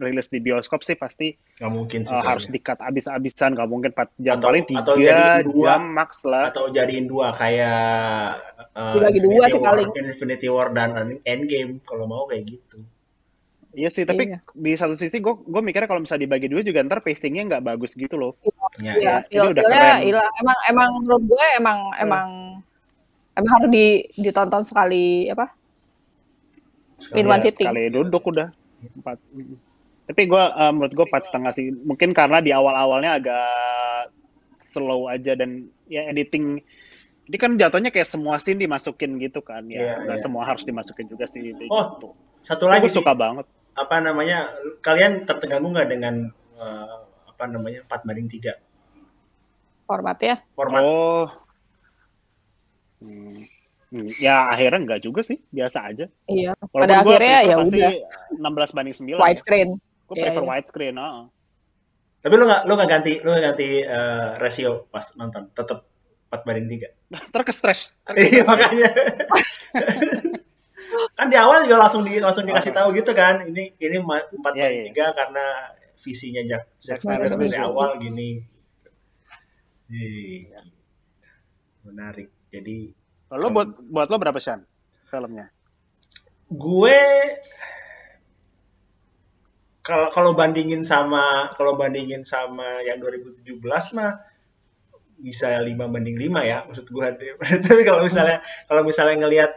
dirilis 0.00 0.26
di 0.26 0.40
bioskop 0.40 0.80
sih 0.80 0.96
pasti 0.96 1.36
nggak 1.54 1.68
mungkin 1.68 2.00
sih 2.00 2.10
kayaknya. 2.10 2.24
harus 2.26 2.46
dikat 2.46 2.78
abis-abisan 2.80 3.52
nggak 3.52 3.68
mungkin 3.68 3.90
4 3.92 4.08
jam 4.18 4.34
Atau- 4.34 4.48
paling 4.48 4.64
atau 4.72 4.94
3 4.94 5.04
jadiin 5.04 5.44
dua. 5.46 5.62
jam 5.62 5.82
max 5.86 6.10
lah 6.24 6.44
atau 6.48 6.64
jadiin 6.66 7.04
dua 7.04 7.28
kayak 7.30 8.40
uh, 8.72 8.92
Dibagi 8.94 9.20
dua 9.20 9.30
Infinity 9.36 9.46
sih 9.46 9.54
War- 9.54 9.68
paling. 9.68 9.88
Infinity 9.94 10.46
War 10.48 10.68
dan 10.70 10.90
Endgame 11.22 11.72
kalau 11.82 12.04
mau 12.04 12.24
kayak 12.24 12.48
gitu 12.48 12.80
Iya 13.70 13.86
sih, 13.86 14.02
tapi 14.02 14.26
Iya. 14.26 14.42
di 14.50 14.74
satu 14.74 14.98
sisi 14.98 15.16
gue 15.16 15.30
gue 15.36 15.62
mikirnya 15.62 15.86
kalau 15.86 16.02
misalnya 16.02 16.26
dibagi 16.26 16.50
dua 16.50 16.58
juga 16.58 16.82
ntar 16.82 16.98
pacingnya 16.98 17.46
nggak 17.46 17.62
bagus 17.64 17.94
gitu 17.94 18.18
loh. 18.18 18.34
ya, 18.76 18.98
Iya, 18.98 19.14
ya. 19.22 19.46
Jadi 19.46 19.46
udah 19.48 19.62
keren. 19.62 19.98
hilang. 20.02 20.32
Emang 20.34 20.58
emang 20.66 20.88
menurut 20.98 21.22
gue 21.24 21.46
emang 21.54 21.78
emang 21.96 22.26
emang 23.32 23.50
harus 23.54 23.70
di 23.70 23.86
ditonton 24.16 24.66
sekali 24.66 25.30
apa? 25.30 25.54
Sekali- 26.98 27.14
In 27.14 27.26
one 27.28 27.38
Ya, 27.38 27.44
sitting. 27.46 27.66
Sekali 27.70 27.82
duduk 27.88 28.22
udah 28.26 28.48
empat. 28.92 29.16
Tapi 30.10 30.26
gue 30.26 30.44
menurut 30.74 30.90
gue 30.90 31.06
empat 31.06 31.30
setengah 31.30 31.54
sih. 31.54 31.70
Mungkin 31.70 32.10
karena 32.10 32.42
di 32.42 32.50
awal-awalnya 32.50 33.22
agak 33.22 34.10
slow 34.58 35.06
aja 35.06 35.38
dan 35.38 35.70
ya 35.86 36.10
editing. 36.10 36.58
Ini 37.30 37.36
kan 37.38 37.54
jatuhnya 37.54 37.94
kayak 37.94 38.10
semua 38.10 38.42
scene 38.42 38.58
dimasukin 38.58 39.22
gitu 39.22 39.38
kan 39.38 39.70
ya. 39.70 40.02
Nggak 40.02 40.18
iya. 40.18 40.24
semua 40.26 40.42
harus 40.42 40.66
dimasukin 40.66 41.06
juga 41.06 41.30
sih. 41.30 41.54
Gitu. 41.54 41.70
Oh, 41.70 41.94
satu 42.34 42.66
lagi 42.66 42.90
gue 42.90 42.92
sih 42.92 42.98
suka 42.98 43.14
banget. 43.14 43.46
apa 43.70 43.96
namanya 44.02 44.50
kalian 44.82 45.24
terganggu 45.24 45.72
nggak 45.72 45.88
dengan 45.88 46.28
uh, 46.58 47.06
apa 47.30 47.48
namanya 47.48 47.80
4 47.88 48.04
banding 48.04 48.28
3 48.28 49.88
formatnya 49.88 50.44
format 50.52 50.82
oh 50.84 51.32
hmm. 53.00 53.48
Hmm, 53.90 54.06
ya 54.22 54.46
akhirnya 54.54 54.86
enggak 54.86 55.02
juga 55.02 55.26
sih, 55.26 55.42
biasa 55.50 55.82
aja. 55.82 56.06
Iya. 56.30 56.54
Walaupun 56.70 56.78
Pada 56.78 57.02
akhirnya 57.02 57.38
ya 57.42 57.56
udah 57.58 57.90
16 58.38 58.70
banding 58.78 58.94
9. 58.94 59.18
Widescreen. 59.18 59.82
Gue 60.10 60.18
yeah, 60.18 60.34
prefer 60.34 60.42
yeah. 60.42 60.50
widescreen, 60.50 60.98
oh. 60.98 61.30
Tapi 62.18 62.34
lu 62.34 62.44
gak 62.50 62.66
lu 62.66 62.74
gak 62.74 62.90
ganti 62.90 63.22
lu 63.22 63.30
gak 63.30 63.54
ganti 63.54 63.86
uh, 63.86 64.34
rasio 64.42 64.90
pas 64.90 65.06
nonton, 65.14 65.54
tetap 65.54 65.86
4 66.34 66.42
banding 66.42 66.66
3. 66.82 66.90
Terkestres. 67.34 67.94
Iya 68.18 68.42
makanya. 68.42 68.90
kan 71.14 71.30
di 71.30 71.38
awal 71.38 71.62
juga 71.62 71.86
langsung 71.86 72.02
di 72.02 72.18
langsung 72.18 72.42
dikasih 72.42 72.74
tahu 72.74 72.90
gitu 72.98 73.14
kan. 73.14 73.46
Ini 73.46 73.78
ini 73.78 73.96
4 74.02 74.02
yeah, 74.02 74.42
banding 74.42 74.90
yeah. 74.90 75.14
3 75.14 75.18
karena 75.18 75.44
visinya 75.94 76.42
Jack, 76.42 76.64
Zack 76.82 77.06
Snyder 77.06 77.38
dari 77.38 77.54
awal 77.54 78.02
gini. 78.02 78.42
Iya. 79.94 80.66
Menarik. 81.86 82.34
Jadi 82.50 82.98
Lo 83.30 83.46
buat 83.54 83.78
buat 83.86 84.10
lo 84.10 84.18
berapa 84.18 84.42
sih 84.42 84.58
filmnya? 85.06 85.54
Gue 86.50 86.98
kalau 89.80 90.08
kalau 90.12 90.30
bandingin 90.36 90.84
sama 90.84 91.52
kalau 91.56 91.76
bandingin 91.76 92.22
sama 92.24 92.84
yang 92.84 93.00
2017 93.00 93.56
mah 93.96 94.12
bisa 95.20 95.60
5 95.60 95.68
banding 95.76 96.16
5 96.16 96.50
ya 96.50 96.58
maksud 96.68 96.86
gue 96.88 97.06
tapi 97.66 97.82
kalau 97.84 98.00
misalnya 98.04 98.40
kalau 98.68 98.82
misalnya 98.84 99.16
ngelihat 99.24 99.52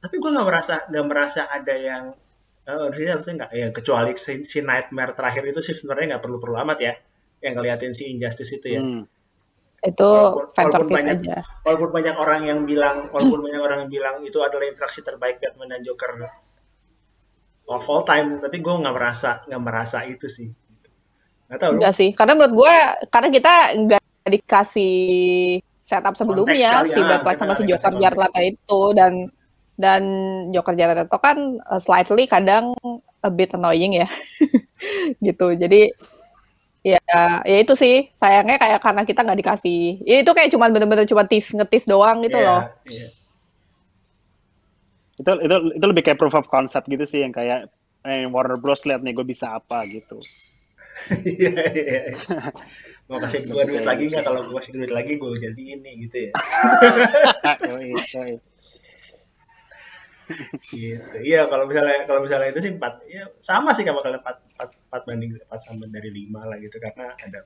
tapi 0.00 0.16
gue 0.16 0.30
nggak 0.32 0.48
merasa 0.48 0.74
nggak 0.88 1.06
merasa 1.06 1.42
ada 1.48 1.74
yang 1.76 2.04
uh, 2.64 2.88
harusnya 2.88 3.44
nggak 3.44 3.50
ya 3.52 3.68
kecuali 3.72 4.16
si, 4.16 4.44
si 4.44 4.58
nightmare 4.64 5.12
terakhir 5.12 5.44
itu 5.48 5.60
sih 5.60 5.76
sebenarnya 5.76 6.16
nggak 6.16 6.24
perlu 6.24 6.40
perlu 6.40 6.56
amat 6.60 6.78
ya 6.80 6.92
yang 7.40 7.56
ngeliatin 7.56 7.96
si 7.96 8.08
injustice 8.12 8.52
itu 8.52 8.66
ya. 8.76 8.80
Hmm. 8.80 9.08
Itu 9.80 10.04
walaupun, 10.04 10.52
walaupun 10.52 10.92
banyak, 10.92 11.16
aja. 11.24 11.36
Walaupun 11.64 11.90
banyak 11.90 12.16
orang 12.20 12.40
yang 12.44 12.60
bilang, 12.68 13.08
walaupun 13.08 13.40
banyak 13.48 13.62
orang 13.64 13.78
yang 13.88 13.90
bilang 13.90 14.16
itu 14.20 14.36
adalah 14.44 14.68
interaksi 14.68 15.00
terbaik 15.00 15.40
Batman 15.40 15.72
dan 15.72 15.80
Joker 15.80 16.20
of 17.70 17.86
all 17.86 18.02
time, 18.02 18.42
tapi 18.42 18.58
gue 18.58 18.74
nggak 18.74 18.94
merasa 18.94 19.46
nggak 19.46 19.62
merasa 19.62 20.02
itu 20.04 20.26
sih. 20.26 20.50
Nggak 21.46 21.58
tahu. 21.62 21.72
Enggak 21.78 21.94
sih, 21.94 22.10
karena 22.12 22.32
menurut 22.34 22.54
gue 22.58 22.74
karena 23.08 23.28
kita 23.30 23.52
nggak 23.86 24.02
dikasih 24.26 24.96
setup 25.78 26.14
sebelumnya 26.14 26.86
si 26.86 26.98
ya, 27.02 27.34
sama 27.34 27.54
si 27.58 27.64
Joker 27.66 27.94
Jared 27.98 28.30
itu 28.46 28.80
dan 28.94 29.12
dan 29.74 30.02
Joker 30.54 30.76
Jared 30.78 31.08
itu 31.08 31.18
kan 31.18 31.58
uh, 31.66 31.80
slightly 31.82 32.30
kadang 32.30 32.76
a 33.26 33.30
bit 33.32 33.50
annoying 33.56 33.98
ya 33.98 34.06
gitu 35.26 35.58
jadi 35.58 35.90
Ya, 36.80 36.96
ya 37.44 37.56
itu 37.60 37.76
sih 37.76 38.08
sayangnya 38.16 38.56
kayak 38.56 38.80
karena 38.80 39.02
kita 39.04 39.20
nggak 39.20 39.40
dikasih. 39.44 40.00
Ya, 40.00 40.24
itu 40.24 40.32
kayak 40.32 40.48
cuma 40.48 40.72
bener-bener 40.72 41.04
cuma 41.04 41.28
tis 41.28 41.52
ngetis 41.52 41.84
doang 41.84 42.24
gitu 42.24 42.40
yeah, 42.40 42.48
loh. 42.48 42.62
Yeah. 42.88 43.10
Itu 45.20 45.32
itu 45.44 45.56
itu 45.76 45.84
lebih 45.84 46.02
kayak 46.02 46.18
proof 46.18 46.34
of 46.34 46.48
concept 46.48 46.88
gitu 46.88 47.04
sih 47.04 47.20
yang 47.20 47.36
kayak 47.36 47.68
eh, 48.08 48.24
Warner 48.24 48.56
Bros 48.56 48.88
lihat 48.88 49.04
nih 49.04 49.12
gue 49.12 49.26
bisa 49.28 49.52
apa 49.60 49.84
gitu. 49.84 50.18
Iya 51.00 51.64
iya. 51.72 52.00
iya. 52.12 52.18
Mau 53.08 53.16
kasih 53.20 53.40
gue 53.40 53.62
duit 53.72 53.84
lagi 53.88 54.04
nggak? 54.08 54.20
Kalau 54.20 54.40
gue 54.44 54.54
kasih 54.60 54.72
duit 54.76 54.92
lagi 54.92 55.16
gue 55.16 55.28
jadi 55.40 55.62
ini 55.80 55.90
gitu 56.08 56.16
ya. 56.28 56.32
gitu. 60.70 61.20
Iya 61.24 61.40
kalau 61.50 61.66
misalnya 61.66 62.06
kalau 62.06 62.20
misalnya 62.22 62.48
itu 62.54 62.60
sih 62.62 62.72
empat, 62.78 63.02
ya 63.10 63.26
sama 63.42 63.74
sih 63.74 63.82
kalau 63.82 63.98
kalian 64.04 64.22
empat, 64.22 64.36
empat, 64.54 64.68
empat 64.88 65.02
banding 65.08 65.30
empat 65.42 65.60
sama 65.60 65.90
dari 65.90 66.10
lima 66.14 66.46
lah 66.46 66.56
gitu 66.62 66.78
karena 66.78 67.18
ada 67.18 67.42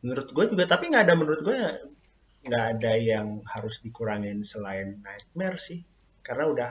menurut 0.00 0.28
gue 0.30 0.44
juga 0.54 0.64
tapi 0.70 0.88
nggak 0.88 1.04
ada 1.10 1.14
menurut 1.18 1.40
gue 1.42 1.56
nggak 2.46 2.64
ada 2.78 2.92
yang 2.96 3.44
harus 3.44 3.84
dikurangin 3.84 4.40
selain 4.40 5.02
nightmare 5.04 5.60
sih 5.60 5.84
karena 6.20 6.44
udah 6.48 6.70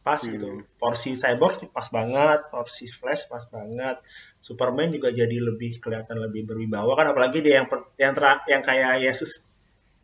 pas 0.00 0.16
gitu. 0.16 0.32
hmm. 0.32 0.64
gitu 0.64 0.78
porsi 0.80 1.12
cyborg 1.12 1.68
pas 1.70 1.86
banget 1.92 2.40
porsi 2.48 2.88
flash 2.88 3.28
pas 3.28 3.44
banget 3.52 4.00
superman 4.40 4.88
juga 4.88 5.12
jadi 5.12 5.36
lebih 5.38 5.76
kelihatan 5.78 6.16
lebih 6.24 6.48
berwibawa 6.48 6.96
kan 6.96 7.12
apalagi 7.12 7.44
dia 7.44 7.60
yang 7.60 7.68
yang 8.00 8.12
ter, 8.16 8.24
yang 8.48 8.62
kayak 8.64 9.04
Yesus 9.04 9.44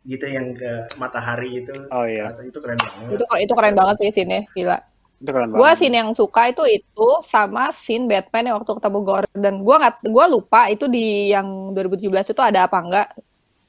gitu 0.07 0.23
yang 0.23 0.55
ke 0.55 0.87
matahari 0.95 1.61
itu. 1.61 1.75
Oh 1.91 2.07
iya. 2.07 2.31
Itu 2.39 2.63
keren 2.63 2.79
banget. 2.79 3.19
Itu 3.19 3.23
itu 3.43 3.53
keren 3.53 3.75
banget 3.75 3.95
sih 3.99 4.09
sini, 4.15 4.47
gila. 4.55 4.79
Itu 5.19 5.29
keren 5.35 5.51
banget. 5.51 5.59
Gua 5.59 5.71
scene 5.75 5.99
yang 5.99 6.09
suka 6.15 6.47
itu 6.47 6.63
itu 6.63 7.07
sama 7.27 7.75
scene 7.75 8.07
Batman 8.07 8.47
yang 8.47 8.55
waktu 8.63 8.71
ketemu 8.79 8.99
Gordon. 9.03 9.55
Gua 9.67 9.75
nggak 9.83 9.95
gua 10.07 10.25
lupa 10.31 10.71
itu 10.71 10.87
di 10.87 11.35
yang 11.35 11.75
2017 11.75 12.31
itu 12.31 12.41
ada 12.41 12.71
apa 12.71 12.77
enggak. 12.79 13.07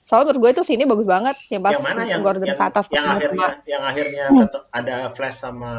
Soalnya 0.09 0.33
menurut 0.33 0.41
gue 0.41 0.51
itu 0.57 0.63
sini 0.65 0.89
bagus 0.89 1.05
banget 1.05 1.37
yang 1.53 1.61
pas 1.61 1.77
yang 1.77 1.85
mana, 1.85 2.03
yang, 2.09 2.25
Gordon 2.25 2.49
yang, 2.49 2.57
ke 2.57 2.65
atas 2.65 2.85
yang 2.89 3.05
akhirnya 3.13 3.49
sama. 3.53 3.69
yang 3.69 3.83
akhirnya 3.85 4.25
hmm. 4.33 4.49
ada 4.73 4.97
Flash 5.13 5.37
sama 5.37 5.73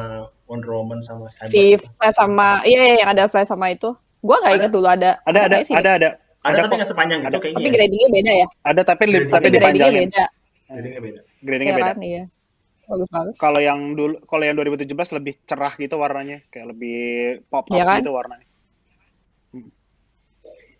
Wonder 0.45 0.69
Woman 0.69 1.01
sama 1.01 1.33
Cyborg. 1.33 1.49
Si 1.49 1.81
Flash 1.97 2.13
sama 2.13 2.61
iya, 2.61 2.77
iya 2.77 2.95
yang 3.01 3.09
ada 3.09 3.25
Flash 3.25 3.49
sama 3.49 3.73
itu. 3.73 3.89
Gua 4.21 4.37
nggak 4.37 4.53
inget 4.61 4.69
dulu 4.69 4.85
ada. 4.85 5.17
Ada 5.25 5.39
ada 5.49 5.55
ada 5.65 5.73
ada. 5.73 5.89
Ada, 5.89 6.09
ada 6.45 6.57
tapi 6.61 6.73
nggak 6.77 6.89
sepanjang 6.93 7.19
gitu 7.25 7.37
kayaknya. 7.41 7.57
Tapi 7.57 7.65
ya. 7.65 7.73
gradingnya 7.73 8.09
beda 8.13 8.31
ya. 8.37 8.47
Ada 8.69 8.81
tapi 8.85 9.03
tapi 9.33 9.47
gradingnya 9.49 9.93
beda. 9.97 10.23
Gradingnya 10.69 11.01
beda. 11.01 11.21
Gradingnya 11.41 11.73
ya, 11.73 11.79
beda. 11.81 11.89
Kan, 11.89 11.99
iya. 12.05 12.23
Kalau 13.37 13.59
yang 13.61 13.93
dulu, 13.97 14.17
kalau 14.29 14.43
yang 14.45 14.57
2017 14.57 15.17
lebih 15.17 15.33
cerah 15.45 15.73
gitu 15.77 15.97
warnanya, 15.97 16.41
kayak 16.53 16.73
lebih 16.73 17.01
pop 17.49 17.69
up 17.69 17.77
ya 17.77 17.85
kan? 17.85 18.01
gitu 18.01 18.13
warnanya. 18.13 18.45
Hmm. 19.53 19.69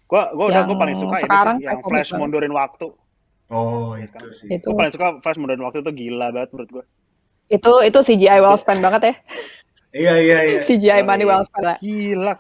Gua 0.06 0.38
gua 0.38 0.46
udah 0.54 0.62
gua 0.70 0.78
paling 0.78 0.98
suka 1.02 1.18
sekarang 1.26 1.58
ini 1.58 1.66
sih, 1.66 1.70
yang 1.70 1.82
Flash 1.82 2.14
mundurin 2.14 2.54
waktu. 2.54 2.94
Oh, 3.50 3.98
itu 3.98 4.14
kan. 4.14 4.30
sih. 4.30 4.48
Itu. 4.50 4.78
Paling 4.78 4.94
suka 4.94 5.08
Flash 5.26 5.38
mundurin 5.42 5.66
waktu 5.66 5.82
itu 5.82 5.92
gila 5.92 6.30
banget 6.30 6.50
menurut 6.54 6.70
gua. 6.70 6.86
Itu 7.50 7.82
itu 7.82 8.00
CGI 8.06 8.40
well 8.46 8.58
spent 8.62 8.80
banget 8.80 9.02
ya. 9.02 9.14
Iya 9.90 10.14
iya 10.22 10.38
iya. 10.46 10.60
CGI 10.68 11.02
money 11.02 11.26
well 11.26 11.42
spent 11.42 11.66
lah. 11.66 11.78
Gila. 11.82 12.38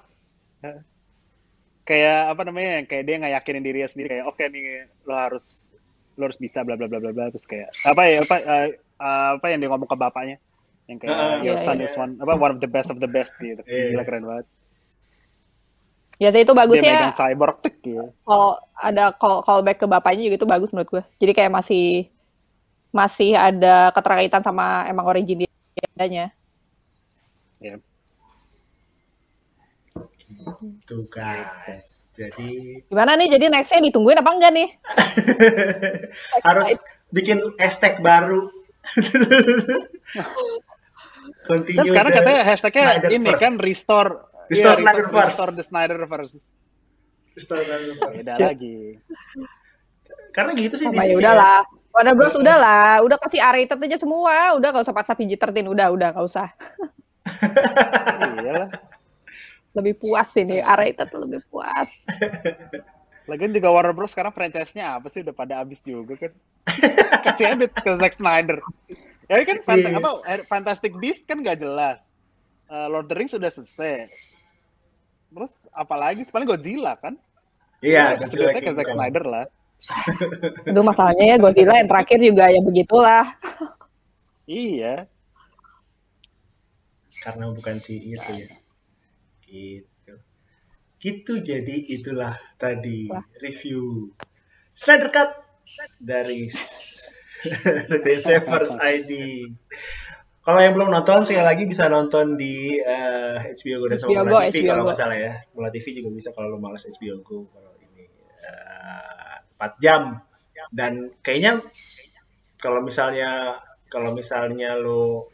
Kayak 1.89 2.19
apa 2.38 2.41
namanya? 2.45 2.86
Kayak 2.86 3.04
dia 3.10 3.15
nggak 3.17 3.34
yakinin 3.41 3.65
dirinya 3.65 3.89
sendiri 3.89 4.08
kayak 4.13 4.26
oke 4.30 4.38
okay, 4.38 4.54
nih 4.54 4.86
lo 5.10 5.17
harus 5.17 5.69
lo 6.19 6.28
harus 6.28 6.38
bisa 6.38 6.62
bla 6.62 6.76
bla 6.76 6.86
bla 6.86 7.00
bla 7.00 7.15
bla 7.15 7.32
terus 7.32 7.48
kayak 7.48 7.72
apa 7.88 8.02
ya 8.12 8.19
apa 8.19 8.36
uh, 8.43 8.67
apa 9.39 9.45
yang 9.56 9.63
dia 9.63 9.72
ngomong 9.72 9.88
ke 9.88 9.95
bapaknya 9.95 10.38
yang 10.91 11.00
kayak 11.00 11.15
uh, 11.15 11.39
your 11.39 11.56
yeah, 11.56 11.63
son 11.63 11.80
yeah. 11.80 11.88
is 11.88 11.95
one 11.95 12.19
apa 12.19 12.36
one 12.36 12.52
of 12.52 12.60
the 12.60 12.67
best 12.67 12.91
of 12.91 13.00
the 13.00 13.08
best 13.08 13.32
gitu 13.39 13.63
yeah. 13.63 13.95
gila 13.95 14.04
keren 14.04 14.28
banget 14.28 14.45
Ya 16.20 16.36
sih 16.36 16.44
itu 16.44 16.52
bagusnya. 16.52 17.16
Dia 17.16 17.16
cyborg 17.16 17.64
tik 17.64 17.80
ya. 17.88 18.04
Kalau 18.28 18.60
ada 18.76 19.16
call 19.16 19.40
callback 19.40 19.80
ke 19.80 19.88
bapaknya 19.88 20.28
juga 20.28 20.44
itu 20.44 20.48
bagus 20.48 20.70
menurut 20.76 20.90
gue. 20.92 21.04
Jadi 21.24 21.32
kayak 21.32 21.52
masih 21.56 22.12
masih 22.92 23.40
ada 23.40 23.96
keterkaitan 23.96 24.44
sama 24.44 24.84
emang 24.92 25.08
origin 25.08 25.48
dia 25.48 25.48
Ya. 27.64 27.80
Gitu 30.60 30.96
guys. 31.08 32.12
Jadi 32.12 32.84
gimana 32.92 33.16
nih? 33.16 33.40
Jadi 33.40 33.46
nextnya 33.48 33.88
ditungguin 33.88 34.20
apa 34.20 34.32
enggak 34.36 34.52
nih? 34.52 34.70
Harus 36.48 36.84
bikin 37.16 37.40
hashtag 37.56 38.04
baru. 38.04 38.52
Continue 41.50 41.82
Dan 41.82 41.86
sekarang 41.96 42.12
katanya 42.12 42.42
hashtagnya 42.44 42.84
ini 43.10 43.32
kan 43.40 43.56
restore 43.58 44.29
restore 44.50 44.76
yeah, 44.76 44.84
Snyderverse. 44.84 45.30
Restore 45.32 45.54
the 45.56 45.66
Snyderverse. 45.66 46.38
Restore 47.38 47.62
Snyderverse. 47.64 48.16
Beda 48.20 48.34
lagi. 48.42 48.78
Karena 50.36 50.52
gitu 50.58 50.76
sih. 50.76 50.86
Sama 50.90 51.06
ya 51.06 51.16
udahlah. 51.16 51.62
Warner 51.90 52.14
Bros 52.14 52.38
udah 52.38 52.54
lah, 52.54 52.94
udah 53.02 53.18
kasih 53.18 53.42
R-rated 53.42 53.82
aja 53.82 53.98
semua, 53.98 54.54
udah 54.54 54.70
gak 54.70 54.86
usah 54.86 54.94
paksa 54.94 55.18
PG-13, 55.18 55.66
udah, 55.74 55.90
udah 55.90 56.08
gak 56.14 56.22
usah. 56.22 56.48
Iyalah 58.46 58.70
lebih 59.78 60.02
puas 60.02 60.30
ini 60.38 60.62
itu 60.62 61.04
tuh 61.06 61.20
lebih 61.22 61.42
puas 61.50 61.88
Lagian 63.30 63.54
juga 63.54 63.69
Warner 63.69 63.94
Bros 63.94 64.10
sekarang 64.10 64.34
franchise-nya 64.34 64.98
apa 64.98 65.13
sih 65.13 65.21
udah 65.21 65.38
pada 65.38 65.62
habis 65.62 65.78
juga 65.86 66.17
kan. 66.17 66.34
Kasih 67.30 67.46
aja 67.46 67.65
ke 67.69 67.92
Zack 68.02 68.17
Snyder. 68.17 68.58
Ya 69.30 69.46
kan 69.46 69.62
yeah. 69.69 70.02
apa 70.02 70.42
Fantastic 70.50 70.98
Beast 70.98 71.30
kan 71.30 71.46
gak 71.46 71.62
jelas. 71.62 72.02
Uh, 72.65 72.90
Lord 72.90 73.06
of 73.06 73.13
the 73.13 73.21
Rings 73.21 73.38
sudah 73.38 73.54
selesai. 73.54 74.10
Terus 75.30 75.54
apalagi 75.71 76.25
paling 76.30 76.50
Godzilla 76.50 76.98
kan? 76.98 77.17
Iya, 77.80 78.17
yeah, 78.17 78.19
Godzilla 78.19 78.58
ke 78.58 78.73
Zack 78.73 78.90
Snyder 78.92 79.25
lah. 79.25 79.46
Itu 80.69 80.82
masalahnya 80.84 81.25
ya 81.34 81.38
Godzilla 81.40 81.80
yang 81.80 81.90
terakhir 81.90 82.17
juga 82.19 82.46
ya 82.52 82.60
begitulah. 82.65 83.25
iya. 84.50 85.08
Karena 87.19 87.52
bukan 87.52 87.75
si 87.75 88.15
itu 88.15 88.32
ya 88.32 88.50
gitu 89.50 90.13
gitu 91.00 91.34
jadi 91.42 91.75
itulah 91.90 92.38
tadi 92.62 93.10
Wah. 93.10 93.25
review 93.42 94.13
Snyder 94.77 95.10
Cut 95.10 95.32
dari 95.98 96.48
The 98.04 98.13
Savers 98.19 98.75
ID 98.77 99.12
kalau 100.50 100.65
yang 100.65 100.73
belum 100.73 100.89
nonton 100.89 101.29
sekali 101.29 101.45
lagi 101.45 101.69
bisa 101.69 101.93
nonton 101.93 102.33
di 102.33 102.81
uh, 102.81 103.37
HBO 103.37 103.85
Go 103.85 103.87
dan 103.93 104.02
sama 104.02 104.25
Mola 104.25 104.50
TV 104.50 104.65
kalau 104.65 104.81
nggak 104.81 104.97
salah 104.97 105.13
ya. 105.13 105.33
Mola 105.54 105.69
TV 105.69 105.85
juga 105.93 106.10
bisa 106.10 106.33
kalau 106.33 106.50
lo 106.50 106.58
malas 106.58 106.89
HBO 106.89 107.21
Go 107.21 107.45
kalau 107.54 107.77
ini 107.77 108.10
4 109.62 109.62
jam. 109.77 110.25
Dan 110.73 111.13
kayaknya 111.21 111.54
kalau 112.58 112.81
misalnya 112.81 113.62
kalau 113.93 114.17
misalnya 114.17 114.73
lo 114.73 115.29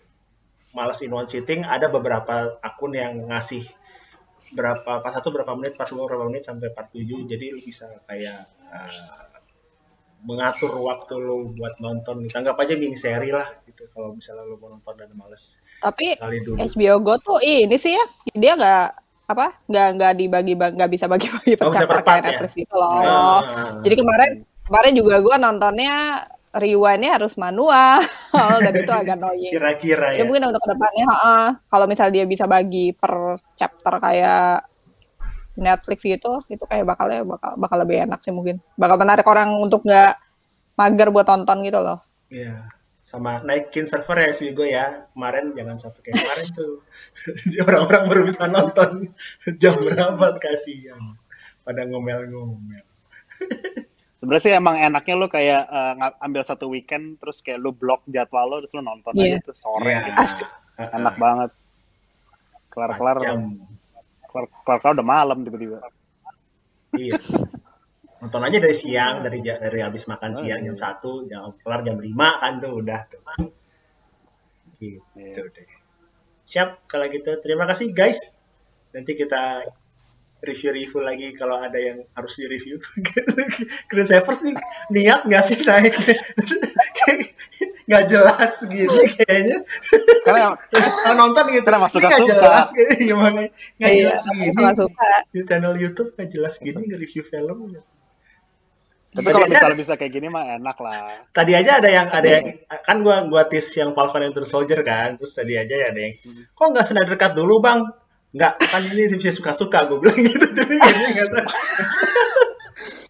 males 0.76 1.00
in 1.00 1.16
one 1.16 1.32
sitting 1.32 1.64
ada 1.64 1.88
beberapa 1.88 2.60
akun 2.60 3.00
yang 3.00 3.32
ngasih 3.32 3.64
berapa 4.52 5.00
pas 5.00 5.16
satu 5.16 5.32
berapa 5.32 5.56
menit 5.56 5.80
pas 5.80 5.88
berapa 5.88 6.28
menit 6.28 6.44
sampai 6.44 6.76
47 6.76 7.32
jadi 7.32 7.56
lu 7.56 7.60
bisa 7.64 7.88
kayak 8.04 8.52
uh, 8.68 9.25
mengatur 10.26 10.74
waktu 10.82 11.14
lo 11.22 11.54
buat 11.54 11.78
nonton 11.78 12.26
anggap 12.28 12.58
aja 12.58 12.74
mini 12.76 12.98
seri 12.98 13.30
lah 13.30 13.46
gitu 13.70 13.86
kalau 13.94 14.18
misalnya 14.18 14.44
lo 14.50 14.58
mau 14.58 14.74
nonton 14.74 14.94
dan 14.98 15.14
males 15.14 15.62
tapi 15.80 16.18
HBO 16.58 16.96
Go 17.06 17.16
tuh 17.22 17.40
ini 17.46 17.78
sih 17.78 17.94
ya 17.94 18.06
dia 18.34 18.58
nggak 18.58 18.86
apa 19.26 19.58
nggak 19.70 19.88
nggak 19.98 20.14
dibagi 20.18 20.54
nggak 20.58 20.92
bisa 20.92 21.06
bagi-bagi 21.10 21.58
per 21.58 21.70
oh, 21.70 21.74
chapter 21.74 22.02
kayak 22.06 22.22
ya? 22.22 22.26
Netflix 22.30 22.52
gitu 22.58 22.76
loh 22.78 22.90
ya. 23.02 23.22
jadi 23.82 23.96
kemarin 23.98 24.32
kemarin 24.66 24.94
juga 24.98 25.16
gue 25.22 25.36
nontonnya 25.38 25.96
rewindnya 26.56 27.20
harus 27.20 27.36
manual 27.36 28.00
dan 28.64 28.74
itu 28.74 28.92
agak 28.92 29.16
annoying. 29.20 29.52
Kira-kira 29.52 30.16
ya. 30.16 30.24
mungkin 30.24 30.48
untuk 30.50 30.64
ke 30.64 30.70
depannya, 30.72 31.08
uh, 31.12 31.50
kalau 31.68 31.86
misal 31.86 32.08
dia 32.10 32.24
bisa 32.24 32.48
bagi 32.48 32.96
per 32.96 33.36
chapter 33.60 34.00
kayak 34.00 34.64
Netflix 35.56 36.04
gitu, 36.04 36.40
itu 36.52 36.66
kayak 36.68 36.86
bakalnya 36.88 37.24
bakal 37.24 37.56
bakal 37.56 37.78
lebih 37.82 38.04
enak 38.04 38.20
sih 38.22 38.36
mungkin. 38.36 38.60
Bakal 38.76 39.00
menarik 39.00 39.28
orang 39.28 39.56
untuk 39.60 39.84
nggak 39.88 40.20
mager 40.76 41.10
buat 41.10 41.28
tonton 41.28 41.64
gitu 41.64 41.80
loh. 41.80 42.00
Iya. 42.30 42.68
Sama 43.06 43.38
naikin 43.46 43.86
server 43.86 44.18
ya 44.18 44.34
gue 44.34 44.68
ya. 44.68 45.06
Kemarin 45.14 45.54
jangan 45.54 45.78
sampai 45.78 46.00
kayak 46.10 46.26
kemarin 46.26 46.48
tuh. 46.58 46.74
Orang-orang 47.70 48.04
baru 48.10 48.22
bisa 48.26 48.50
nonton 48.50 49.14
jam 49.62 49.78
berapa 49.80 50.42
kasihan. 50.42 51.16
Pada 51.62 51.86
ngomel-ngomel. 51.86 52.86
Sebenarnya 54.20 54.42
sih 54.42 54.54
emang 54.58 54.82
enaknya 54.82 55.16
lo 55.22 55.30
kayak 55.30 55.70
uh, 55.70 56.18
ambil 56.26 56.42
satu 56.42 56.66
weekend 56.66 57.22
terus 57.22 57.46
kayak 57.46 57.62
lo 57.62 57.70
blok 57.78 58.02
jadwal 58.10 58.50
lo 58.50 58.58
terus 58.58 58.74
lo 58.74 58.82
nonton 58.82 59.14
yeah. 59.14 59.38
aja 59.38 59.54
tuh 59.54 59.54
sore 59.54 59.86
yeah. 59.86 60.26
gitu. 60.26 60.46
Enak 60.82 61.16
banget. 61.22 61.52
Kelar-kelar 62.74 63.22
kelar-kelar 64.36 64.94
udah 65.00 65.08
malam 65.08 65.48
tiba-tiba. 65.48 65.80
Iya. 66.96 67.20
Nonton 68.20 68.42
aja 68.42 68.58
dari 68.58 68.76
siang, 68.76 69.22
dari 69.24 69.40
dari 69.44 69.80
habis 69.80 70.08
makan 70.10 70.32
oh, 70.34 70.38
siang 70.40 70.60
iya. 70.64 70.68
jam 70.72 70.78
satu, 70.78 71.28
jam 71.30 71.56
kelar 71.62 71.86
jam 71.86 72.00
lima 72.00 72.42
kan 72.42 72.60
tuh 72.60 72.72
udah 72.84 73.02
tuh. 73.08 73.22
Gitu 74.80 75.02
iya. 75.16 75.44
deh. 75.46 75.70
Siap 76.46 76.90
kalau 76.90 77.08
gitu. 77.08 77.32
Terima 77.40 77.66
kasih 77.70 77.96
guys. 77.96 78.38
Nanti 78.92 79.16
kita 79.16 79.68
review-review 80.44 81.00
lagi 81.00 81.32
kalau 81.32 81.64
ada 81.64 81.80
yang 81.80 82.04
harus 82.12 82.34
di-review. 82.36 82.80
Green 83.90 84.08
Savers 84.08 84.44
nih 84.44 84.56
niat 84.92 85.24
nggak 85.28 85.44
sih 85.48 85.64
naik? 85.64 85.96
nggak 87.86 88.04
jelas 88.10 88.54
gini 88.66 89.04
kayaknya. 89.18 89.58
Karena 90.26 90.58
kalau 91.06 91.16
nonton 91.16 91.44
gitu 91.54 91.66
karena 91.66 91.82
masuk 91.86 92.02
nggak 92.02 92.26
jelas 92.26 92.68
gitu 92.74 92.94
gimana 93.14 93.50
nggak 93.78 93.92
iya, 93.94 94.14
jelas 94.14 94.24
gini. 94.30 94.52
Suka. 94.74 95.10
Di 95.30 95.40
channel 95.46 95.76
YouTube 95.78 96.10
nggak 96.18 96.30
jelas 96.30 96.54
gini 96.58 96.82
nge-review 96.90 97.24
film. 97.24 97.58
Tapi 99.16 99.32
kalau 99.32 99.48
misalnya 99.48 99.78
bisa 99.80 99.94
kayak 99.96 100.12
gini 100.12 100.28
mah 100.28 100.60
enak 100.60 100.78
lah. 100.84 101.08
Tadi 101.32 101.56
aja 101.56 101.80
ada 101.80 101.88
yang 101.88 102.08
ada 102.12 102.28
yang 102.28 102.46
kan 102.68 103.00
gua 103.00 103.24
gua 103.32 103.48
tis 103.48 103.72
yang 103.80 103.96
Falcon 103.96 104.28
and 104.28 104.36
Soldier 104.44 104.84
kan, 104.84 105.16
terus 105.16 105.32
tadi 105.32 105.56
aja 105.56 105.72
ya 105.72 105.96
ada 105.96 106.00
yang 106.04 106.12
hmm. 106.12 106.52
kok 106.52 106.68
nggak 106.76 106.84
senang 106.84 107.08
dekat 107.08 107.32
dulu 107.32 107.64
bang? 107.64 107.88
Nggak, 108.36 108.54
kan 108.68 108.84
ini 108.92 109.08
bisa 109.16 109.32
suka-suka 109.32 109.88
gue 109.88 110.04
bilang 110.04 110.20
gitu 110.28 110.48
jadi 110.52 110.76
nggak 111.16 111.28
tahu. 111.32 111.48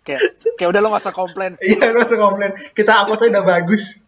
kayak 0.06 0.22
kayak 0.54 0.70
udah 0.70 0.80
lo 0.86 0.94
gak 0.94 1.02
usah 1.10 1.16
komplain. 1.18 1.58
Iya 1.58 1.90
gak 1.90 2.14
usah 2.14 2.20
komplain. 2.22 2.52
Kita 2.78 3.02
uploadnya 3.02 3.42
udah 3.42 3.46
bagus. 3.58 4.05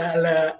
Alah. 0.00 0.58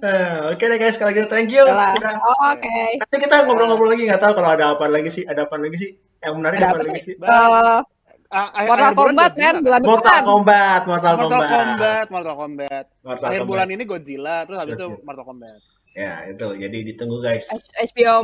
Uh, 0.00 0.56
Oke 0.56 0.64
okay 0.64 0.66
deh 0.72 0.78
guys, 0.80 0.96
kalau 0.96 1.12
gitu 1.12 1.28
thank 1.28 1.52
you. 1.52 1.60
Sudah. 1.68 2.16
Oh, 2.24 2.56
Oke. 2.56 2.64
Okay. 2.64 2.90
Nanti 3.04 3.16
kita 3.20 3.44
ngobrol-ngobrol 3.44 3.92
lagi 3.92 4.08
nggak 4.08 4.22
tahu 4.24 4.32
kalau 4.40 4.50
ada 4.56 4.72
apa 4.72 4.88
lagi 4.88 5.12
sih, 5.12 5.28
ada 5.28 5.44
apa 5.44 5.60
lagi 5.60 5.76
sih 5.76 5.90
yang 6.24 6.40
menarik 6.40 6.56
ada 6.56 6.72
apa, 6.72 6.82
lagi 6.88 7.00
sih? 7.04 7.14
Uh, 7.20 7.84
Uh, 8.30 8.46
Mortal 8.62 8.94
Kombat 8.94 9.32
kan 9.34 9.58
bulan 9.58 9.82
Mortal. 9.82 10.22
Kombat, 10.22 10.86
Mortal, 10.86 11.18
Mortal 11.18 11.26
Kombat. 11.26 11.50
Kombat, 11.50 12.06
Mortal 12.14 12.36
Kombat. 12.38 12.84
Mortal 13.02 13.26
Akhir 13.26 13.42
Kombat. 13.42 13.50
bulan 13.50 13.68
ini 13.74 13.82
Godzilla, 13.82 14.46
terus 14.46 14.58
habis 14.62 14.78
itu 14.78 15.02
Mortal 15.02 15.26
Kombat. 15.26 15.58
Ya, 15.90 16.22
itu. 16.30 16.46
Jadi 16.54 16.78
ditunggu 16.94 17.18
guys. 17.18 17.50
HBO 17.74 18.22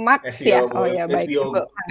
Max 0.00 0.40
HBO, 0.40 0.48
ya. 0.48 0.60
Oh 0.72 0.86
ya, 0.88 1.04
baik. 1.04 1.28
HBO 1.28 1.42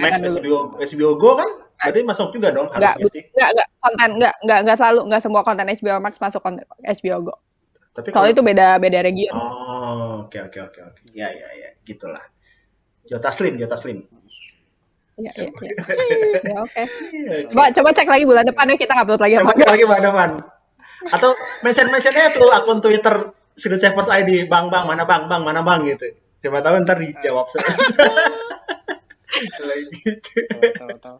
Max, 0.02 0.12
HBO, 0.18 0.58
HBO 0.82 1.10
Go 1.14 1.30
kan? 1.38 1.50
Berarti 1.78 2.00
masuk 2.06 2.28
juga 2.34 2.50
dong 2.50 2.66
enggak, 2.70 2.98
harusnya 2.98 3.10
sih. 3.10 3.22
Enggak, 3.34 3.48
enggak 3.54 3.68
konten 3.82 4.10
enggak 4.18 4.34
enggak 4.42 4.58
enggak 4.66 4.76
selalu 4.78 5.00
enggak 5.06 5.22
semua 5.22 5.42
konten 5.46 5.66
HBO 5.70 5.96
Max 6.02 6.14
masuk 6.18 6.40
konten 6.42 6.64
HBO 6.82 7.18
Go. 7.22 7.34
Tapi 7.92 8.08
kalau 8.08 8.28
itu 8.30 8.40
beda 8.42 8.80
beda 8.82 8.98
region. 9.04 9.34
Oh, 9.36 10.26
oke 10.26 10.32
okay, 10.32 10.40
oke 10.42 10.58
okay, 10.58 10.82
oke 10.82 10.90
okay, 10.90 11.06
oke. 11.06 11.14
Ya 11.14 11.28
ya 11.30 11.48
ya, 11.54 11.68
gitulah. 11.86 12.22
Jota 13.06 13.30
Slim, 13.30 13.54
Jota 13.58 13.78
Slim. 13.78 14.02
Iya, 15.12 15.28
iya, 15.44 15.50
iya. 15.60 16.40
Ya, 16.40 16.56
oke. 16.64 16.82
Coba, 17.52 17.68
coba 17.68 17.88
cek 17.92 18.08
lagi 18.08 18.24
bulan 18.24 18.48
depan 18.48 18.64
ya 18.64 18.80
kita 18.80 18.96
upload 18.96 19.20
lagi. 19.20 19.36
Coba 19.44 19.52
cek 19.52 19.68
lagi 19.68 19.84
bulan 19.84 20.02
depan. 20.08 20.30
Atau 21.12 21.30
mention-mentionnya 21.60 22.32
tuh 22.32 22.48
akun 22.48 22.80
Twitter 22.80 23.36
Secret 23.56 23.80
Savers 23.80 24.08
ID, 24.08 24.48
Bang, 24.48 24.72
Bang, 24.72 24.88
mana 24.88 25.04
Bang, 25.04 25.28
Bang, 25.28 25.44
mana 25.44 25.60
Bang 25.60 25.84
gitu. 25.84 26.16
Coba 26.42 26.64
tahu 26.64 26.82
ntar 26.82 26.98
dijawab. 26.98 27.46
gitu. 29.92 31.12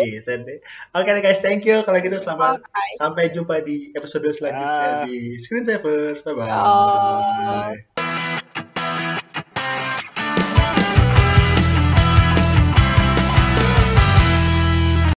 gitu 0.00 0.32
deh. 0.44 0.58
Oke 0.96 1.10
okay, 1.10 1.20
guys, 1.24 1.40
thank 1.40 1.64
you. 1.64 1.80
Kalau 1.84 1.98
gitu 2.00 2.16
selamat 2.16 2.60
okay. 2.64 2.90
sampai 2.96 3.32
jumpa 3.32 3.60
di 3.64 3.92
episode 3.96 4.28
selanjutnya 4.32 5.04
uh. 5.04 5.08
di 5.08 5.36
Screen 5.40 5.64
Savers. 5.64 6.24
Bye 6.24 6.34
bye. 6.36 6.48
Oh. 6.48 7.74